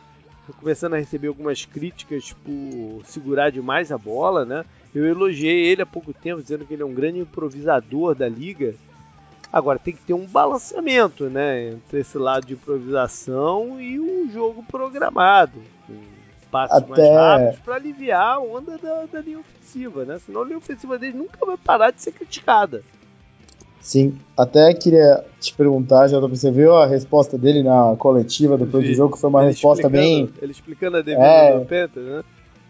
começando 0.53 0.95
a 0.95 0.99
receber 0.99 1.29
algumas 1.29 1.65
críticas 1.65 2.33
por 2.45 3.03
segurar 3.07 3.51
demais 3.51 3.91
a 3.91 3.97
bola, 3.97 4.45
né? 4.45 4.65
Eu 4.95 5.07
elogiei 5.07 5.67
ele 5.67 5.83
há 5.83 5.87
pouco 5.87 6.13
tempo, 6.13 6.43
dizendo 6.43 6.65
que 6.67 6.75
ele 6.75 6.83
é 6.83 6.87
um 6.87 6.95
grande 6.95 7.19
improvisador 7.19 8.15
da 8.15 8.29
liga. 8.29 8.75
Agora 9.53 9.79
tem 9.79 9.95
que 9.95 10.03
ter 10.03 10.15
um 10.15 10.27
balanceamento, 10.27 11.31
né? 11.31 11.69
Entre 11.69 12.01
esse 12.01 12.19
lado 12.19 12.47
de 12.47 12.55
improvisação 12.55 13.81
e 13.81 13.99
um 13.99 14.31
jogo 14.31 14.63
programado. 14.65 15.63
Com 15.87 15.95
passos 16.51 16.77
Até... 16.77 16.89
mais 16.89 17.09
rápidos 17.09 17.61
para 17.61 17.75
aliviar 17.77 18.35
a 18.35 18.39
onda 18.39 18.79
da, 18.79 19.07
da 19.07 19.21
linha 19.21 19.39
ofensiva, 19.39 20.05
né? 20.05 20.19
Senão 20.25 20.43
a 20.43 20.45
linha 20.45 20.59
ofensiva 20.59 20.99
dele 20.99 21.17
nunca 21.17 21.45
vai 21.45 21.57
parar 21.57 21.91
de 21.91 22.03
ser 22.03 22.13
criticada. 22.13 22.83
Sim, 23.85 24.15
até 24.35 24.73
queria 24.73 25.23
te 25.39 25.53
perguntar, 25.53 26.09
já 26.09 26.19
você 26.19 26.51
viu 26.51 26.75
a 26.75 26.87
resposta 26.87 27.37
dele 27.37 27.63
na 27.63 27.95
coletiva 27.99 28.57
depois 28.57 28.83
do 28.83 28.95
jogo, 28.95 29.15
que 29.15 29.21
foi 29.21 29.29
uma 29.29 29.43
ele 29.43 29.51
resposta 29.51 29.91
bem. 29.91 30.27
Ele 30.41 30.53
explicando 30.53 30.97
a 30.97 31.03
defesa 31.03 31.23
é, 31.23 31.59
do 31.59 31.67
Penta, 31.67 32.01
né? 32.01 32.23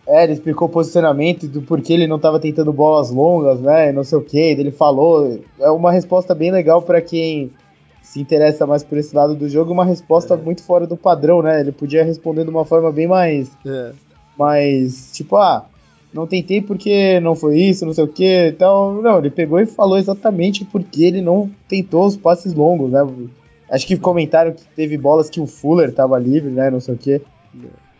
É, 0.09 0.25
ele 0.25 0.33
explicou 0.33 0.67
o 0.67 0.71
posicionamento 0.71 1.47
do 1.47 1.63
porquê 1.63 1.93
ele 1.93 2.09
não 2.09 2.17
estava 2.17 2.41
tentando 2.41 2.73
bolas 2.73 3.13
longas, 3.13 3.61
né? 3.61 3.93
Não 3.93 4.03
sei 4.03 4.19
o 4.19 4.23
que. 4.23 4.37
Ele 4.37 4.73
falou. 4.73 5.41
É 5.61 5.71
uma 5.71 5.93
resposta 5.93 6.35
bem 6.35 6.51
legal 6.51 6.83
para 6.83 7.01
quem 7.01 7.53
se 8.03 8.21
interessa 8.21 8.67
mais 8.67 8.83
por 8.83 8.99
esse 8.99 9.15
lado 9.15 9.37
do 9.37 9.49
jogo. 9.49 9.73
Uma 9.73 9.85
resposta 9.85 10.35
é. 10.35 10.37
muito 10.37 10.65
fora 10.65 10.85
do 10.85 10.97
padrão, 10.97 11.43
né? 11.43 11.61
Ele 11.61 11.71
podia 11.71 12.05
responder 12.05 12.43
de 12.43 12.51
uma 12.51 12.65
forma 12.65 12.91
bem 12.91 13.07
mais. 13.07 13.57
É. 13.65 13.93
Mais. 14.37 15.13
Tipo, 15.13 15.37
ah, 15.37 15.65
não 16.15 16.27
tentei 16.29 16.63
porque 16.63 17.19
não 17.21 17.35
foi 17.35 17.59
isso, 17.61 17.85
não 17.85 17.93
sei 17.93 18.05
o 18.05 18.09
que 18.09 18.47
então 18.49 19.03
Não, 19.03 19.19
ele 19.19 19.31
pegou 19.31 19.59
e 19.59 19.67
falou 19.67 19.99
exatamente 19.99 20.65
porque 20.65 21.05
ele 21.05 21.21
não 21.21 21.51
tentou 21.69 22.07
os 22.07 22.17
passes 22.17 22.55
longos, 22.55 22.93
né? 22.93 23.05
Acho 23.69 23.87
que 23.87 23.97
comentaram 23.97 24.53
que 24.53 24.63
teve 24.77 24.97
bolas 24.97 25.29
que 25.29 25.41
o 25.41 25.47
Fuller 25.47 25.93
tava 25.93 26.19
livre, 26.19 26.51
né? 26.51 26.71
Não 26.71 26.81
sei 26.81 26.95
o 26.95 26.99
que 26.99 27.21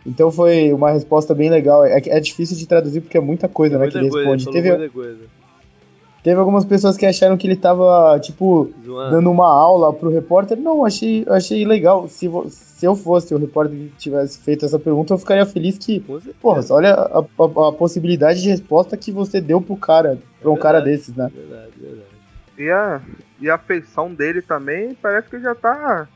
Então 0.05 0.31
foi 0.31 0.71
uma 0.71 0.91
resposta 0.91 1.35
bem 1.35 1.49
legal. 1.49 1.83
É, 1.83 2.01
é 2.05 2.19
difícil 2.19 2.55
de 2.55 2.65
traduzir 2.65 3.01
porque 3.01 3.17
é 3.17 3.21
muita 3.21 3.49
coisa, 3.49 3.75
é 3.75 3.79
né? 3.79 3.87
que 3.89 3.97
ele 3.97 4.05
responde. 4.05 4.49
Teve, 4.49 4.89
teve 6.23 6.39
algumas 6.39 6.63
pessoas 6.63 6.95
que 6.95 7.05
acharam 7.05 7.35
que 7.35 7.45
ele 7.45 7.57
tava, 7.57 8.17
tipo, 8.19 8.69
Zoando. 8.85 9.11
dando 9.11 9.29
uma 9.29 9.47
aula 9.47 9.91
pro 9.91 10.09
repórter. 10.09 10.57
Não, 10.57 10.85
achei, 10.85 11.25
achei 11.27 11.65
legal. 11.65 12.07
Se, 12.07 12.29
se 12.85 12.87
eu 12.87 12.95
fosse 12.95 13.33
o 13.33 13.37
repórter 13.39 13.75
que 13.75 13.89
tivesse 13.97 14.37
feito 14.39 14.63
essa 14.63 14.77
pergunta, 14.77 15.11
eu 15.11 15.17
ficaria 15.17 15.45
feliz 15.45 15.75
que, 15.75 15.99
porra, 16.39 16.61
olha 16.69 16.93
a, 16.93 17.19
a, 17.19 17.69
a, 17.69 17.71
possibilidade 17.71 18.43
de 18.43 18.49
resposta 18.49 18.95
que 18.95 19.11
você 19.11 19.41
deu 19.41 19.59
pro 19.59 19.75
cara, 19.75 20.19
pra 20.39 20.51
um 20.51 20.53
verdade, 20.53 20.61
cara 20.61 20.81
desses, 20.81 21.15
né? 21.15 21.31
Verdade, 21.33 21.71
verdade. 21.79 22.15
E 22.57 22.69
a, 22.69 23.01
e 23.41 23.49
a 23.49 23.57
feição 23.57 24.13
dele 24.13 24.41
também 24.41 24.93
parece 24.93 25.27
que 25.29 25.39
já 25.39 25.55
tá. 25.55 26.07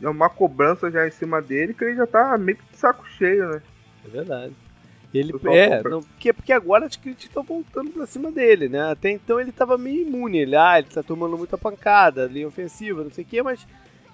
É 0.00 0.08
uma 0.08 0.30
cobrança 0.30 0.90
já 0.90 1.06
em 1.06 1.10
cima 1.10 1.42
dele, 1.42 1.74
que 1.74 1.84
ele 1.84 1.96
já 1.96 2.06
tá 2.06 2.38
meio 2.38 2.56
que 2.56 2.64
de 2.72 2.78
saco 2.78 3.06
cheio, 3.18 3.46
né? 3.50 3.62
É 4.06 4.08
verdade. 4.08 4.52
Ele 5.12 5.32
é, 5.46 5.82
não, 5.82 6.02
porque, 6.02 6.32
porque 6.32 6.52
agora 6.52 6.86
as 6.86 6.96
críticas 6.96 7.24
estão 7.24 7.42
voltando 7.42 7.90
pra 7.90 8.06
cima 8.06 8.30
dele, 8.30 8.68
né? 8.68 8.90
Até 8.90 9.10
então 9.10 9.40
ele 9.40 9.52
tava 9.52 9.76
meio 9.76 10.06
imune. 10.06 10.38
Ele, 10.38 10.56
ah, 10.56 10.78
ele 10.78 10.88
tá 10.88 11.02
tomando 11.02 11.36
muita 11.36 11.58
pancada, 11.58 12.26
linha 12.26 12.46
ofensiva, 12.46 13.02
não 13.02 13.10
sei 13.10 13.24
o 13.24 13.26
quê, 13.26 13.42
mas 13.42 13.66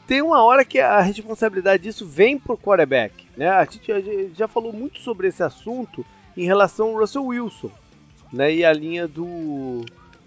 tem 0.07 0.23
uma 0.23 0.43
hora 0.43 0.65
que 0.65 0.79
a 0.79 1.01
responsabilidade 1.01 1.83
disso 1.83 2.07
vem 2.07 2.39
pro 2.39 2.59
quarterback. 2.59 3.27
Né? 3.37 3.49
A, 3.49 3.65
gente, 3.65 4.33
já 4.35 4.47
falou 4.47 4.73
muito 4.73 5.01
sobre 5.01 5.29
esse 5.29 5.43
assunto 5.43 6.05
em 6.37 6.45
relação 6.45 6.89
ao 6.89 7.01
Russell 7.01 7.27
Wilson 7.27 7.71
né? 8.33 8.53
e 8.53 8.65
a 8.65 8.73
linha 8.73 9.09
do, 9.09 9.85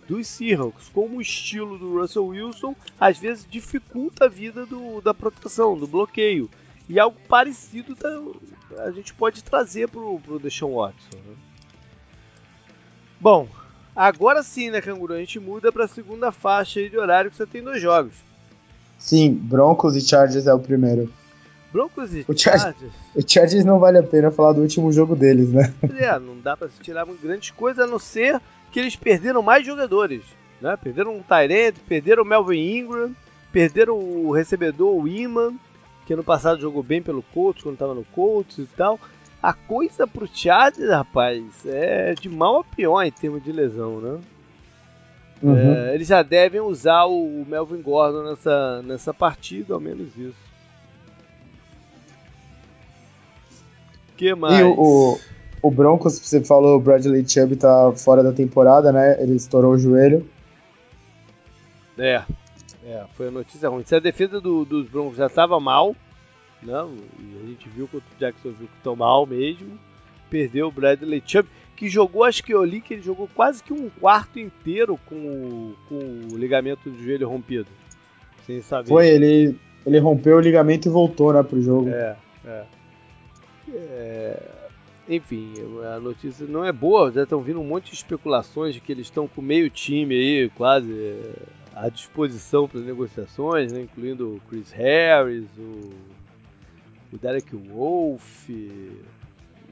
dos 0.08 0.28
Seahawks. 0.28 0.90
Como 0.90 1.18
o 1.18 1.22
estilo 1.22 1.78
do 1.78 2.00
Russell 2.00 2.28
Wilson 2.28 2.76
às 3.00 3.18
vezes 3.18 3.46
dificulta 3.50 4.26
a 4.26 4.30
vida 4.30 4.66
do, 4.66 5.02
da 5.02 5.14
proteção, 5.14 5.78
do 5.78 5.88
bloqueio. 5.88 6.50
E 6.90 7.00
algo 7.00 7.18
parecido 7.28 7.96
tá, 7.96 8.10
a 8.84 8.92
gente 8.92 9.14
pode 9.14 9.44
trazer 9.44 9.90
pro, 9.90 10.20
pro 10.22 10.40
Deshaun 10.40 10.76
Watson. 10.76 11.18
Né? 11.18 11.36
Bom, 13.20 13.48
agora 13.96 14.42
sim, 14.42 14.70
né, 14.70 14.80
Canguru? 14.80 15.14
A 15.14 15.20
gente 15.20 15.40
muda 15.40 15.72
para 15.72 15.86
a 15.86 15.88
segunda 15.88 16.32
faixa 16.32 16.88
de 16.88 16.98
horário 16.98 17.30
que 17.30 17.36
você 17.36 17.46
tem 17.46 17.62
dois 17.62 17.82
jogos. 17.82 18.27
Sim, 18.98 19.34
Broncos 19.34 19.96
e 19.96 20.02
Chargers 20.02 20.48
é 20.48 20.54
o 20.54 20.60
primeiro. 20.60 21.12
Broncos 21.72 22.14
e 22.14 22.26
o 22.28 22.38
Chargers. 22.38 22.76
O 23.16 23.22
Chargers 23.26 23.66
não 23.66 23.80
vale 23.80 23.98
a 23.98 24.04
pena 24.04 24.32
falar 24.32 24.54
do 24.54 24.62
último 24.62 24.92
jogo 24.92 25.16
deles, 25.16 25.50
né? 25.50 25.74
É, 25.98 26.18
não 26.20 26.40
dá 26.40 26.56
para 26.56 26.70
se 26.70 26.80
tirar 26.80 27.06
grandes 27.22 27.52
coisas 27.52 27.84
a 27.84 27.88
não 27.88 28.00
ser 28.00 28.42
que 28.72 28.80
eles 28.80 28.96
perderam 28.96 29.42
mais 29.42 29.66
jogadores. 29.66 30.24
Né? 30.62 30.76
Perderam 30.78 31.18
o 31.18 31.24
Tyrant, 31.24 31.76
perderam 31.88 32.24
o 32.24 32.26
Melvin 32.26 32.78
Ingram, 32.78 33.16
perderam 33.52 33.98
o 33.98 34.32
recebedor, 34.32 34.96
o 34.96 35.08
Iman, 35.08 35.54
que 36.06 36.14
ano 36.14 36.24
passado 36.24 36.62
jogou 36.62 36.82
bem 36.82 37.02
pelo 37.02 37.22
Colts, 37.22 37.64
quando 37.64 37.76
estava 37.76 37.94
no 37.94 38.04
Colts 38.06 38.58
e 38.58 38.66
tal. 38.76 39.00
A 39.42 39.54
coisa 39.54 40.08
pro 40.08 40.28
Chargers, 40.28 40.90
rapaz, 40.90 41.44
é 41.66 42.16
de 42.16 42.28
mal 42.28 42.62
a 42.62 42.64
pior 42.64 43.04
em 43.04 43.12
termos 43.12 43.44
de 43.44 43.52
lesão, 43.52 44.00
né? 44.00 44.20
Uhum. 45.42 45.56
É, 45.56 45.94
eles 45.94 46.08
já 46.08 46.24
devem 46.24 46.62
usar 46.62 47.06
o, 47.06 47.46
Melvin 47.48 47.82
Gordon 47.82 48.24
nessa, 48.30 48.82
nessa 48.82 49.14
partida, 49.14 49.74
ao 49.74 49.80
menos 49.80 50.16
isso. 50.18 50.48
que 54.18 54.34
mais? 54.34 54.60
E 54.60 54.64
o, 54.64 55.20
o, 55.62 55.72
Broncos, 55.72 56.20
você 56.20 56.44
falou, 56.44 56.78
o 56.78 56.80
Bradley 56.80 57.28
Chubb 57.28 57.56
tá 57.56 57.94
fora 57.96 58.24
da 58.24 58.34
temporada, 58.34 58.92
né? 58.92 59.22
Ele 59.22 59.36
estourou 59.36 59.74
o 59.74 59.78
joelho. 59.78 60.28
É, 61.98 62.24
é 62.84 63.06
foi 63.16 63.28
a 63.28 63.32
notícia 63.32 63.70
ruim. 63.70 63.84
Se 63.86 63.96
a 63.96 64.00
defesa 64.00 64.42
do, 64.42 64.66
dos 64.66 64.90
Broncos 64.90 65.18
já 65.18 65.28
estava 65.28 65.60
mal, 65.60 65.96
não, 66.62 66.90
a 66.90 67.48
gente 67.48 67.70
viu 67.70 67.88
que 67.88 67.98
o 67.98 68.04
Jacksonville 68.20 68.68
que 68.68 68.78
estão 68.78 68.96
mal 68.96 69.26
mesmo, 69.28 69.80
perdeu 70.30 70.68
o 70.68 70.72
Bradley 70.72 71.22
Chubb 71.26 71.48
que 71.78 71.88
jogou, 71.88 72.24
acho 72.24 72.44
que 72.44 72.54
eu 72.54 72.66
li 72.66 72.82
que 72.82 72.96
ele 72.96 73.04
jogou 73.04 73.30
quase 73.34 73.64
que 73.64 73.72
um 73.72 73.88
quarto 73.88 74.40
inteiro 74.40 75.00
com 75.06 75.16
o, 75.16 75.76
com 75.88 75.96
o 76.34 76.38
ligamento 76.38 76.90
do 76.90 77.04
joelho 77.04 77.30
rompido. 77.30 77.68
Sem 78.48 78.62
saber. 78.62 78.90
Foi, 78.90 79.08
ele, 79.08 79.56
ele 79.86 80.00
rompeu 80.00 80.38
o 80.38 80.42
ligamento 80.42 80.88
e 80.88 80.92
voltou, 80.92 81.32
né, 81.32 81.44
pro 81.44 81.62
jogo. 81.62 81.90
É, 81.90 82.18
é. 82.46 82.66
é 83.72 84.58
enfim, 85.08 85.54
a 85.96 86.00
notícia 86.02 86.46
não 86.46 86.66
é 86.66 86.72
boa, 86.72 87.12
já 87.12 87.24
estão 87.24 87.40
vindo 87.42 87.62
um 87.62 87.64
monte 87.64 87.92
de 87.92 87.96
especulações 87.96 88.74
de 88.74 88.82
que 88.82 88.92
eles 88.92 89.08
estão 89.08 89.26
com 89.26 89.42
meio 89.42 89.70
time 89.70 90.14
aí, 90.14 90.50
quase 90.50 90.92
é, 90.92 91.34
à 91.74 91.88
disposição 91.88 92.68
para 92.68 92.82
negociações, 92.82 93.72
né, 93.72 93.82
incluindo 93.82 94.36
o 94.36 94.42
Chris 94.50 94.70
Harris, 94.72 95.46
o, 95.58 95.94
o 97.14 97.18
Derek 97.18 97.56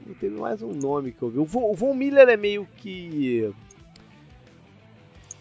Wolf, 0.06 0.18
teve 0.18 0.38
mais 0.38 0.62
um 0.62 0.72
nome 0.72 1.12
que 1.12 1.22
eu 1.22 1.30
vi. 1.30 1.38
O 1.38 1.44
Von, 1.44 1.70
o 1.70 1.74
Von 1.74 1.94
Miller 1.94 2.28
é 2.28 2.36
meio 2.36 2.66
que. 2.76 3.52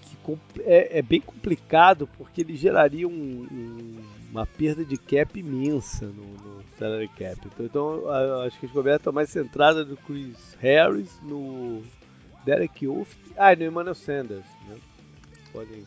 que 0.01 0.61
é, 0.61 0.99
é, 0.99 1.01
bem 1.01 1.22
complicado 1.22 2.09
porque 2.18 2.41
ele 2.41 2.55
geraria 2.55 3.07
um, 3.07 3.11
um, 3.11 3.95
uma 4.32 4.45
perda 4.45 4.84
de 4.84 4.97
cap 4.97 5.39
imensa 5.39 6.07
no, 6.07 6.24
no 6.24 6.63
salary 6.80 7.07
cap. 7.09 7.39
Então, 7.45 7.66
então 7.66 8.09
acho 8.41 8.59
que 8.59 8.66
a 8.66 8.68
descoberta 8.68 9.01
está 9.01 9.11
mais 9.11 9.30
centrada 9.30 9.86
no 9.86 9.95
Chris 9.97 10.57
Harris, 10.59 11.20
no 11.24 11.84
Derek 12.43 12.88
Wolf. 12.88 13.13
Ah, 13.38 13.53
e 13.53 13.55
no 13.55 13.66
Emmanuel 13.66 13.95
Sanders. 13.95 14.45
Né? 14.68 14.78
Podem 15.53 15.86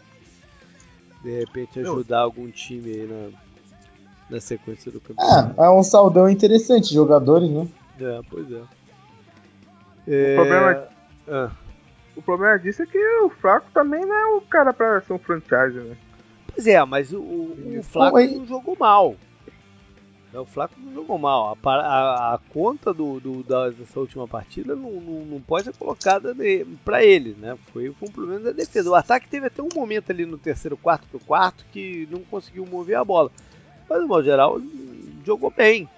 de 1.22 1.40
repente 1.40 1.80
ajudar 1.80 2.20
algum 2.20 2.48
time 2.50 2.90
aí 2.90 3.06
na, 3.06 3.38
na 4.30 4.40
sequência 4.40 4.90
do 4.92 5.00
campeonato. 5.00 5.60
É, 5.60 5.64
é 5.64 5.70
um 5.70 5.82
saldão 5.82 6.28
interessante, 6.28 6.94
jogadores, 6.94 7.50
né? 7.50 7.66
É, 8.01 8.20
pois 8.28 8.51
é. 8.51 8.62
é... 10.07 10.32
O 10.32 10.36
problema. 10.36 10.88
Ah. 11.28 11.51
O 12.16 12.22
problema 12.22 12.59
disso 12.59 12.82
é 12.82 12.86
que 12.86 12.99
o 12.99 13.30
Flaco 13.30 13.70
também 13.72 14.05
não 14.05 14.14
é 14.14 14.26
o 14.36 14.40
cara 14.40 14.72
pra 14.72 15.01
ser 15.03 15.12
um 15.12 15.18
franchise, 15.18 15.78
né? 15.78 15.96
Pois 16.53 16.66
é, 16.66 16.84
mas 16.84 17.12
o, 17.12 17.20
o, 17.20 17.78
o 17.78 17.82
Flaco 17.84 18.20
não 18.20 18.44
jogou 18.44 18.76
mal. 18.76 19.14
O 20.34 20.44
Flaco 20.44 20.74
não 20.78 20.92
jogou 20.92 21.16
mal. 21.16 21.57
A, 21.64 21.70
a, 21.70 22.34
a 22.34 22.38
conta 22.53 22.92
do, 22.92 23.18
do, 23.20 23.42
da, 23.42 23.70
dessa 23.70 23.99
última 24.01 24.26
partida 24.26 24.74
não, 24.74 24.90
não, 24.90 25.24
não 25.24 25.40
pode 25.40 25.66
ser 25.66 25.76
colocada 25.76 26.34
para 26.84 27.05
ele, 27.05 27.34
né? 27.38 27.57
Foi, 27.72 27.92
foi 27.92 28.09
um 28.09 28.12
problema 28.12 28.40
da 28.40 28.53
defesa. 28.53 28.90
O 28.90 28.94
ataque 28.94 29.28
teve 29.28 29.46
até 29.46 29.62
um 29.62 29.68
momento 29.74 30.11
ali 30.11 30.26
no 30.26 30.36
terceiro 30.36 30.76
quarto 30.76 31.07
pro 31.09 31.20
quarto 31.20 31.64
que 31.72 32.07
não 32.11 32.20
conseguiu 32.20 32.66
mover 32.66 32.96
a 32.96 33.05
bola. 33.05 33.30
Mas, 33.88 34.03
no 34.03 34.09
modo 34.09 34.24
geral, 34.24 34.61
jogou 35.24 35.51
bem. 35.51 35.88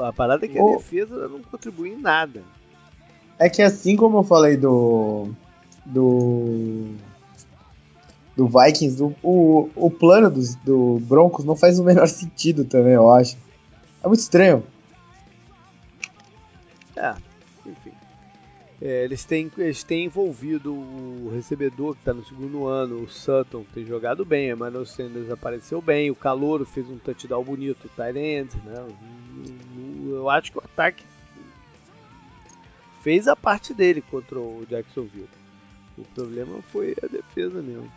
A 0.00 0.12
parada 0.12 0.44
é 0.46 0.48
que 0.48 0.58
a 0.58 0.64
defesa 0.64 1.28
não 1.28 1.40
contribui 1.42 1.90
em 1.90 1.96
nada. 1.96 2.42
É 3.38 3.48
que 3.48 3.62
assim 3.62 3.96
como 3.96 4.18
eu 4.18 4.24
falei 4.24 4.56
do. 4.56 5.30
Do. 5.84 6.94
Do 8.34 8.48
Vikings, 8.48 9.02
o, 9.02 9.14
o, 9.22 9.70
o 9.76 9.90
plano 9.90 10.30
do, 10.30 10.40
do 10.64 11.00
Broncos 11.00 11.44
não 11.44 11.54
faz 11.54 11.78
o 11.78 11.84
menor 11.84 12.08
sentido 12.08 12.64
também, 12.64 12.94
eu 12.94 13.10
acho. 13.10 13.36
É 14.02 14.08
muito 14.08 14.20
estranho. 14.20 14.64
É, 16.96 17.14
enfim. 17.66 17.92
É, 18.80 19.04
eles, 19.04 19.24
têm, 19.24 19.50
eles 19.56 19.84
têm 19.84 20.06
envolvido 20.06 20.74
o 20.74 21.30
recebedor 21.32 21.94
que 21.94 22.00
está 22.00 22.12
no 22.12 22.24
segundo 22.24 22.66
ano, 22.66 23.02
o 23.02 23.08
Sutton, 23.08 23.62
que 23.62 23.74
tem 23.74 23.86
jogado 23.86 24.24
bem, 24.24 24.50
a 24.50 24.54
Emmanuel 24.54 24.84
Sanders 24.84 25.30
apareceu 25.30 25.80
bem, 25.80 26.10
o 26.10 26.16
Calouro 26.16 26.66
fez 26.66 26.88
um 26.90 26.98
touchdown 26.98 27.44
bonito, 27.44 27.84
o 27.84 27.88
Tyrant, 27.90 28.52
né? 28.64 28.84
Eu 30.22 30.30
acho 30.30 30.52
que 30.52 30.58
o 30.58 30.62
ataque 30.64 31.02
fez 33.02 33.26
a 33.26 33.34
parte 33.34 33.74
dele 33.74 34.00
contra 34.08 34.38
o 34.38 34.64
Jacksonville. 34.70 35.28
O 35.98 36.04
problema 36.14 36.62
foi 36.70 36.94
a 37.02 37.06
defesa 37.08 37.60
mesmo. 37.60 37.90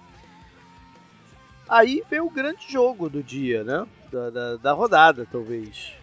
Aí 1.69 2.03
vem 2.09 2.19
o 2.19 2.29
grande 2.29 2.65
jogo 2.67 3.07
do 3.09 3.21
dia, 3.21 3.63
né? 3.63 3.85
Da, 4.11 4.29
da, 4.31 4.55
da 4.57 4.71
rodada, 4.73 5.27
talvez. 5.31 5.93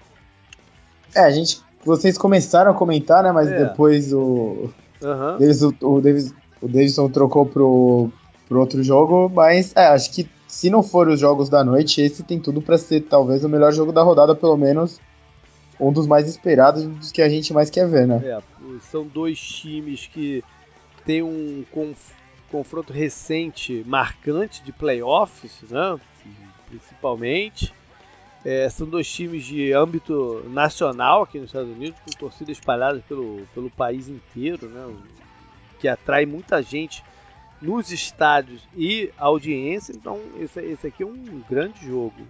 É, 1.13 1.21
a 1.21 1.31
gente 1.31 1.61
vocês 1.85 2.17
começaram 2.17 2.71
a 2.71 2.75
comentar, 2.75 3.25
né? 3.25 3.33
Mas 3.33 3.51
é. 3.51 3.65
depois 3.65 4.13
o, 4.13 4.71
uhum. 5.03 5.39
Davis, 5.39 5.63
o, 5.63 5.75
o, 5.81 6.01
Davis, 6.01 6.35
o 6.61 6.69
Davidson 6.69 7.09
trocou 7.11 7.47
pro, 7.47 8.11
pro 8.49 8.61
outro 8.61 8.81
jogo. 8.81 9.29
Mas 9.29 9.73
é, 9.75 9.89
acho 9.89 10.13
que 10.13 10.31
se 10.47 10.71
não 10.71 10.85
for 10.85 11.09
os 11.09 11.19
jogos 11.19 11.49
da 11.49 11.65
noite, 11.65 12.01
esse 12.01 12.23
tem 12.23 12.39
tudo 12.39 12.63
para 12.63 12.79
ser 12.79 13.01
talvez 13.01 13.43
o 13.43 13.49
melhor 13.49 13.73
jogo 13.73 13.91
da 13.91 14.03
rodada, 14.03 14.37
pelo 14.37 14.57
menos 14.57 15.01
um 15.83 15.93
dos 15.93 16.07
mais 16.07 16.29
esperados, 16.29 16.85
dos 16.85 17.11
que 17.11 17.21
a 17.21 17.29
gente 17.29 17.53
mais 17.53 17.69
quer 17.69 17.89
ver, 17.89 18.07
né? 18.07 18.21
É, 18.25 18.41
são 18.83 19.05
dois 19.05 19.41
times 19.41 20.07
que 20.07 20.45
têm 21.05 21.23
um 21.23 21.65
conf 21.71 22.13
confronto 22.51 22.93
recente 22.93 23.83
marcante 23.87 24.63
de 24.63 24.73
playoffs, 24.73 25.63
né? 25.71 25.99
Principalmente. 26.69 27.73
É, 28.45 28.69
são 28.69 28.87
dois 28.87 29.11
times 29.11 29.45
de 29.45 29.73
âmbito 29.73 30.45
nacional 30.51 31.23
aqui 31.23 31.39
nos 31.39 31.49
Estados 31.49 31.71
Unidos, 31.71 31.99
com 32.01 32.11
torcida 32.11 32.53
espalhada 32.53 33.03
pelo, 33.09 33.47
pelo 33.55 33.71
país 33.71 34.09
inteiro, 34.09 34.69
né? 34.69 34.95
que 35.79 35.89
atrai 35.89 36.27
muita 36.27 36.61
gente 36.63 37.03
nos 37.61 37.91
estádios 37.91 38.69
e 38.77 39.11
audiência. 39.17 39.93
Então, 39.93 40.21
esse, 40.39 40.61
esse 40.61 40.87
aqui 40.87 41.03
é 41.03 41.07
um 41.07 41.43
grande 41.49 41.87
jogo. 41.87 42.27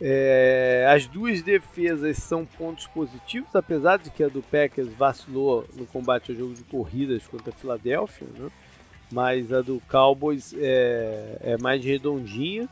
É, 0.00 0.86
as 0.88 1.06
duas 1.06 1.42
defesas 1.42 2.18
são 2.18 2.44
pontos 2.44 2.86
positivos, 2.88 3.54
apesar 3.54 3.98
de 3.98 4.10
que 4.10 4.22
a 4.22 4.28
do 4.28 4.42
Packers 4.42 4.92
vacilou 4.92 5.66
no 5.74 5.86
combate 5.86 6.32
ao 6.32 6.36
jogo 6.36 6.54
de 6.54 6.62
corridas 6.64 7.26
contra 7.26 7.50
a 7.50 7.52
Filadélfia, 7.52 8.26
né? 8.38 8.50
mas 9.10 9.52
a 9.52 9.62
do 9.62 9.80
Cowboys 9.88 10.54
é, 10.58 11.38
é 11.40 11.58
mais 11.58 11.82
redondinha. 11.82 12.68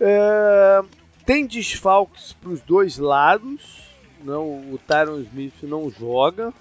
É, 0.00 0.82
tem 1.26 1.46
desfalques 1.46 2.32
para 2.32 2.50
os 2.50 2.60
dois 2.62 2.96
lados. 2.96 3.90
Não, 4.22 4.72
o 4.72 4.78
Tyron 4.78 5.20
Smith 5.20 5.62
não 5.62 5.90
joga 5.90 6.52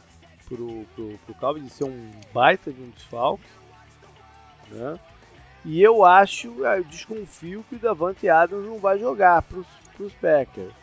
pro, 0.46 0.86
pro 0.96 1.36
Cowboys, 1.36 1.66
isso 1.68 1.84
é 1.84 1.88
um 1.88 2.12
baita 2.34 2.72
de 2.72 2.82
um 2.82 2.90
desfalque. 2.90 3.44
Né? 4.72 5.00
E 5.66 5.82
eu 5.82 6.06
acho, 6.06 6.66
eu 6.66 6.84
desconfio 6.84 7.66
que 7.68 7.76
o 7.76 7.80
Davante 7.80 8.30
Adams 8.30 8.66
não 8.66 8.80
vai 8.80 8.98
jogar 8.98 9.42
para 9.42 9.60
os 9.60 10.14
Packers. 10.14 10.74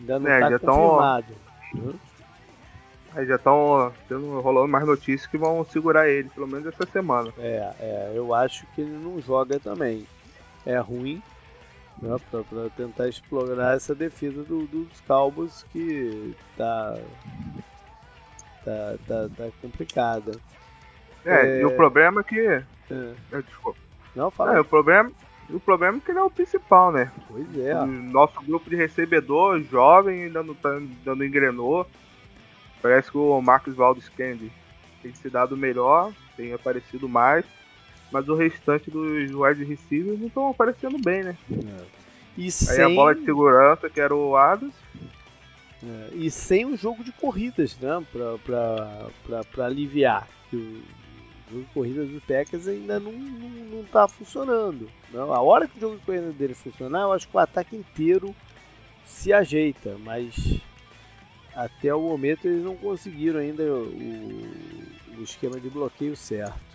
Ainda 0.00 0.18
não 0.18 0.32
está 0.32 0.46
é, 0.46 0.58
confirmado. 0.58 1.26
Tão... 1.72 1.82
Né? 1.82 1.94
Aí 3.14 3.26
já 3.26 3.36
estão 3.36 3.92
rolando 4.40 4.68
mais 4.68 4.86
notícias 4.86 5.26
que 5.26 5.36
vão 5.36 5.64
segurar 5.64 6.08
ele, 6.08 6.30
pelo 6.30 6.46
menos 6.46 6.66
essa 6.66 6.86
semana. 6.86 7.32
É, 7.38 7.72
é, 7.78 8.12
eu 8.14 8.34
acho 8.34 8.66
que 8.74 8.80
ele 8.80 8.96
não 8.96 9.20
joga 9.20 9.58
também 9.58 10.06
é 10.64 10.78
ruim 10.78 11.22
né, 12.00 12.16
para 12.30 12.70
tentar 12.70 13.08
explorar 13.08 13.76
essa 13.76 13.94
defesa 13.94 14.42
do, 14.44 14.66
dos 14.66 15.00
Cowboys 15.06 15.64
que 15.72 16.34
tá, 16.56 16.98
tá, 18.64 18.94
tá, 19.06 19.28
tá 19.36 19.50
complicada. 19.60 20.32
É, 21.24 21.58
é, 21.58 21.60
e 21.60 21.64
o 21.64 21.74
problema 21.76 22.20
é 22.20 22.24
que. 22.24 22.40
É. 22.40 22.64
É, 23.32 23.42
desculpa. 23.42 23.78
Não, 24.14 24.30
fala. 24.30 24.56
É, 24.56 24.60
o 24.60 24.64
problema, 24.64 25.10
o 25.48 25.60
problema 25.60 25.98
é 25.98 26.00
que 26.00 26.10
ele 26.10 26.18
é 26.18 26.22
o 26.22 26.30
principal, 26.30 26.92
né? 26.92 27.10
Pois 27.28 27.58
é. 27.58 27.74
O 27.80 27.86
nosso 27.86 28.40
grupo 28.42 28.68
de 28.68 28.76
recebedor, 28.76 29.60
jovem, 29.62 30.24
ainda 30.24 30.42
não, 30.42 30.54
tá, 30.54 30.70
ainda 30.70 31.14
não 31.14 31.24
engrenou. 31.24 31.86
Parece 32.80 33.10
que 33.10 33.16
o 33.16 33.40
Marcos 33.40 33.74
Valdes 33.74 34.08
Candy 34.08 34.50
tem 35.02 35.14
se 35.14 35.30
dado 35.30 35.56
melhor, 35.56 36.12
tem 36.36 36.52
aparecido 36.52 37.08
mais 37.08 37.44
mas 38.12 38.28
o 38.28 38.34
restante 38.34 38.90
dos 38.90 39.32
wide 39.32 39.64
receivers 39.64 40.20
não 40.20 40.26
estão 40.26 40.50
aparecendo 40.50 40.98
bem, 40.98 41.24
né? 41.24 41.36
É. 41.50 41.84
E 42.36 42.44
Aí 42.44 42.50
sem... 42.50 42.84
a 42.84 42.88
bola 42.88 43.14
de 43.14 43.24
segurança, 43.24 43.88
que 43.88 44.00
era 44.00 44.14
o 44.14 44.36
Adams. 44.36 44.74
É. 45.82 46.08
E 46.14 46.30
sem 46.30 46.66
o 46.66 46.76
jogo 46.76 47.02
de 47.02 47.10
corridas, 47.12 47.76
né? 47.78 48.04
Pra, 48.12 48.38
pra, 48.44 49.06
pra, 49.26 49.44
pra 49.44 49.66
aliviar. 49.66 50.28
Jogo 51.52 51.64
de 51.64 51.72
corridas 51.74 52.08
do 52.08 52.20
Packers 52.22 52.66
ainda 52.66 52.98
não, 52.98 53.12
não, 53.12 53.48
não 53.50 53.84
tá 53.84 54.08
funcionando. 54.08 54.88
Não? 55.10 55.34
A 55.34 55.40
hora 55.42 55.68
que 55.68 55.76
o 55.76 55.80
jogo 55.80 55.96
de 55.98 56.04
corridas 56.06 56.34
dele 56.34 56.54
funcionar, 56.54 57.02
eu 57.02 57.12
acho 57.12 57.28
que 57.28 57.36
o 57.36 57.40
ataque 57.40 57.76
inteiro 57.76 58.34
se 59.04 59.32
ajeita, 59.34 59.98
mas 59.98 60.58
até 61.54 61.94
o 61.94 62.00
momento 62.00 62.46
eles 62.46 62.64
não 62.64 62.74
conseguiram 62.74 63.38
ainda 63.38 63.62
o, 63.64 65.18
o 65.18 65.22
esquema 65.22 65.60
de 65.60 65.68
bloqueio 65.68 66.16
certo. 66.16 66.71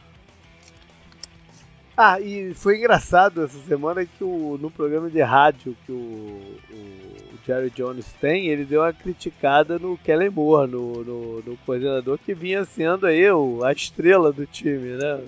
Ah, 1.99 2.19
e 2.21 2.53
foi 2.53 2.77
engraçado 2.77 3.43
essa 3.43 3.57
semana 3.67 4.05
que 4.05 4.23
o, 4.23 4.55
no 4.61 4.69
programa 4.69 5.09
de 5.09 5.19
rádio 5.19 5.75
que 5.83 5.91
o, 5.91 5.95
o 5.95 7.39
Jerry 7.43 7.71
Jones 7.71 8.05
tem, 8.21 8.49
ele 8.49 8.65
deu 8.65 8.81
uma 8.81 8.93
criticada 8.93 9.79
no 9.79 9.97
Kellen 9.97 10.29
Moore, 10.29 10.69
no, 10.69 11.03
no, 11.03 11.41
no 11.41 11.57
coordenador 11.65 12.19
que 12.19 12.35
vinha 12.35 12.63
sendo 12.65 13.07
aí 13.07 13.27
o, 13.31 13.63
a 13.63 13.71
estrela 13.71 14.31
do 14.31 14.45
time, 14.45 14.95
né? 14.95 15.19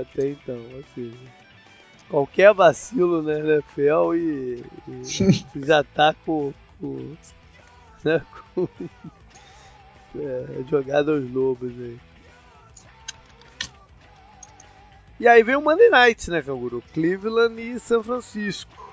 Até 0.00 0.30
então, 0.30 0.58
assim. 0.80 1.12
Qualquer 2.08 2.52
vacilo 2.52 3.22
na 3.22 3.38
NFL 3.38 4.14
e, 4.16 4.64
e 4.88 5.64
já 5.64 5.84
tá 5.84 6.12
com, 6.24 6.52
com, 6.80 7.14
né, 8.04 8.20
com 8.52 8.68
é, 10.18 10.64
jogada 10.68 11.12
aos 11.12 11.30
lobos 11.30 11.70
aí. 11.70 11.96
E 15.18 15.26
aí 15.26 15.42
vem 15.42 15.56
o 15.56 15.62
Monday 15.62 15.88
Night, 15.88 16.30
né, 16.30 16.42
Canguru? 16.42 16.82
Cleveland 16.92 17.60
e 17.60 17.80
São 17.80 18.02
Francisco. 18.02 18.86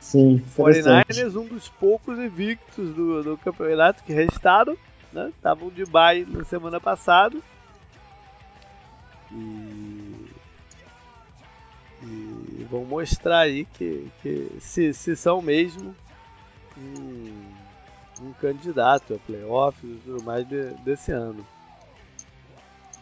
Sim, 0.00 0.42
49ers, 0.56 1.34
um 1.36 1.46
dos 1.46 1.68
poucos 1.68 2.18
invictos 2.18 2.94
do, 2.94 3.22
do 3.22 3.38
campeonato 3.38 4.02
que 4.04 4.12
restaram, 4.12 4.76
né? 5.12 5.30
Estavam 5.30 5.68
de 5.68 5.84
bye 5.84 6.24
na 6.24 6.44
semana 6.44 6.80
passada. 6.80 7.36
E, 9.32 10.26
e 12.02 12.66
vão 12.70 12.84
mostrar 12.84 13.40
aí 13.40 13.64
que, 13.64 14.08
que 14.22 14.52
se, 14.60 14.92
se 14.92 15.16
são 15.16 15.42
mesmo 15.42 15.94
um, 16.78 17.52
um 18.22 18.32
candidato 18.34 19.14
a 19.14 19.18
playoffs 19.18 19.90
e 19.90 20.00
tudo 20.04 20.22
mais 20.22 20.46
de, 20.46 20.70
desse 20.84 21.10
ano 21.10 21.44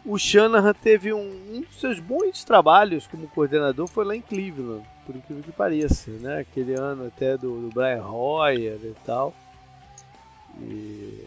o 0.05 0.19
Shanahan 0.19 0.75
teve 0.75 1.13
um, 1.13 1.57
um, 1.57 1.61
dos 1.63 1.81
seus 1.81 1.99
bons 1.99 2.45
trabalhos 2.45 3.07
como 3.07 3.29
coordenador 3.29 3.87
foi 3.87 4.05
lá 4.05 4.15
em 4.15 4.21
Cleveland, 4.21 4.87
por 5.07 5.17
incrível 5.17 5.43
que 5.43 5.53
pareça, 5.53 6.11
né? 6.11 6.41
Aquele 6.41 6.75
ano 6.75 7.07
até 7.07 7.37
do, 7.37 7.69
do 7.69 7.75
Brian 7.75 8.05
Hoyer 8.05 8.79
e 8.83 8.95
tal. 9.05 9.35
E, 10.61 11.27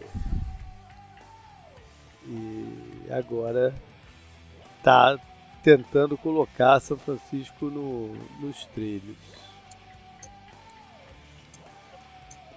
e 2.26 3.06
agora 3.10 3.74
tá 4.82 5.18
tentando 5.62 6.16
colocar 6.16 6.80
São 6.80 6.96
Francisco 6.96 7.66
no, 7.66 8.14
nos 8.40 8.64
trilhos. 8.66 9.16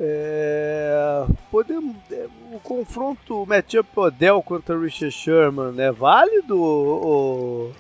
É, 0.03 1.27
podemos, 1.51 1.95
é, 2.11 2.27
o 2.51 2.59
confronto, 2.59 3.43
o 3.43 3.45
matchup 3.45 3.87
Odell 3.95 4.41
contra 4.41 4.75
Richard 4.75 5.13
Sherman 5.13 5.79
é 5.79 5.91
válido 5.91 6.59
ou, 6.59 7.71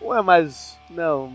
ou 0.00 0.14
é 0.14 0.22
mais 0.22 0.78
não, 0.88 1.32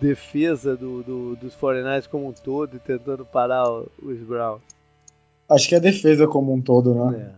defesa 0.00 0.74
do, 0.74 1.02
do, 1.02 1.36
dos 1.36 1.54
49 1.56 2.08
como 2.08 2.28
um 2.28 2.32
todo 2.32 2.76
e 2.76 2.80
tentando 2.80 3.26
parar 3.26 3.68
os 4.02 4.18
Browns? 4.22 4.62
Acho 5.50 5.68
que 5.68 5.74
é 5.74 5.80
defesa 5.80 6.26
como 6.26 6.54
um 6.54 6.62
todo, 6.62 6.94
né? 6.94 7.36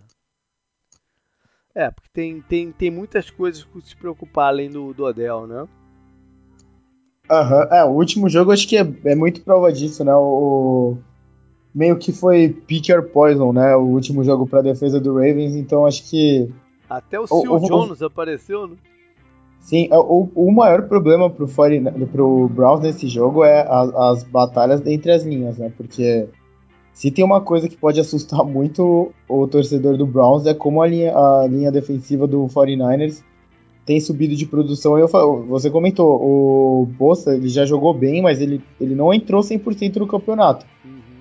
É, 1.75 1.87
é 1.87 1.91
porque 1.91 2.11
tem, 2.13 2.41
tem, 2.43 2.71
tem 2.71 2.91
muitas 2.93 3.31
coisas 3.31 3.65
para 3.65 3.81
se 3.81 3.97
preocupar 3.97 4.47
além 4.47 4.71
do, 4.71 4.95
do 4.95 5.05
Odell, 5.05 5.45
né? 5.45 5.67
Aham, 7.29 7.65
uhum. 7.65 7.75
é, 7.75 7.85
o 7.85 7.91
último 7.91 8.29
jogo 8.29 8.53
acho 8.53 8.69
que 8.69 8.77
é, 8.77 8.87
é 9.07 9.17
muito 9.17 9.43
prova 9.43 9.73
disso, 9.73 10.05
né? 10.05 10.15
O, 10.15 10.99
meio 11.75 11.97
que 11.97 12.13
foi 12.13 12.49
pick 12.67 12.89
or 12.91 13.03
poison, 13.03 13.53
né? 13.53 13.77
O 13.77 13.83
último 13.83 14.25
jogo 14.25 14.47
para 14.47 14.63
defesa 14.63 15.01
do 15.01 15.15
Ravens, 15.15 15.55
então 15.55 15.87
acho 15.87 16.09
que 16.09 16.51
até 16.91 17.21
o 17.21 17.27
Sil 17.29 17.47
Jones 17.63 18.03
apareceu, 18.03 18.67
né? 18.67 18.77
Sim, 19.61 19.89
é, 19.93 19.97
o, 19.97 20.29
o 20.35 20.51
maior 20.51 20.89
problema 20.89 21.31
pro, 21.31 21.47
40, 21.47 21.93
pro 22.07 22.49
Browns 22.49 22.81
nesse 22.81 23.07
jogo 23.07 23.45
é 23.45 23.61
as, 23.61 23.95
as 23.95 24.25
batalhas 24.25 24.85
entre 24.85 25.13
as 25.13 25.23
linhas, 25.23 25.59
né? 25.59 25.73
Porque 25.77 26.27
Se 26.93 27.11
tem 27.11 27.25
uma 27.25 27.41
coisa 27.41 27.69
que 27.69 27.77
pode 27.77 28.01
assustar 28.01 28.43
muito 28.45 29.13
o 29.29 29.47
torcedor 29.47 29.97
do 29.97 30.07
Browns 30.07 30.47
é 30.47 30.55
como 30.55 30.83
a 30.83 30.89
linha, 30.89 31.17
a 31.17 31.47
linha 31.47 31.71
defensiva 31.71 32.27
do 32.27 32.47
49ers 32.47 33.23
tem 33.87 34.01
subido 34.01 34.35
de 34.35 34.47
produção. 34.47 34.99
Eu, 34.99 35.09
você 35.47 35.71
comentou, 35.71 36.21
o 36.21 36.87
Bossa 36.87 37.35
ele 37.35 37.49
já 37.49 37.65
jogou 37.65 37.95
bem, 37.95 38.21
mas 38.23 38.41
ele, 38.41 38.61
ele 38.81 38.95
não 38.95 39.15
entrou 39.15 39.43
100% 39.43 39.97
no 39.97 40.07
campeonato. 40.07 40.67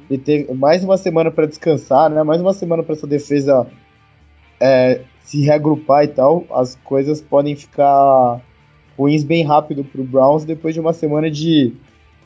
Ele 0.10 0.22
teve 0.22 0.54
mais 0.54 0.84
uma 0.84 0.98
semana 0.98 1.30
para 1.30 1.46
descansar, 1.46 2.10
né? 2.10 2.24
mais 2.24 2.42
uma 2.42 2.54
semana 2.54 2.82
para 2.82 2.96
essa 2.96 3.06
defesa 3.06 3.68
é, 4.60 5.02
se 5.24 5.42
reagrupar 5.42 6.04
e 6.04 6.08
tal. 6.08 6.46
As 6.52 6.76
coisas 6.84 7.22
podem 7.22 7.56
ficar 7.56 8.42
ruins 8.98 9.24
bem 9.24 9.44
rápido 9.44 9.84
para 9.84 10.02
o 10.02 10.04
Browns 10.04 10.44
depois 10.44 10.74
de 10.74 10.80
uma 10.80 10.94
semana 10.94 11.30
de 11.30 11.74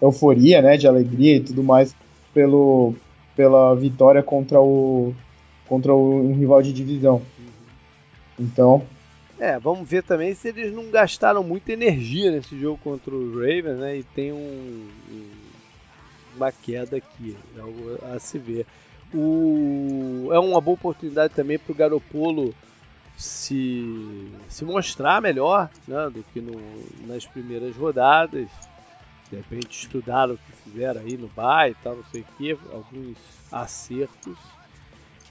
euforia, 0.01 0.61
né, 0.61 0.75
de 0.75 0.87
alegria 0.87 1.35
e 1.37 1.39
tudo 1.39 1.63
mais 1.63 1.95
pelo, 2.33 2.95
pela 3.35 3.75
vitória 3.75 4.23
contra 4.23 4.59
o 4.59 5.13
contra 5.67 5.93
o, 5.93 6.29
um 6.29 6.35
rival 6.35 6.61
de 6.61 6.73
divisão. 6.73 7.21
Então. 8.39 8.83
É, 9.39 9.57
vamos 9.59 9.87
ver 9.87 10.03
também 10.03 10.33
se 10.35 10.49
eles 10.49 10.73
não 10.73 10.89
gastaram 10.89 11.43
muita 11.43 11.71
energia 11.71 12.31
nesse 12.31 12.59
jogo 12.59 12.79
contra 12.83 13.13
o 13.13 13.33
Ravens, 13.39 13.77
né? 13.79 13.97
E 13.97 14.03
tem 14.03 14.31
um, 14.31 14.85
um 15.11 15.42
uma 16.35 16.51
queda 16.51 16.97
aqui, 16.97 17.35
é 17.57 18.15
a 18.15 18.19
se 18.19 18.37
ver. 18.37 18.65
O, 19.13 20.29
é 20.31 20.39
uma 20.39 20.59
boa 20.59 20.75
oportunidade 20.75 21.33
também 21.33 21.59
para 21.59 21.71
o 21.71 21.75
Garopolo 21.75 22.53
se, 23.15 24.31
se 24.49 24.65
mostrar 24.65 25.21
melhor 25.21 25.69
né, 25.87 26.09
do 26.09 26.23
que 26.33 26.41
no, 26.41 26.59
nas 27.05 27.25
primeiras 27.25 27.75
rodadas 27.75 28.49
de 29.33 29.37
repente 29.37 29.85
estudaram 29.85 30.35
o 30.35 30.37
que 30.37 30.51
fizeram 30.63 31.01
aí 31.01 31.17
no 31.17 31.27
Bay 31.27 31.71
e 31.71 31.75
tal, 31.75 31.95
não 31.95 32.03
sei 32.05 32.21
o 32.21 32.25
que, 32.37 32.51
alguns 32.71 33.17
acertos. 33.51 34.37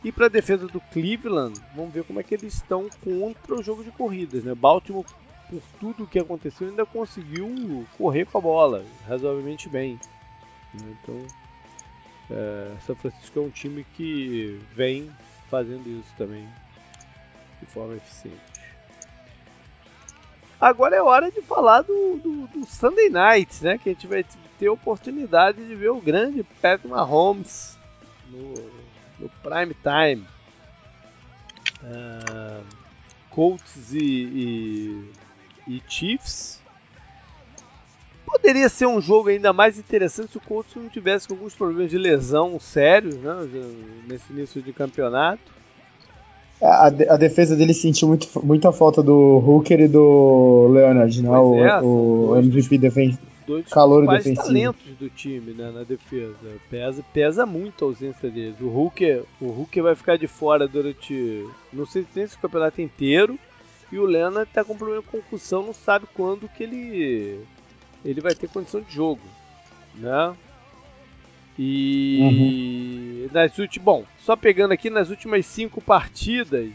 E 0.03 0.11
para 0.11 0.27
a 0.27 0.29
defesa 0.29 0.67
do 0.67 0.81
Cleveland, 0.93 1.61
vamos 1.77 1.95
ver 1.95 2.03
como 2.03 2.19
é 2.19 2.23
que 2.25 2.35
eles 2.35 2.55
estão 2.55 2.89
contra 3.05 3.55
o 3.55 3.63
jogo 3.63 3.85
de 3.85 3.93
corridas. 3.93 4.43
Né? 4.43 4.55
Baltimore, 4.55 5.07
por 5.49 5.63
tudo 5.79 6.03
o 6.03 6.07
que 6.07 6.19
aconteceu, 6.19 6.69
ainda 6.69 6.85
conseguiu 6.85 7.87
correr 7.97 8.27
com 8.27 8.39
a 8.39 8.41
bola 8.41 8.85
razoavelmente 9.07 9.69
bem. 9.69 10.01
Né? 10.75 10.97
Então, 11.03 11.27
é, 12.31 12.77
São 12.87 12.97
Francisco 12.97 13.39
é 13.39 13.43
um 13.43 13.51
time 13.51 13.85
que 13.95 14.61
vem 14.75 15.11
fazendo 15.51 15.87
isso 15.89 16.13
também 16.17 16.49
de 17.61 17.67
forma 17.67 17.95
eficiente. 17.97 18.53
Agora 20.63 20.95
é 20.95 21.03
hora 21.03 21.29
de 21.29 21.43
falar 21.43 21.83
do, 21.83 22.17
do, 22.19 22.47
do 22.47 22.65
Sunday 22.67 23.11
Night, 23.11 23.65
né? 23.65 23.79
Que 23.79 23.91
a 23.91 23.93
gente 23.93 24.07
vai 24.07 24.25
ter 24.59 24.69
oportunidade 24.69 25.67
de 25.67 25.75
ver 25.75 25.91
o 25.91 26.01
grande 26.01 26.45
Patrick 26.61 26.87
Mahomes 26.87 27.77
no, 28.31 28.55
no 29.19 29.29
prime 29.43 29.75
time. 29.75 30.25
Uh, 31.83 32.65
Colts 33.29 33.93
e, 33.93 33.99
e, 33.99 35.13
e, 35.67 35.83
Chiefs. 35.89 36.62
Poderia 38.33 38.69
ser 38.71 38.87
um 38.87 39.01
jogo 39.01 39.29
ainda 39.29 39.53
mais 39.53 39.79
interessante 39.79 40.33
se 40.33 40.39
o 40.39 40.41
Colts 40.41 40.75
não 40.75 40.89
tivesse 40.89 41.31
alguns 41.31 41.55
problemas 41.55 41.91
de 41.91 41.99
lesão 41.99 42.59
sérios 42.59 43.15
né, 43.17 43.47
nesse 44.09 44.33
início 44.33 44.63
de 44.63 44.73
campeonato. 44.73 45.53
A, 46.61 46.87
a, 46.87 47.17
defesa 47.17 47.55
dele 47.55 47.75
sentiu 47.75 48.09
muito, 48.09 48.29
muita 48.43 48.73
falta 48.73 49.03
do 49.03 49.43
Hooker 49.45 49.81
e 49.81 49.89
do 49.89 50.69
Leonard, 50.73 51.23
né? 51.23 51.31
O, 51.31 51.59
é, 51.59 51.83
o 51.83 52.37
MVP 52.37 52.79
defensivo. 52.79 53.19
Dois 53.47 53.67
calor 53.67 54.07
defensivo. 54.07 54.47
talentos 54.47 54.97
do 54.99 55.11
time 55.11 55.53
né, 55.53 55.71
na 55.75 55.83
defesa. 55.83 56.37
Pesa, 56.71 57.05
pesa 57.13 57.45
muito 57.45 57.85
a 57.85 57.89
ausência 57.89 58.31
deles. 58.31 58.55
O 58.61 58.69
Hooker, 58.69 59.25
o 59.41 59.49
Hooker 59.49 59.83
vai 59.83 59.95
ficar 59.95 60.17
de 60.17 60.27
fora 60.27 60.67
durante. 60.67 61.45
Não 61.73 61.85
sei 61.85 62.07
se 62.15 62.37
o 62.37 62.39
campeonato 62.39 62.81
inteiro. 62.81 63.39
E 63.91 63.99
o 63.99 64.07
Leonard 64.07 64.49
está 64.49 64.65
com 64.65 64.75
problema 64.75 65.03
de 65.03 65.09
concussão, 65.09 65.67
não 65.67 65.75
sabe 65.75 66.07
quando 66.15 66.49
que 66.49 66.63
ele, 66.63 67.41
ele 68.05 68.21
vai 68.21 68.35
ter 68.35 68.49
condição 68.49 68.81
de 68.81 68.93
jogo. 68.93 69.23
Né? 69.95 70.35
E 71.59 72.19
uhum. 72.21 73.29
nas 73.33 73.59
últimas, 73.59 73.85
bom, 73.85 74.05
só 74.25 74.37
pegando 74.37 74.73
aqui 74.73 74.89
nas 74.89 75.11
últimas 75.11 75.45
cinco 75.47 75.81
partidas 75.81 76.73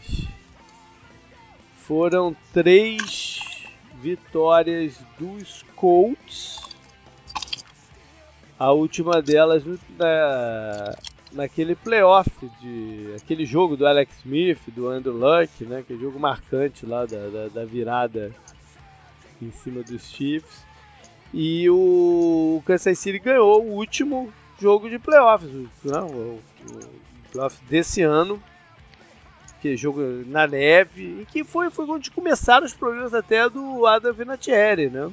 foram 1.76 2.36
três 2.52 3.40
vitórias 4.00 5.00
dos 5.18 5.64
Colts. 5.74 6.58
A 8.58 8.72
última 8.72 9.22
delas 9.22 9.62
na, 9.96 10.96
naquele 11.32 11.74
playoff 11.74 12.30
de 12.60 13.14
aquele 13.16 13.46
jogo 13.46 13.76
do 13.76 13.86
Alex 13.86 14.18
Smith, 14.18 14.60
do 14.68 14.88
Andrew 14.88 15.14
Luck, 15.14 15.64
né, 15.64 15.82
que 15.86 15.94
é 15.94 15.96
jogo 15.96 16.18
marcante 16.18 16.84
lá 16.84 17.06
da, 17.06 17.28
da, 17.28 17.48
da 17.48 17.64
virada 17.64 18.32
em 19.40 19.50
cima 19.50 19.82
dos 19.82 20.10
Chiefs. 20.10 20.67
E 21.32 21.68
o 21.68 22.62
Kansas 22.64 22.98
City 22.98 23.18
ganhou 23.18 23.62
o 23.62 23.74
último 23.74 24.32
jogo 24.60 24.88
de 24.88 24.98
playoffs, 24.98 25.50
né? 25.84 26.00
o, 26.00 26.40
o 26.70 26.80
playoff 27.30 27.56
desse 27.66 28.02
ano, 28.02 28.42
que 29.60 29.74
é 29.74 29.76
jogo 29.76 30.00
na 30.26 30.46
neve, 30.46 31.20
e 31.20 31.26
que 31.26 31.44
foi, 31.44 31.70
foi 31.70 31.84
onde 31.86 32.10
começaram 32.10 32.64
os 32.64 32.72
problemas 32.72 33.12
até 33.12 33.48
do 33.48 33.86
Adam 33.86 34.12
Vinatieri, 34.12 34.88
né? 34.88 35.10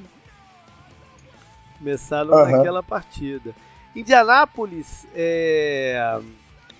Começaram 1.78 2.32
uhum. 2.32 2.50
naquela 2.50 2.82
partida. 2.82 3.54
Indianápolis, 3.94 5.06
é, 5.14 6.20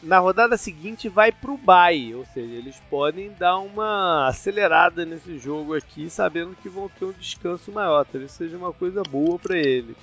na 0.03 0.19
rodada 0.19 0.57
seguinte, 0.57 1.09
vai 1.09 1.33
para 1.33 1.51
o 1.51 1.57
bye, 1.57 2.15
ou 2.15 2.25
seja, 2.27 2.55
eles 2.55 2.77
podem 2.91 3.33
dar 3.39 3.59
uma 3.59 4.29
acelerada 4.29 5.05
nesse 5.05 5.39
jogo 5.39 5.75
aqui, 5.75 6.09
sabendo 6.11 6.57
que 6.63 6.69
vão 6.69 6.89
ter 6.89 7.07
um 7.07 7.13
descanso 7.13 7.73
maior. 7.73 8.05
Talvez 8.05 8.33
seja 8.33 8.57
uma 8.57 8.73
coisa 8.73 9.03
boa 9.03 9.39
para 9.39 9.59
eles. 9.59 9.97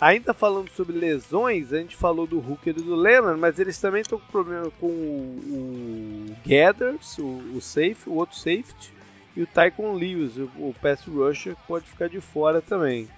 Ainda 0.00 0.34
falando 0.34 0.68
sobre 0.70 0.98
lesões, 0.98 1.72
a 1.72 1.78
gente 1.78 1.94
falou 1.94 2.26
do 2.26 2.38
Hooker 2.38 2.74
e 2.76 2.82
do 2.82 2.96
Lennon, 2.96 3.36
mas 3.36 3.60
eles 3.60 3.78
também 3.78 4.00
estão 4.00 4.18
com 4.18 4.26
problema 4.26 4.68
com 4.80 4.88
o, 4.88 6.26
o 6.30 6.36
Gathers, 6.44 7.18
o, 7.18 7.56
o 7.56 7.60
safe, 7.60 8.08
o 8.08 8.14
outro 8.14 8.36
safety, 8.36 8.92
e 9.36 9.42
o 9.42 9.46
Tycoon 9.46 9.92
Lewis, 9.92 10.36
o, 10.36 10.50
o 10.56 10.74
pass 10.82 11.04
rusher, 11.06 11.54
pode 11.68 11.86
ficar 11.86 12.08
de 12.08 12.20
fora 12.20 12.60
também. 12.60 13.08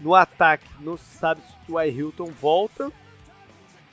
No 0.00 0.14
ataque, 0.14 0.68
não 0.80 0.96
se 0.96 1.16
sabe 1.16 1.40
se 1.40 1.72
o 1.72 1.80
I. 1.80 1.90
Hilton 1.90 2.30
volta. 2.40 2.92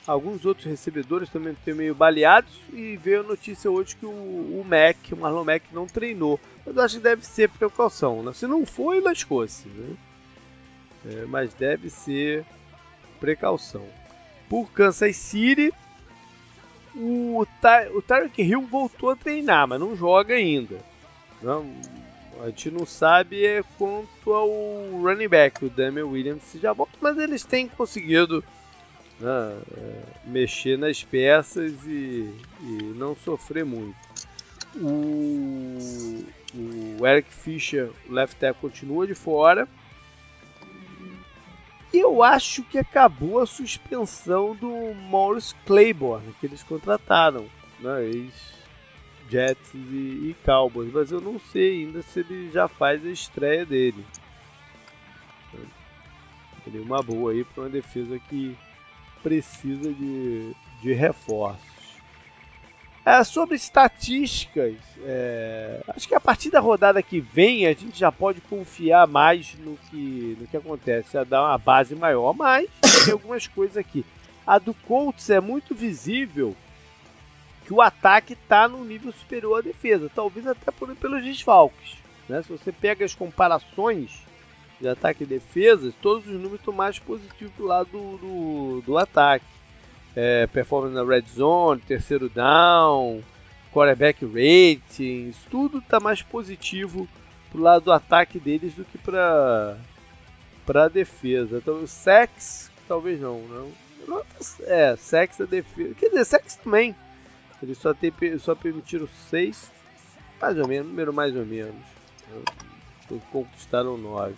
Alguns 0.06 0.44
outros 0.44 0.66
recebedores 0.66 1.30
também 1.30 1.52
estão 1.52 1.74
meio 1.74 1.94
baleados. 1.94 2.52
E 2.72 2.96
veio 2.96 3.20
a 3.20 3.24
notícia 3.24 3.70
hoje 3.70 3.96
que 3.96 4.06
o, 4.06 4.10
o 4.10 4.64
Mac, 4.66 4.96
o 5.12 5.16
Marlon 5.16 5.44
Mac, 5.44 5.62
não 5.72 5.86
treinou. 5.86 6.38
Mas 6.64 6.76
eu 6.76 6.82
acho 6.82 6.96
que 6.96 7.02
deve 7.02 7.24
ser 7.24 7.48
precaução. 7.50 8.22
Né? 8.22 8.32
Se 8.32 8.46
não 8.46 8.66
foi, 8.66 9.00
lascou-se. 9.00 9.68
Né? 9.68 9.96
é, 11.06 11.24
mas 11.26 11.54
deve 11.54 11.90
ser 11.90 12.44
precaução. 13.20 13.84
Por 14.48 14.70
Kansas 14.72 15.16
City, 15.16 15.72
o, 16.94 17.44
o 17.94 18.02
Tyreek 18.02 18.42
Hill 18.42 18.62
voltou 18.62 19.10
a 19.10 19.16
treinar, 19.16 19.68
mas 19.68 19.80
não 19.80 19.96
joga 19.96 20.34
ainda. 20.34 20.78
Não, 21.42 21.66
a 22.42 22.46
gente 22.46 22.70
não 22.70 22.86
sabe 22.86 23.44
é 23.44 23.62
quanto 23.76 24.32
ao 24.32 24.48
running 25.02 25.28
back, 25.28 25.64
o 25.64 25.70
Damian 25.70 26.06
Williams, 26.06 26.42
se 26.44 26.58
já 26.58 26.72
volta, 26.72 26.92
mas 27.00 27.18
eles 27.18 27.44
têm 27.44 27.68
conseguido 27.68 28.42
né, 29.20 29.58
é, 29.76 30.02
mexer 30.26 30.78
nas 30.78 31.02
peças 31.02 31.72
e, 31.86 32.30
e, 32.60 32.94
não 32.96 33.14
sofrer 33.16 33.64
muito. 33.64 33.96
O, 34.76 35.78
o 36.98 37.06
Eric 37.06 37.32
Fischer, 37.32 37.90
o 38.08 38.12
left 38.12 38.36
tackle, 38.36 38.60
continua 38.60 39.06
de 39.06 39.14
fora. 39.14 39.68
Eu 41.92 42.24
acho 42.24 42.64
que 42.64 42.76
acabou 42.76 43.38
a 43.38 43.46
suspensão 43.46 44.54
do 44.56 44.68
Morris 44.94 45.54
Claiborne, 45.64 46.34
que 46.40 46.46
eles 46.46 46.62
contrataram, 46.64 47.46
né? 47.78 48.04
Ex-Jets 48.04 49.74
e, 49.74 49.78
e 50.30 50.36
Cowboys, 50.44 50.92
mas 50.92 51.12
eu 51.12 51.20
não 51.20 51.38
sei 51.38 51.84
ainda 51.84 52.02
se 52.02 52.18
ele 52.18 52.50
já 52.50 52.66
faz 52.66 53.06
a 53.06 53.10
estreia 53.10 53.64
dele. 53.64 54.04
Seria 56.64 56.82
uma 56.82 57.00
boa 57.00 57.30
aí 57.30 57.44
para 57.44 57.64
uma 57.64 57.70
defesa 57.70 58.18
que 58.18 58.56
precisa 59.24 59.90
de, 59.90 60.52
de 60.82 60.92
reforço. 60.92 61.74
É, 63.06 63.22
sobre 63.24 63.56
estatísticas, 63.56 64.76
é, 65.02 65.82
acho 65.88 66.08
que 66.08 66.14
a 66.14 66.20
partir 66.20 66.50
da 66.50 66.60
rodada 66.60 67.02
que 67.02 67.20
vem 67.20 67.66
a 67.66 67.72
gente 67.72 67.98
já 67.98 68.10
pode 68.10 68.40
confiar 68.42 69.06
mais 69.06 69.54
no 69.58 69.76
que, 69.90 70.38
no 70.40 70.46
que 70.46 70.56
acontece, 70.56 71.18
a 71.18 71.24
dar 71.24 71.42
uma 71.42 71.58
base 71.58 71.94
maior, 71.94 72.34
mas 72.34 72.68
tem 73.04 73.12
algumas 73.12 73.46
coisas 73.46 73.76
aqui. 73.76 74.04
A 74.46 74.58
do 74.58 74.72
Colts 74.72 75.28
é 75.28 75.40
muito 75.40 75.74
visível 75.74 76.54
que 77.66 77.72
o 77.72 77.80
ataque 77.80 78.34
está 78.34 78.68
no 78.68 78.84
nível 78.84 79.12
superior 79.12 79.58
à 79.58 79.62
defesa, 79.62 80.10
talvez 80.14 80.46
até 80.46 80.70
por, 80.70 80.94
pelos 80.96 81.22
desfalques. 81.22 81.96
Né? 82.28 82.42
Se 82.42 82.50
você 82.50 82.72
pega 82.72 83.04
as 83.04 83.14
comparações, 83.14 84.22
de 84.80 84.88
ataque 84.88 85.24
e 85.24 85.26
defesa, 85.26 85.92
todos 86.02 86.26
os 86.26 86.32
números 86.32 86.60
estão 86.60 86.74
mais 86.74 86.98
positivos 86.98 87.54
do 87.56 87.64
lado 87.64 87.88
do, 87.90 88.18
do, 88.18 88.82
do 88.82 88.98
ataque. 88.98 89.44
É, 90.16 90.46
performance 90.46 90.94
na 90.94 91.02
red 91.02 91.24
zone, 91.34 91.80
terceiro 91.80 92.28
down, 92.28 93.20
quarterback 93.72 94.24
ratings, 94.24 95.36
tudo 95.50 95.78
está 95.78 95.98
mais 95.98 96.22
positivo 96.22 97.08
pro 97.50 97.60
lado 97.60 97.86
do 97.86 97.92
ataque 97.92 98.38
deles 98.38 98.74
do 98.74 98.84
que 98.84 98.96
para 98.96 99.76
para 100.64 100.88
defesa. 100.88 101.58
Então, 101.58 101.82
o 101.82 101.86
sex, 101.86 102.70
talvez 102.88 103.20
não, 103.20 103.40
não. 103.42 104.24
É, 104.62 104.96
sex 104.96 105.40
a 105.40 105.44
defesa. 105.44 105.94
Quer 105.94 106.08
dizer, 106.08 106.24
sex 106.24 106.56
também. 106.56 106.94
Eles 107.62 107.78
só, 107.78 107.94
tem, 107.94 108.12
só 108.38 108.54
permitiram 108.54 109.08
seis, 109.30 109.70
mais 110.40 110.58
ou 110.58 110.68
menos, 110.68 110.88
número 110.88 111.12
mais 111.12 111.34
ou 111.34 111.44
menos. 111.46 111.74
Conquistaram 113.30 113.96
nove. 113.96 114.34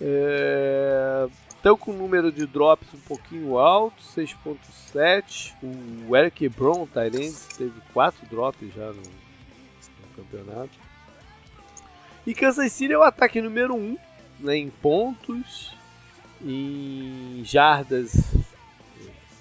É, 0.00 1.28
estão 1.48 1.76
com 1.76 1.90
o 1.90 1.94
número 1.94 2.30
de 2.30 2.46
drops 2.46 2.88
um 2.94 3.00
pouquinho 3.00 3.58
alto, 3.58 4.00
6.7. 4.02 5.54
O 6.08 6.16
Eric 6.16 6.48
Brown, 6.48 6.86
Tyrande, 6.86 7.36
teve 7.56 7.80
4 7.92 8.26
drops 8.26 8.72
já 8.74 8.86
no, 8.86 9.02
no, 9.02 10.14
campeonato. 10.16 10.70
E 12.26 12.34
Kansas 12.34 12.72
City 12.72 12.92
é 12.92 12.98
o 12.98 13.02
ataque 13.02 13.40
número 13.40 13.74
1 13.74 13.78
um, 13.78 13.98
né, 14.40 14.56
em 14.56 14.70
pontos, 14.70 15.74
em 16.42 17.42
jardas 17.44 18.34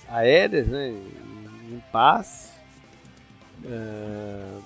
aéreas, 0.09 0.67
né, 0.67 0.89
em 0.89 1.83
passe. 1.91 2.51
É, 3.65 4.59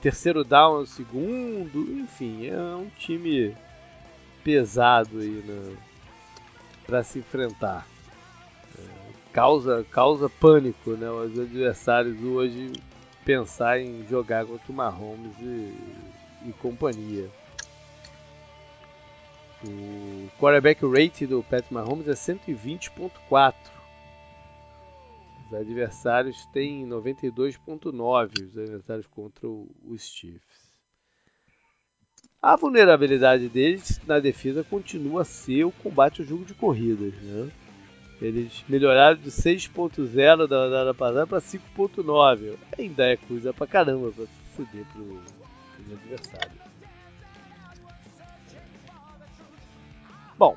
terceiro 0.00 0.42
down, 0.42 0.86
segundo, 0.86 2.00
enfim, 2.00 2.46
é 2.46 2.56
um 2.56 2.88
time 2.98 3.54
pesado 4.42 5.18
aí 5.18 5.42
né, 5.46 5.76
para 6.86 7.02
se 7.02 7.18
enfrentar. 7.20 7.86
É, 8.78 8.82
causa, 9.32 9.84
causa 9.90 10.28
pânico, 10.28 10.92
né? 10.92 11.10
Os 11.10 11.38
adversários 11.38 12.22
hoje 12.22 12.72
pensar 13.24 13.80
em 13.80 14.06
jogar 14.08 14.46
contra 14.46 14.72
o 14.72 14.74
Mahomes 14.74 15.36
e, 15.40 15.74
e 16.48 16.52
companhia. 16.58 17.28
O 19.62 20.28
quarterback 20.38 20.80
rate 20.86 21.26
do 21.26 21.42
Pat 21.42 21.70
Mahomes 21.70 22.08
é 22.08 22.12
120.4. 22.12 23.54
Os 25.46 25.54
adversários 25.54 26.46
têm 26.46 26.86
92.9, 26.86 28.46
os 28.46 28.56
adversários 28.56 29.06
contra 29.06 29.46
os 29.46 30.02
Chiefs. 30.02 30.59
A 32.42 32.56
vulnerabilidade 32.56 33.50
deles 33.50 34.00
na 34.06 34.18
defesa 34.18 34.64
continua 34.64 35.20
a 35.20 35.24
ser 35.26 35.64
o 35.64 35.70
combate 35.70 36.22
ao 36.22 36.26
jogo 36.26 36.46
de 36.46 36.54
corridas. 36.54 37.12
Né? 37.20 37.50
Eles 38.18 38.64
melhoraram 38.66 39.18
de 39.18 39.30
6.0 39.30 40.46
da 40.46 40.64
rodada 40.64 40.94
passada 40.94 41.26
para 41.26 41.38
5.9. 41.38 42.56
Ainda 42.78 43.04
é 43.04 43.16
coisa 43.18 43.52
pra 43.52 43.66
caramba 43.66 44.10
para 44.12 44.24
ceder 44.56 44.86
para 44.86 45.02
os 45.02 45.92
adversários. 45.92 46.60
Bom, 50.38 50.56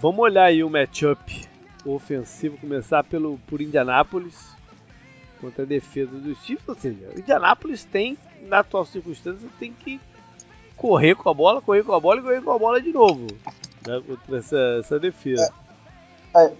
vamos 0.00 0.20
olhar 0.20 0.44
aí 0.44 0.64
o 0.64 0.70
matchup 0.70 1.46
ofensivo, 1.84 2.56
começar 2.56 3.04
pelo 3.04 3.36
por 3.46 3.60
Indianápolis 3.60 4.56
contra 5.38 5.64
a 5.64 5.66
defesa 5.66 6.16
dos 6.16 6.42
Chiefs. 6.46 6.66
Ou 6.66 6.74
seja, 6.74 7.10
o 7.14 7.20
Indianápolis 7.20 7.84
tem, 7.84 8.16
na 8.46 8.60
atual 8.60 8.86
circunstância, 8.86 9.46
tem 9.58 9.70
que 9.70 10.00
correr 10.78 11.14
com 11.14 11.28
a 11.28 11.34
bola, 11.34 11.60
correr 11.60 11.82
com 11.82 11.92
a 11.92 12.00
bola 12.00 12.20
e 12.20 12.22
correr 12.22 12.40
com 12.40 12.52
a 12.52 12.58
bola 12.58 12.80
de 12.80 12.92
novo. 12.92 13.26
Né, 13.86 14.00
contra 14.06 14.38
essa, 14.38 14.78
essa 14.80 14.98
defesa. 14.98 15.52
É, 16.34 16.44
é, 16.44 16.52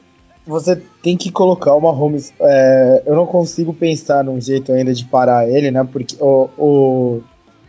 você 0.46 0.76
tem 1.02 1.16
que 1.16 1.30
colocar 1.30 1.74
o 1.74 1.80
Mahomes. 1.80 2.32
É, 2.40 3.02
eu 3.06 3.14
não 3.14 3.26
consigo 3.26 3.72
pensar 3.72 4.24
num 4.24 4.40
jeito 4.40 4.72
ainda 4.72 4.92
de 4.92 5.04
parar 5.04 5.48
ele, 5.48 5.70
né? 5.70 5.86
Porque 5.90 6.16
o, 6.20 6.48
o, 6.58 7.22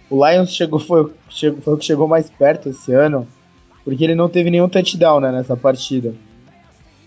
o 0.10 0.28
Lions 0.28 0.52
chegou, 0.52 0.80
foi, 0.80 1.12
chegou, 1.30 1.62
foi 1.62 1.74
o 1.74 1.78
que 1.78 1.86
chegou 1.86 2.08
mais 2.08 2.30
perto 2.30 2.70
esse 2.70 2.94
ano. 2.94 3.28
Porque 3.86 4.04
ele 4.04 4.16
não 4.16 4.30
teve 4.30 4.50
nenhum 4.50 4.70
touchdown 4.70 5.20
né, 5.20 5.32
nessa 5.32 5.56
partida. 5.56 6.14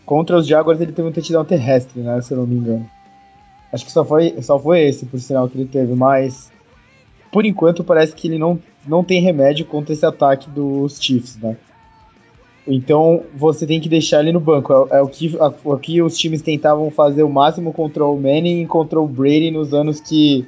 Contra 0.04 0.36
os 0.36 0.46
Jaguars 0.46 0.80
ele 0.80 0.92
teve 0.92 1.08
um 1.08 1.12
touchdown 1.12 1.44
terrestre, 1.44 2.00
né? 2.00 2.20
Se 2.20 2.32
eu 2.32 2.38
não 2.38 2.46
me 2.46 2.56
engano. 2.56 2.88
Acho 3.72 3.86
que 3.86 3.92
só 3.92 4.04
foi, 4.04 4.34
só 4.42 4.58
foi 4.58 4.82
esse, 4.82 5.06
por 5.06 5.18
sinal, 5.18 5.48
que 5.48 5.56
ele 5.56 5.66
teve, 5.66 5.94
mas 5.94 6.52
por 7.32 7.46
enquanto 7.46 7.82
parece 7.82 8.14
que 8.14 8.28
ele 8.28 8.38
não, 8.38 8.58
não 8.86 9.02
tem 9.02 9.22
remédio 9.22 9.64
contra 9.64 9.94
esse 9.94 10.04
ataque 10.04 10.50
dos 10.50 11.02
Chiefs, 11.02 11.38
né? 11.38 11.56
Então 12.66 13.22
você 13.34 13.66
tem 13.66 13.80
que 13.80 13.88
deixar 13.88 14.20
ele 14.20 14.32
no 14.32 14.38
banco. 14.38 14.72
É, 14.72 14.98
é 14.98 15.02
o, 15.02 15.08
que, 15.08 15.36
a, 15.40 15.52
o 15.64 15.78
que 15.78 16.02
os 16.02 16.16
times 16.16 16.42
tentavam 16.42 16.90
fazer 16.90 17.22
o 17.22 17.30
máximo 17.30 17.72
contra 17.72 18.04
o 18.04 18.14
Manning 18.14 18.62
e 18.62 18.66
contra 18.66 19.00
o 19.00 19.08
Brady 19.08 19.50
nos 19.50 19.72
anos 19.74 19.98
que, 19.98 20.46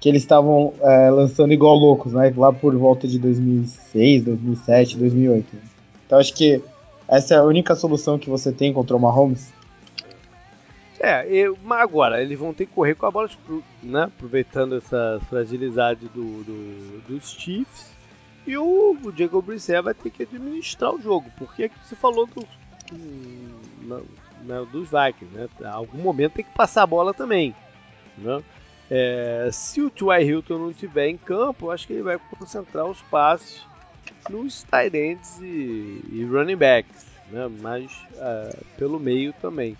que 0.00 0.08
eles 0.08 0.22
estavam 0.22 0.72
é, 0.80 1.10
lançando 1.10 1.52
igual 1.52 1.76
loucos, 1.76 2.14
né? 2.14 2.32
Lá 2.36 2.52
por 2.52 2.74
volta 2.74 3.06
de 3.06 3.18
2006, 3.18 4.24
2007, 4.24 4.98
2008. 4.98 5.46
Então 6.06 6.18
acho 6.18 6.34
que 6.34 6.62
essa 7.06 7.34
é 7.34 7.36
a 7.36 7.44
única 7.44 7.76
solução 7.76 8.18
que 8.18 8.30
você 8.30 8.50
tem 8.50 8.72
contra 8.72 8.96
o 8.96 9.00
Mahomes. 9.00 9.52
É, 11.04 11.26
mas 11.64 11.80
agora 11.80 12.22
eles 12.22 12.38
vão 12.38 12.54
ter 12.54 12.64
que 12.64 12.72
correr 12.72 12.94
com 12.94 13.06
a 13.06 13.10
bola, 13.10 13.26
tipo, 13.26 13.60
né? 13.82 14.04
Aproveitando 14.04 14.76
essa 14.76 15.20
fragilidade 15.28 16.06
do, 16.08 16.44
do 16.44 17.02
dos 17.08 17.32
Chiefs. 17.32 17.90
E 18.46 18.56
o, 18.56 18.96
o 19.02 19.12
Jacob 19.16 19.44
Brissett 19.44 19.82
vai 19.82 19.94
ter 19.94 20.10
que 20.10 20.22
administrar 20.22 20.94
o 20.94 21.02
jogo, 21.02 21.28
porque 21.36 21.64
é 21.64 21.68
que 21.68 21.74
você 21.84 21.96
falou 21.96 22.26
do, 22.26 22.46
do, 22.92 24.06
né, 24.42 24.66
dos 24.70 24.88
Vikings, 24.90 25.34
né? 25.34 25.48
Algum 25.64 25.98
momento 25.98 26.34
tem 26.34 26.44
que 26.44 26.54
passar 26.54 26.84
a 26.84 26.86
bola 26.86 27.12
também, 27.12 27.52
né? 28.16 28.40
É, 28.88 29.48
se 29.52 29.80
o 29.80 29.90
T.Y. 29.90 30.22
Hilton 30.22 30.58
não 30.58 30.70
estiver 30.70 31.08
em 31.08 31.16
campo, 31.16 31.70
acho 31.70 31.86
que 31.86 31.94
ele 31.94 32.02
vai 32.02 32.18
concentrar 32.38 32.86
os 32.86 33.00
passes 33.02 33.64
nos 34.28 34.62
tight 34.64 34.96
ends 34.96 35.40
e, 35.40 36.00
e 36.12 36.28
running 36.30 36.56
backs, 36.56 37.06
né? 37.30 37.50
mas 37.60 37.90
uh, 38.12 38.64
pelo 38.76 39.00
meio 39.00 39.32
também. 39.34 39.76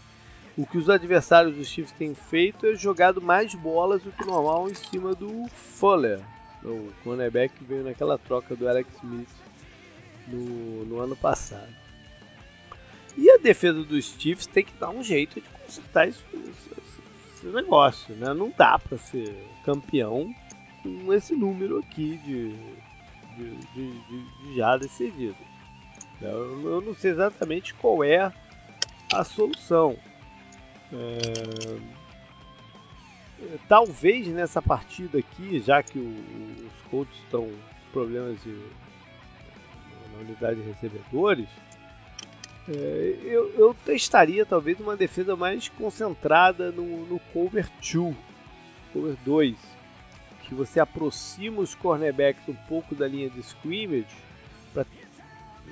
O 0.57 0.67
que 0.67 0.77
os 0.77 0.91
adversários 0.91 1.57
dos 1.57 1.69
Chiefs 1.69 1.93
têm 1.93 2.15
feito 2.15 2.67
é 2.67 2.75
jogado 2.75 3.23
mais 3.23 3.55
bolas 3.55 4.03
do 4.03 4.13
que 4.13 4.25
normal 4.25 4.69
em 4.69 4.75
cima 4.75 5.15
do 5.15 5.49
Fuller, 5.49 6.21
o 6.63 6.93
cornerback 7.03 7.53
veio 7.65 7.85
naquela 7.85 8.19
troca 8.19 8.55
do 8.55 8.69
Alex 8.69 8.89
Smith 9.03 9.29
no, 10.29 10.85
no 10.85 11.01
ano 11.01 11.17
passado. 11.17 11.73
E 13.17 13.31
a 13.31 13.37
defesa 13.37 13.83
dos 13.83 14.15
Chiefs 14.19 14.47
tem 14.47 14.65
que 14.65 14.73
dar 14.75 14.91
um 14.91 15.03
jeito 15.03 15.41
de 15.41 15.49
consertar 15.49 16.09
esse, 16.09 16.23
esse 16.35 17.47
negócio, 17.47 18.15
né? 18.15 18.33
Não 18.33 18.53
dá 18.57 18.79
para 18.79 18.97
ser 18.97 19.35
campeão 19.65 20.33
com 20.83 21.13
esse 21.13 21.35
número 21.35 21.79
aqui 21.79 22.17
de, 22.19 22.51
de, 23.37 23.57
de, 23.75 24.01
de, 24.01 24.25
de 24.45 24.57
já 24.57 24.77
decidido. 24.77 25.37
Eu, 26.21 26.71
eu 26.71 26.81
não 26.81 26.95
sei 26.95 27.11
exatamente 27.11 27.75
qual 27.75 28.03
é 28.05 28.33
a 29.13 29.25
solução. 29.25 29.97
É, 30.93 31.79
talvez 33.69 34.27
nessa 34.29 34.61
partida 34.61 35.19
aqui, 35.19 35.61
já 35.61 35.83
que 35.83 35.99
o, 35.99 36.67
os 36.67 36.91
Colts 36.91 37.17
estão 37.25 37.47
com 37.47 37.93
problemas 37.93 38.43
de, 38.43 38.53
na 40.13 40.21
unidade 40.21 40.61
de 40.61 40.69
recebedores, 40.69 41.49
é, 42.69 43.19
eu, 43.25 43.53
eu, 43.55 43.75
testaria 43.85 44.47
talvez 44.47 44.79
uma 44.79 44.97
defesa 44.97 45.35
mais 45.35 45.69
concentrada 45.69 46.71
no, 46.71 47.07
no 47.07 47.19
cover 47.33 47.69
2, 47.81 48.15
cover 48.93 49.17
2, 49.25 49.57
que 50.43 50.55
você 50.55 50.79
aproxima 50.79 51.61
os 51.61 51.75
cornerbacks 51.75 52.47
um 52.49 52.55
pouco 52.69 52.95
da 52.95 53.09
linha 53.09 53.29
de 53.31 53.41
scrimmage 53.41 54.15
para 54.73 54.85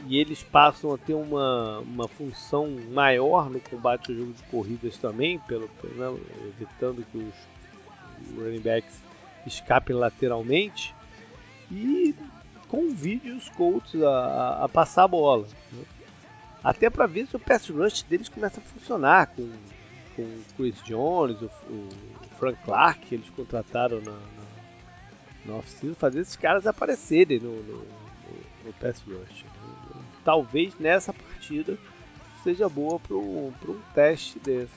e 0.07 0.19
eles 0.19 0.43
passam 0.43 0.93
a 0.93 0.99
ter 0.99 1.15
uma, 1.15 1.81
uma 1.81 2.09
função 2.09 2.71
maior 2.91 3.51
no 3.51 3.61
combate 3.61 4.11
ao 4.11 4.19
jogo 4.19 4.33
de 4.33 4.43
corridas 4.45 4.97
também, 4.99 5.39
pelo, 5.41 5.69
né, 5.85 6.19
evitando 6.49 7.05
que 7.11 7.19
os 7.19 8.37
running 8.37 8.61
backs 8.61 9.03
escapem 9.47 9.95
lateralmente 9.95 10.95
e 11.71 12.15
convide 12.69 13.31
os 13.31 13.49
Colts 13.51 14.01
a, 14.03 14.65
a 14.65 14.69
passar 14.69 15.05
a 15.05 15.09
bola. 15.09 15.47
Né? 15.73 15.85
Até 16.63 16.91
para 16.91 17.07
ver 17.07 17.27
se 17.27 17.37
o 17.37 17.41
pass 17.41 17.69
rush 17.69 18.03
deles 18.03 18.29
começa 18.29 18.61
a 18.61 18.63
funcionar 18.63 19.29
com, 19.29 19.51
com 20.15 20.23
o 20.23 20.45
Chris 20.57 20.83
Jones, 20.85 21.41
o, 21.41 21.51
o 21.69 21.89
Frank 22.39 22.59
Clark 22.65 23.07
que 23.07 23.15
eles 23.15 23.31
contrataram 23.31 24.01
na, 24.01 24.13
na, 24.13 24.45
na 25.47 25.55
off-season, 25.55 25.95
fazer 25.95 26.21
esses 26.21 26.37
caras 26.37 26.67
aparecerem 26.67 27.41
no, 27.41 27.63
no, 27.63 27.77
no, 27.79 27.87
no 28.67 28.73
pass 28.75 29.03
rush. 29.07 29.50
Talvez 30.31 30.79
nessa 30.79 31.13
partida 31.13 31.77
seja 32.45 32.69
boa 32.69 33.01
para 33.01 33.17
um, 33.17 33.53
um 33.69 33.81
teste 33.93 34.39
desse. 34.39 34.71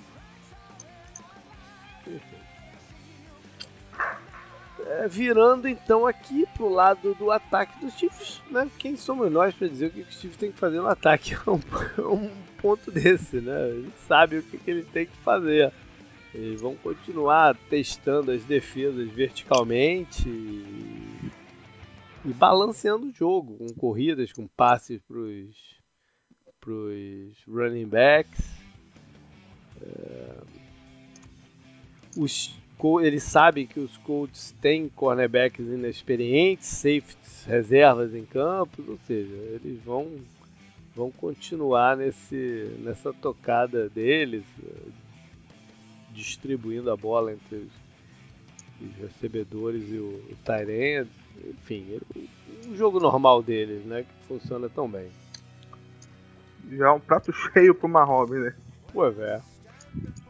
É, 4.87 5.07
virando 5.07 5.67
então 5.67 6.07
aqui 6.07 6.47
pro 6.55 6.69
lado 6.69 7.13
do 7.13 7.29
ataque 7.29 7.79
dos 7.85 7.93
Chiefs, 7.93 8.41
né? 8.49 8.67
Quem 8.79 8.97
somos 8.97 9.31
nós 9.31 9.53
para 9.53 9.67
dizer 9.67 9.85
o 9.85 9.91
que 9.91 10.01
o 10.01 10.11
Chiefs 10.11 10.37
tem 10.37 10.51
que 10.51 10.57
fazer 10.57 10.77
no 10.77 10.87
ataque? 10.87 11.35
É 11.45 11.51
um, 11.51 11.61
é 11.99 12.01
um 12.01 12.31
ponto 12.57 12.89
desse, 12.89 13.35
né? 13.35 13.69
Ele 13.69 13.93
sabe 14.07 14.39
o 14.39 14.41
que, 14.41 14.57
que 14.57 14.71
ele 14.71 14.83
tem 14.83 15.05
que 15.05 15.17
fazer. 15.17 15.71
Eles 16.33 16.61
vão 16.61 16.75
continuar 16.77 17.55
testando 17.69 18.31
as 18.31 18.43
defesas 18.43 19.07
verticalmente 19.11 20.27
e, 22.25 22.33
balanceando 22.33 23.07
o 23.07 23.11
jogo, 23.11 23.57
com 23.57 23.73
corridas, 23.73 24.31
com 24.31 24.47
passes 24.47 25.01
pros, 25.01 25.55
pros 26.59 27.35
running 27.47 27.87
backs. 27.87 28.41
É, 29.81 30.41
os 32.17 32.55
ele 33.01 33.19
sabe 33.19 33.65
que 33.65 33.79
os 33.79 33.95
Colts 33.97 34.53
têm 34.61 34.89
cornerbacks 34.89 35.65
inexperientes, 35.65 36.67
safeties, 36.67 37.45
reservas 37.45 38.13
em 38.13 38.25
campos, 38.25 38.85
ou 38.87 38.99
seja, 39.07 39.33
eles 39.33 39.81
vão 39.83 40.09
vão 40.95 41.09
continuar 41.09 41.95
nesse 41.97 42.75
nessa 42.79 43.13
tocada 43.13 43.89
deles, 43.89 44.43
distribuindo 46.13 46.91
a 46.91 46.97
bola 46.97 47.33
entre 47.33 47.55
os, 47.55 47.71
os 48.81 48.95
recebedores 48.97 49.89
e 49.89 49.97
o, 49.97 50.21
o 50.29 50.35
Tyrant, 50.43 51.07
enfim, 51.49 51.99
um 52.67 52.75
jogo 52.75 52.99
normal 52.99 53.41
deles, 53.41 53.85
né, 53.85 54.03
que 54.03 54.27
funciona 54.27 54.69
tão 54.69 54.89
bem. 54.89 55.09
Já 56.71 56.87
é 56.87 56.91
um 56.91 56.99
prato 56.99 57.31
cheio 57.33 57.75
pro 57.75 57.89
Mahomes, 57.89 58.39
né? 58.39 58.55
Pois 58.91 59.17
é. 59.19 59.41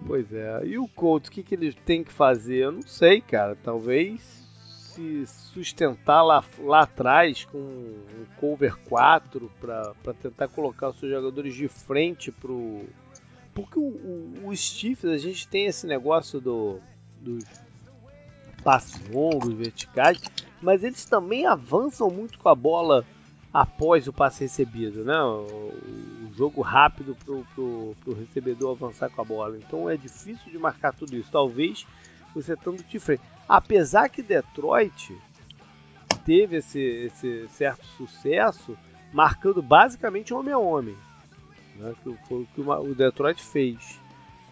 Pois 0.05 0.33
é. 0.33 0.65
E 0.65 0.77
o 0.77 0.87
Colts, 0.87 1.29
o 1.29 1.31
que, 1.31 1.43
que 1.43 1.55
ele 1.55 1.73
tem 1.73 2.03
que 2.03 2.11
fazer? 2.11 2.65
Eu 2.65 2.71
não 2.71 2.81
sei, 2.81 3.21
cara. 3.21 3.55
Talvez 3.63 4.43
se 4.93 5.25
sustentar 5.25 6.21
lá, 6.21 6.43
lá 6.59 6.81
atrás 6.81 7.45
com 7.45 7.57
um 7.57 8.25
cover 8.37 8.77
4 8.87 9.51
para 9.59 10.13
tentar 10.21 10.47
colocar 10.49 10.89
os 10.89 10.99
seus 10.99 11.11
jogadores 11.11 11.53
de 11.53 11.67
frente 11.67 12.31
pro. 12.31 12.85
Porque 13.53 13.79
o, 13.79 13.83
o, 13.83 14.47
o 14.47 14.55
Chiefs, 14.55 15.05
a 15.05 15.17
gente 15.17 15.47
tem 15.47 15.65
esse 15.65 15.85
negócio 15.85 16.41
do, 16.41 16.79
dos 17.21 17.43
passes 18.63 19.01
longos, 19.09 19.53
verticais, 19.53 20.21
mas 20.61 20.83
eles 20.83 21.05
também 21.05 21.45
avançam 21.45 22.09
muito 22.09 22.39
com 22.39 22.49
a 22.49 22.55
bola 22.55 23.05
após 23.53 24.07
o 24.07 24.13
passe 24.13 24.45
recebido, 24.45 25.03
né? 25.03 25.21
O, 25.21 25.73
o 26.25 26.33
jogo 26.33 26.61
rápido 26.61 27.15
pro, 27.23 27.45
pro, 27.53 28.13
recebedor 28.13 28.71
avançar 28.71 29.09
com 29.09 29.21
a 29.21 29.25
bola. 29.25 29.57
Então 29.57 29.89
é 29.89 29.95
difícil 29.95 30.51
de 30.51 30.57
marcar 30.57 30.93
tudo 30.93 31.15
isso. 31.15 31.29
Talvez 31.31 31.85
você 32.33 32.53
estando 32.53 32.83
de 32.83 32.99
frente. 32.99 33.21
Apesar 33.47 34.09
que 34.09 34.23
Detroit 34.23 35.15
teve 36.25 36.57
esse, 36.57 36.79
esse 36.79 37.47
certo 37.49 37.85
sucesso 37.97 38.75
marcando 39.13 39.61
basicamente 39.61 40.33
homem 40.33 40.53
a 40.53 40.57
homem. 40.57 40.97
Né? 41.75 41.93
Que 42.03 42.17
foi 42.27 42.41
o 42.41 42.47
que 42.47 42.61
o 42.61 42.95
Detroit 42.95 43.43
fez. 43.43 43.99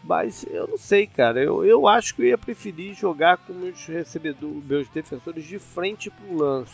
Mas 0.03 0.43
eu 0.49 0.67
não 0.67 0.77
sei, 0.77 1.05
cara. 1.05 1.41
Eu, 1.41 1.63
eu 1.63 1.87
acho 1.87 2.15
que 2.15 2.23
eu 2.23 2.27
ia 2.27 2.37
preferir 2.37 2.95
jogar 2.95 3.37
com 3.37 3.53
meus 3.53 3.85
recebedores, 3.85 4.63
meus 4.65 4.89
defensores 4.89 5.45
de 5.45 5.59
frente 5.59 6.09
pro 6.09 6.37
lance 6.37 6.73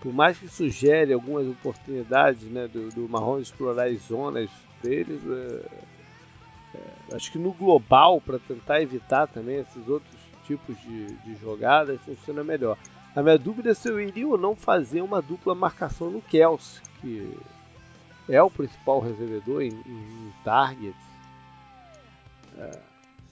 por 0.00 0.12
mais 0.12 0.38
que 0.38 0.48
sugere 0.48 1.12
algumas 1.12 1.46
oportunidades 1.46 2.42
né, 2.50 2.66
do, 2.66 2.88
do 2.90 3.38
explorar 3.40 3.88
as 3.88 4.00
zonas 4.00 4.50
deles, 4.82 5.20
é, 5.26 5.66
é, 6.74 7.16
acho 7.16 7.30
que 7.30 7.38
no 7.38 7.52
global, 7.52 8.20
para 8.20 8.38
tentar 8.38 8.80
evitar 8.80 9.26
também 9.26 9.58
esses 9.58 9.86
outros 9.86 10.18
tipos 10.46 10.80
de, 10.80 11.06
de 11.16 11.34
jogadas, 11.36 12.00
funciona 12.00 12.42
melhor. 12.42 12.78
A 13.14 13.22
minha 13.22 13.38
dúvida 13.38 13.70
é 13.70 13.74
se 13.74 13.88
eu 13.88 14.00
iria 14.00 14.26
ou 14.26 14.38
não 14.38 14.56
fazer 14.56 15.02
uma 15.02 15.20
dupla 15.20 15.54
marcação 15.54 16.10
no 16.10 16.22
Kelsey, 16.22 16.80
que 17.00 17.36
é 18.28 18.42
o 18.42 18.50
principal 18.50 19.00
recebedor 19.00 19.62
em, 19.62 19.68
em 19.68 20.32
targets. 20.42 21.09
É, 22.60 22.78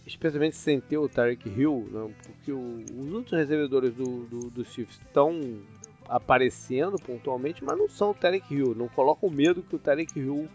especialmente 0.07 0.57
sem 0.57 0.81
ter 0.81 0.97
o 0.97 1.09
Tarek 1.09 1.49
Hill, 1.49 1.87
né, 1.93 2.15
porque 2.25 2.51
o, 2.51 2.85
os 2.97 3.13
outros 3.13 3.39
recebedores 3.39 3.95
do, 3.95 4.25
do, 4.25 4.51
do 4.51 4.65
Chiefs 4.65 4.99
estão 5.07 5.39
aparecendo 6.09 6.97
pontualmente, 6.97 7.63
mas 7.63 7.77
não 7.77 7.89
são 7.89 8.11
o 8.11 8.15
Tarek 8.15 8.53
Hill. 8.53 8.75
Não 8.75 8.89
colocam 8.89 9.29
o 9.29 9.33
medo 9.33 9.63
que 9.63 9.77
o 9.77 9.79
Tarek 9.79 10.19
Hill 10.19 10.49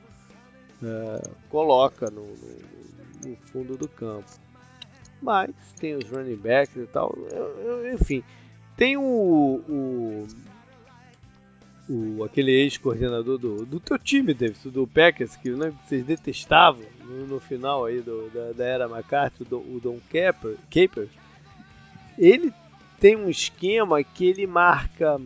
é, 0.84 1.30
coloca 1.50 2.10
no, 2.10 2.26
no, 2.26 3.30
no, 3.30 3.36
fundo 3.52 3.78
do 3.78 3.88
campo. 3.88 4.30
Mas 5.22 5.52
tem 5.80 5.96
os 5.96 6.10
running 6.10 6.36
backs 6.36 6.76
e 6.76 6.88
tal. 6.88 7.16
Eu, 7.32 7.60
eu, 7.60 7.94
enfim, 7.94 8.24
tem 8.76 8.98
o, 8.98 9.04
o, 9.70 10.28
o 11.88 12.24
aquele 12.24 12.52
ex-coordenador 12.52 13.38
do, 13.38 13.66
do 13.66 13.80
teu 13.80 14.00
time, 14.00 14.34
Davis, 14.34 14.64
do 14.66 14.88
Packers, 14.88 15.36
que 15.36 15.52
né, 15.52 15.72
vocês 15.86 16.04
detestavam 16.04 16.84
no, 17.24 17.36
no, 17.36 17.40
final 17.40 17.86
aí 17.86 18.02
do, 18.02 18.30
da, 18.30 18.52
da 18.52 18.66
era 18.66 18.86
McCarthy, 18.86 19.44
o, 19.50 19.56
o 19.56 19.80
Don 19.82 20.00
Capers. 20.12 20.58
Capers. 20.70 21.10
Ele 22.18 22.54
tem 23.00 23.16
um 23.16 23.30
esquema 23.30 24.04
que 24.04 24.26
ele 24.26 24.48
marca 24.48 25.20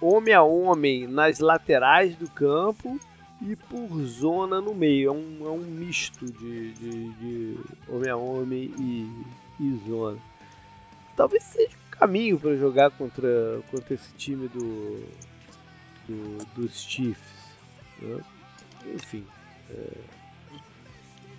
homem 0.00 0.32
a 0.32 0.42
homem 0.42 1.06
nas 1.06 1.38
laterais 1.38 2.16
do 2.16 2.30
campo 2.30 2.98
e 3.42 3.56
por 3.56 3.88
zona 4.04 4.60
no 4.60 4.74
meio. 4.74 5.08
É 5.08 5.12
um, 5.12 5.46
é 5.46 5.50
um 5.50 5.58
misto 5.58 6.24
de, 6.24 6.72
de, 6.72 7.12
de 7.14 7.58
homem 7.88 8.10
a 8.10 8.16
homem 8.16 8.72
e, 8.78 9.24
e, 9.60 9.80
zona. 9.88 10.18
Talvez 11.16 11.42
seja 11.44 11.76
um 11.76 11.90
caminho 11.90 12.38
para 12.38 12.56
jogar 12.56 12.90
contra, 12.92 13.60
contra 13.70 13.94
esse 13.94 14.12
time 14.14 14.48
do, 14.48 15.04
do 16.08 16.44
dos 16.54 16.80
Chiefs. 16.80 17.50
Né? 18.00 18.20
Enfim. 18.94 19.26
É, 19.70 20.19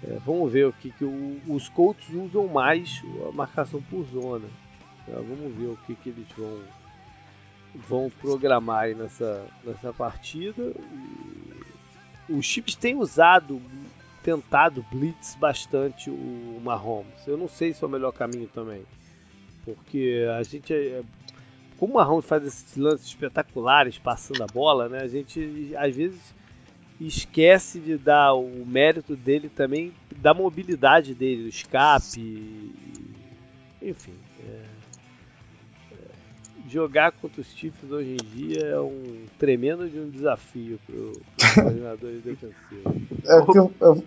é, 0.04 0.18
vamos 0.26 0.52
ver 0.52 0.68
o 0.68 0.74
que, 0.74 0.92
que 0.92 1.06
o, 1.06 1.40
os 1.48 1.70
Colts 1.70 2.10
usam 2.10 2.48
mais 2.48 3.02
a 3.28 3.32
marcação 3.32 3.82
por 3.84 4.04
zona. 4.06 4.48
Tá? 5.06 5.14
Vamos 5.14 5.56
ver 5.56 5.68
o 5.68 5.78
que, 5.86 5.96
que 5.96 6.10
eles 6.10 6.28
vão 6.36 6.60
vão 7.74 8.12
programar 8.20 8.84
aí 8.84 8.96
nessa, 8.96 9.46
nessa 9.64 9.94
partida. 9.94 10.74
Os 12.30 12.46
chips 12.46 12.76
têm 12.76 12.96
usado, 12.96 13.62
tentado 14.24 14.86
blitz 14.92 15.36
bastante 15.36 16.10
o 16.10 16.62
Mahomes. 16.64 17.26
Eu 17.26 17.38
não 17.38 17.48
sei 17.48 17.74
se 17.74 17.84
é 17.84 17.88
o 17.88 17.90
melhor 17.90 18.12
caminho 18.12 18.48
também. 18.48 18.84
Porque 19.64 20.26
a 20.38 20.44
gente. 20.44 20.74
É, 20.74 21.04
como 21.78 21.94
o 21.94 21.96
Mahomes 21.98 22.26
faz 22.26 22.44
esses 22.44 22.76
lances 22.76 23.08
espetaculares 23.08 23.98
passando 23.98 24.44
a 24.44 24.48
bola, 24.48 24.90
né? 24.90 25.00
A 25.02 25.08
gente 25.08 25.74
às 25.78 25.96
vezes 25.96 26.20
esquece 27.08 27.80
de 27.80 27.98
dar 27.98 28.34
o 28.34 28.66
mérito 28.66 29.16
dele 29.16 29.50
também 29.50 29.94
da 30.18 30.34
mobilidade 30.34 31.14
dele, 31.14 31.44
do 31.44 31.50
escape. 31.50 32.72
Enfim. 33.82 34.14
É 34.48 34.72
jogar 36.72 37.12
contra 37.12 37.42
os 37.42 37.48
Chiefs 37.48 37.92
hoje 37.92 38.14
em 38.14 38.26
dia 38.26 38.66
é 38.68 38.80
um 38.80 39.26
tremendo 39.38 39.90
de 39.90 40.00
um 40.00 40.10
desafio 40.10 40.80
para 40.86 40.96
os 40.96 41.54
coordenadores 41.54 42.24
defensivos. 42.24 42.94
É, 43.26 43.40
eu, 43.40 43.74
eu, 43.82 44.04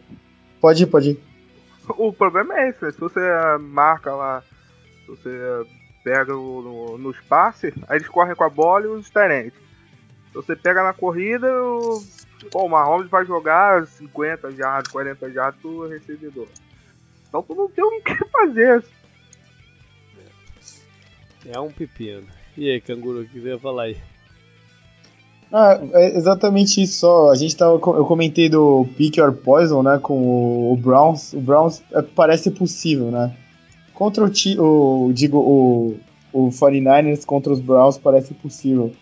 pode 0.61 0.83
ir, 0.83 0.87
pode 0.87 1.11
ir. 1.11 1.21
O 1.91 2.12
problema 2.12 2.59
é 2.59 2.71
esse, 2.71 2.83
né? 2.83 2.91
se 2.91 2.99
você 2.99 3.21
marca 3.61 4.15
lá, 4.15 4.43
se 5.05 5.07
você 5.09 5.66
pega 6.03 6.33
no, 6.33 6.62
no, 6.62 6.99
nos 6.99 7.21
passes, 7.21 7.75
aí 7.87 7.99
eles 7.99 8.09
correm 8.09 8.35
com 8.35 8.45
a 8.45 8.49
bola 8.49 8.87
e 8.87 8.89
os 8.89 9.05
diferentes. 9.05 9.59
Se 10.29 10.35
você 10.35 10.57
pega 10.57 10.83
na 10.83 10.95
corrida, 10.95 11.47
o, 11.62 12.03
o 12.53 12.69
Mahomes 12.69 13.11
vai 13.11 13.25
jogar 13.25 13.87
50 13.87 14.53
jardas, 14.53 14.93
40 14.93 15.31
jardas 15.31 15.61
pro 15.61 15.89
recebedor. 15.89 16.49
Então 17.29 17.43
tu 17.43 17.55
não 17.55 17.69
tem 17.69 17.85
o 17.85 18.01
que 18.03 18.16
fazer. 18.31 18.85
É 21.47 21.59
um 21.61 21.71
pepino. 21.71 22.27
E 22.57 22.71
aí, 22.71 22.81
canguru, 22.81 23.23
o 23.23 23.29
que 23.29 23.41
você 23.41 23.49
ia 23.49 23.59
falar 23.59 23.85
aí? 23.85 23.97
Ah, 25.53 25.79
é 25.93 26.16
exatamente 26.16 26.83
isso 26.83 27.01
só. 27.01 27.31
A 27.31 27.37
gente 27.37 27.57
tava. 27.57 27.75
Eu 27.75 28.05
comentei 28.05 28.49
do 28.49 28.87
Pick 28.97 29.19
or 29.19 29.33
Poison, 29.33 29.83
né? 29.83 29.99
Com 30.03 30.73
o, 30.73 30.77
Browns. 30.77 31.33
O 31.33 31.41
Browns 31.41 31.83
é, 31.93 32.03
parece 32.03 32.51
possível, 32.51 33.11
né? 33.11 33.37
Contra 33.93 34.25
o, 34.25 34.29
o 34.29 35.12
digo, 35.12 35.39
o, 35.39 35.97
o 36.33 36.49
49ers 36.49 37.25
contra 37.25 37.53
os 37.53 37.61
Browns 37.61 37.99
parece 37.99 38.35
possível. 38.35 38.93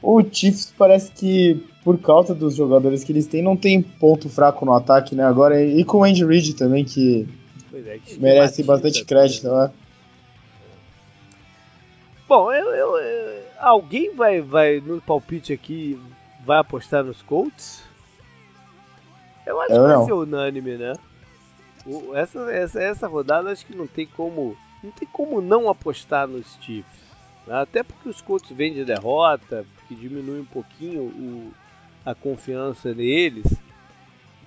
O 0.00 0.22
Chiefs 0.22 0.72
parece 0.78 1.10
que, 1.10 1.62
por 1.86 1.98
causa 1.98 2.34
dos 2.34 2.56
jogadores 2.56 3.04
que 3.04 3.12
eles 3.12 3.28
têm, 3.28 3.40
não 3.40 3.56
tem 3.56 3.80
ponto 3.80 4.28
fraco 4.28 4.66
no 4.66 4.74
ataque, 4.74 5.14
né? 5.14 5.22
Agora, 5.22 5.62
e 5.62 5.84
com 5.84 5.98
o 5.98 6.02
Andy 6.02 6.24
Reid 6.24 6.54
também, 6.54 6.84
que, 6.84 7.28
é, 7.72 8.00
que 8.04 8.18
merece 8.18 8.64
bastante 8.64 9.04
crédito, 9.04 9.48
né? 9.48 9.70
Bom, 12.28 12.52
eu, 12.52 12.70
eu, 12.74 12.96
eu, 12.96 13.42
alguém 13.60 14.12
vai, 14.12 14.40
vai 14.40 14.80
no 14.80 15.00
palpite 15.00 15.52
aqui 15.52 15.96
vai 16.44 16.58
apostar 16.58 17.04
nos 17.04 17.22
Colts? 17.22 17.84
Eu 19.46 19.60
acho 19.60 19.72
eu 19.72 19.82
que 19.82 19.94
vai 19.94 20.04
ser 20.06 20.12
unânime, 20.12 20.76
né? 20.76 20.92
Essa, 22.16 22.52
essa, 22.52 22.82
essa 22.82 23.06
rodada 23.06 23.52
acho 23.52 23.64
que 23.64 23.76
não 23.76 23.86
tem 23.86 24.08
como. 24.08 24.56
não 24.82 24.90
tem 24.90 25.06
como 25.12 25.40
não 25.40 25.68
apostar 25.68 26.26
nos 26.26 26.58
Chiefs. 26.60 26.84
Né? 27.46 27.54
Até 27.54 27.84
porque 27.84 28.08
os 28.08 28.20
Colts 28.20 28.50
vêm 28.50 28.74
de 28.74 28.84
derrota, 28.84 29.64
que 29.86 29.94
diminui 29.94 30.40
um 30.40 30.44
pouquinho 30.44 31.02
o, 31.02 31.52
a 32.06 32.14
confiança 32.14 32.94
neles. 32.94 33.52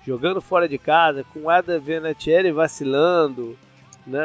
Jogando 0.06 0.40
fora 0.40 0.66
de 0.66 0.78
casa, 0.78 1.22
com 1.22 1.40
o 1.40 1.50
Adam 1.50 1.78
Vinatieri 1.78 2.50
vacilando, 2.50 3.56
né? 4.06 4.18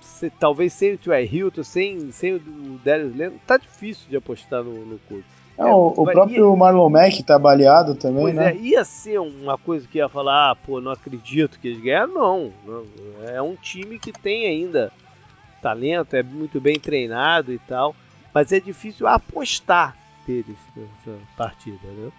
Se, 0.00 0.30
talvez 0.30 0.72
sem 0.72 0.94
o 0.94 0.98
T.Y. 0.98 1.24
Hilton, 1.24 1.64
sem, 1.64 2.12
sem 2.12 2.34
o 2.34 2.40
Darius 2.84 3.16
Leonard, 3.16 3.42
tá 3.44 3.56
difícil 3.56 4.08
de 4.08 4.16
apostar 4.16 4.62
no, 4.62 4.86
no 4.86 4.98
Colts. 5.08 5.34
É, 5.58 5.64
o, 5.64 5.88
o 5.88 6.04
próprio 6.04 6.50
ia, 6.50 6.56
Marlon 6.56 6.88
Mack 6.88 7.22
tá 7.22 7.38
baleado 7.38 7.94
também, 7.94 8.22
pois 8.22 8.34
né? 8.34 8.52
É, 8.52 8.56
ia 8.56 8.84
ser 8.84 9.20
uma 9.20 9.56
coisa 9.58 9.86
que 9.86 9.98
ia 9.98 10.08
falar, 10.08 10.50
ah, 10.50 10.56
pô, 10.56 10.80
não 10.80 10.92
acredito 10.92 11.58
que 11.58 11.68
eles 11.68 11.82
ganharam. 11.82 12.12
Não, 12.12 12.52
não, 12.66 12.84
é 13.28 13.42
um 13.42 13.56
time 13.56 13.98
que 13.98 14.12
tem 14.12 14.46
ainda 14.46 14.92
talento, 15.60 16.14
é 16.14 16.22
muito 16.22 16.60
bem 16.60 16.78
treinado 16.78 17.52
e 17.52 17.58
tal, 17.58 17.94
mas 18.32 18.52
é 18.52 18.60
difícil 18.60 19.06
apostar 19.06 19.96
deles 20.26 20.56
nessa 20.76 21.18
partida, 21.36 21.86
né? 21.88 22.10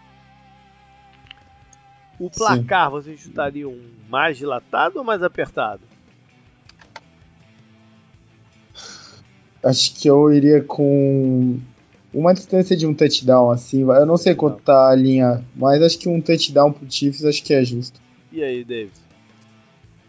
O 2.20 2.30
placar, 2.30 2.86
Sim. 2.86 2.92
vocês 2.92 3.20
chutariam 3.20 3.76
mais 4.10 4.38
dilatado 4.38 5.00
ou 5.00 5.04
mais 5.04 5.22
apertado? 5.22 5.82
Acho 9.62 9.96
que 9.96 10.08
eu 10.08 10.32
iria 10.32 10.64
com 10.64 11.60
uma 12.14 12.34
distância 12.34 12.78
de 12.78 12.88
um 12.88 12.94
touchdown, 12.94 13.52
assim. 13.52 13.82
Eu 13.82 14.06
não 14.06 14.16
sei 14.16 14.34
quanto 14.34 14.62
tá 14.62 14.90
a 14.90 14.96
linha, 14.96 15.44
mas 15.56 15.82
acho 15.82 16.00
que 16.00 16.08
um 16.08 16.22
touchdown 16.22 16.72
pro 16.72 16.90
Chiefs 16.90 17.26
acho 17.26 17.44
que 17.44 17.54
é 17.54 17.64
justo. 17.66 18.00
E 18.32 18.44
aí, 18.44 18.64
Davis? 18.64 19.04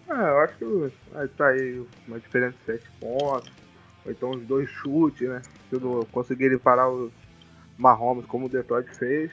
Ah, 0.08 0.28
eu 0.28 0.38
acho 0.40 0.56
que 0.56 0.64
vai 1.12 1.26
tá 1.28 1.48
aí 1.48 1.84
uma 2.06 2.20
diferença 2.20 2.54
de 2.58 2.78
7 2.78 2.84
pontos. 3.00 3.50
Ou 4.04 4.12
então 4.12 4.30
os 4.30 4.42
dois 4.42 4.70
chutes, 4.70 5.28
né? 5.28 5.42
Se 5.68 5.80
não 5.80 6.04
conseguirem 6.04 6.58
parar 6.58 6.88
o 6.88 7.10
Mahomes 7.78 8.26
como 8.26 8.46
o 8.46 8.48
Detroit 8.48 8.88
fez. 8.94 9.30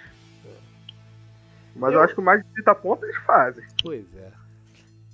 Mas 1.75 1.91
eu, 1.91 1.99
eu 1.99 2.03
acho 2.03 2.15
que 2.15 2.21
mais 2.21 2.43
de 2.43 2.49
30 2.53 2.75
pontos 2.75 3.03
eles 3.03 3.17
fazem. 3.25 3.63
Pois 3.81 4.05
é. 4.15 4.31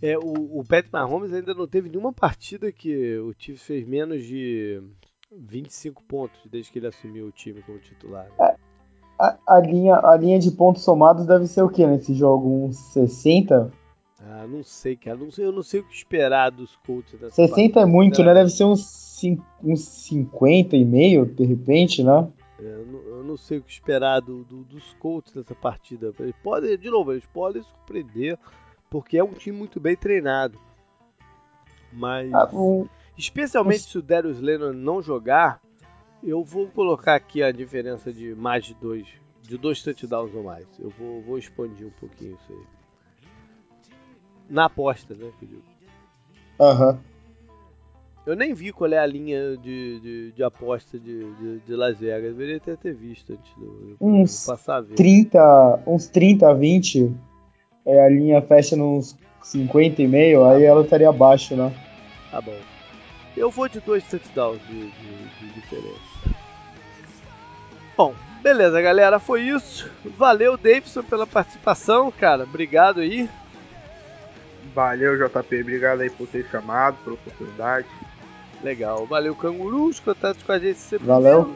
É, 0.01 0.17
o, 0.17 0.59
o 0.59 0.63
Pat 0.67 0.85
Mahomes 0.91 1.33
ainda 1.33 1.53
não 1.53 1.67
teve 1.67 1.89
nenhuma 1.89 2.13
partida 2.13 2.71
que 2.71 3.17
o 3.19 3.33
Chiefs 3.37 3.63
fez 3.63 3.85
menos 3.85 4.23
de 4.23 4.81
25 5.31 6.03
pontos 6.03 6.39
desde 6.49 6.71
que 6.71 6.79
ele 6.79 6.87
assumiu 6.87 7.27
o 7.27 7.31
time 7.31 7.61
como 7.61 7.79
titular. 7.79 8.25
Né? 8.25 8.31
É, 8.39 8.55
a, 9.19 9.37
a, 9.47 9.59
linha, 9.59 9.95
a 9.95 10.15
linha 10.15 10.39
de 10.39 10.51
pontos 10.51 10.83
somados 10.83 11.25
deve 11.25 11.47
ser 11.47 11.61
o 11.61 11.69
que 11.69 11.85
nesse 11.85 12.13
jogo? 12.13 12.65
Uns 12.65 12.77
60? 12.93 13.71
Ah, 14.21 14.47
não 14.47 14.63
sei, 14.63 14.95
cara. 14.95 15.17
Não 15.17 15.31
sei, 15.31 15.45
eu 15.45 15.51
não 15.51 15.63
sei 15.63 15.81
o 15.81 15.83
que 15.83 15.93
esperar 15.93 16.49
dos 16.49 16.77
Colts. 16.85 17.11
60 17.11 17.49
partida, 17.49 17.81
é 17.81 17.85
muito, 17.85 18.23
né? 18.23 18.33
Deve 18.33 18.49
ser 18.49 18.63
uns, 18.63 19.21
uns 19.61 19.81
50 19.81 20.75
e 20.77 20.85
meio, 20.85 21.25
de 21.25 21.43
repente, 21.43 22.03
né? 22.03 22.27
É, 22.61 22.65
eu, 22.65 23.23
não, 23.23 23.37
sei 23.37 23.59
o 23.59 23.63
que 23.63 23.71
esperar 23.71 24.19
do, 24.19 24.43
do, 24.43 24.63
dos 24.63 24.93
Colts 24.95 25.33
nessa 25.33 25.55
partida. 25.55 26.13
Eles 26.19 26.35
podem, 26.43 26.77
de 26.77 26.89
novo, 26.89 27.13
eles 27.13 27.25
podem 27.25 27.63
surpreender, 27.63 28.37
porque 28.89 29.17
é 29.17 29.23
um 29.23 29.33
time 29.33 29.57
muito 29.57 29.79
bem 29.79 29.95
treinado. 29.95 30.59
Mas. 31.91 32.33
Ah, 32.33 32.49
um, 32.53 32.87
especialmente 33.17 33.83
se 33.83 33.97
o 33.97 34.01
Darius 34.01 34.41
Leonard 34.41 34.77
não 34.77 35.01
jogar, 35.01 35.61
eu 36.21 36.43
vou 36.43 36.67
colocar 36.67 37.15
aqui 37.15 37.41
a 37.41 37.51
diferença 37.51 38.11
de 38.11 38.35
mais 38.35 38.65
de 38.65 38.73
dois. 38.75 39.07
De 39.41 39.57
dois 39.57 39.81
touchdowns 39.81 40.35
ou 40.35 40.43
mais. 40.43 40.67
Eu 40.77 40.89
vou, 40.89 41.21
vou 41.21 41.37
expandir 41.37 41.87
um 41.87 41.91
pouquinho 41.91 42.37
isso 42.41 42.51
aí. 42.51 42.63
Na 44.49 44.65
aposta, 44.65 45.15
né, 45.15 45.31
que. 45.39 45.47
Aham. 46.59 46.91
Uhum. 46.91 47.18
Eu 48.29 48.35
nem 48.35 48.53
vi 48.53 48.71
qual 48.71 48.93
é 48.93 48.99
a 48.99 49.07
linha 49.07 49.57
de, 49.57 49.99
de, 49.99 50.31
de 50.33 50.43
aposta 50.43 50.99
de, 50.99 51.33
de, 51.33 51.59
de, 51.61 51.75
Las 51.75 51.97
Vegas. 51.97 52.35
Deveria 52.35 52.57
até 52.57 52.75
ter 52.75 52.93
visto 52.93 53.33
antes 53.33 53.51
do, 53.55 53.97
uns 53.99 54.45
passar 54.45 54.75
a 54.75 54.81
ver. 54.81 54.93
30, 54.93 55.83
uns 55.87 56.05
30 56.09 56.47
a 56.47 56.53
20. 56.53 57.11
É, 57.87 58.05
a 58.05 58.07
linha 58.07 58.39
fecha 58.43 58.75
nos 58.75 59.17
50 59.41 60.03
e 60.03 60.07
meio, 60.07 60.45
aí 60.45 60.63
ela 60.63 60.83
estaria 60.83 61.09
abaixo, 61.09 61.55
né? 61.55 61.73
Tá 62.29 62.39
bom. 62.39 62.55
Eu 63.35 63.49
vou 63.49 63.67
de 63.67 63.79
dois 63.79 64.03
touchdowns 64.03 64.61
de, 64.67 64.79
de, 64.79 65.29
de 65.39 65.53
diferença. 65.55 66.35
Bom, 67.97 68.13
beleza, 68.43 68.79
galera. 68.79 69.17
Foi 69.17 69.41
isso. 69.41 69.89
Valeu, 70.05 70.55
Davidson, 70.55 71.01
pela 71.01 71.25
participação, 71.25 72.11
cara. 72.11 72.43
Obrigado 72.43 72.99
aí. 72.99 73.27
Valeu, 74.75 75.17
JP. 75.17 75.61
Obrigado 75.61 76.01
aí 76.01 76.11
por 76.11 76.27
ter 76.27 76.45
chamado, 76.51 76.95
pela 77.03 77.15
oportunidade. 77.15 77.87
Legal. 78.63 79.05
Valeu, 79.05 79.35
Canguru. 79.35 79.85
Os 79.85 79.99
contatos 79.99 80.43
com 80.43 80.51
a 80.51 80.59
gente 80.59 80.79
sempre. 80.79 81.07
Valeu. 81.07 81.55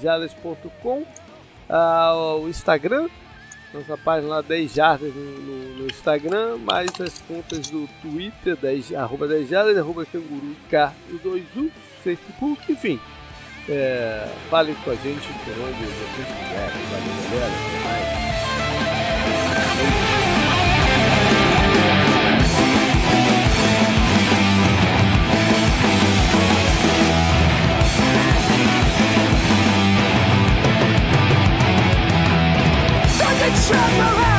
jp.com 0.00 1.04
ah, 1.68 2.14
O 2.40 2.48
Instagram. 2.48 3.08
Nossa 3.72 3.96
página 3.96 4.34
lá 4.34 4.42
10 4.42 4.74
jardas 4.74 5.14
no, 5.14 5.22
no, 5.22 5.78
no, 5.78 5.86
Instagram, 5.86 6.58
mais 6.58 6.90
as 7.00 7.18
contas 7.20 7.70
do 7.70 7.88
Twitter, 8.02 8.54
10, 8.54 8.92
arroba 8.92 9.26
10 9.26 9.48
jardas, 9.48 9.78
arroba 9.78 10.04
canguru 10.04 10.54
K21, 10.70 11.70
Facebook, 12.04 12.70
enfim. 12.70 13.00
É, 13.68 14.28
falem 14.50 14.74
com 14.74 14.90
a 14.90 14.94
gente 14.96 15.26
por 15.26 15.54
onde 15.54 15.84
vocês 15.84 16.28
quiserem. 16.28 16.82
Valeu, 16.90 17.30
galera. 17.30 17.52
Até 17.54 18.12
mais. 18.12 18.21
Trevor 33.72 34.31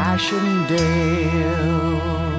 Passchendaele. 0.00 2.29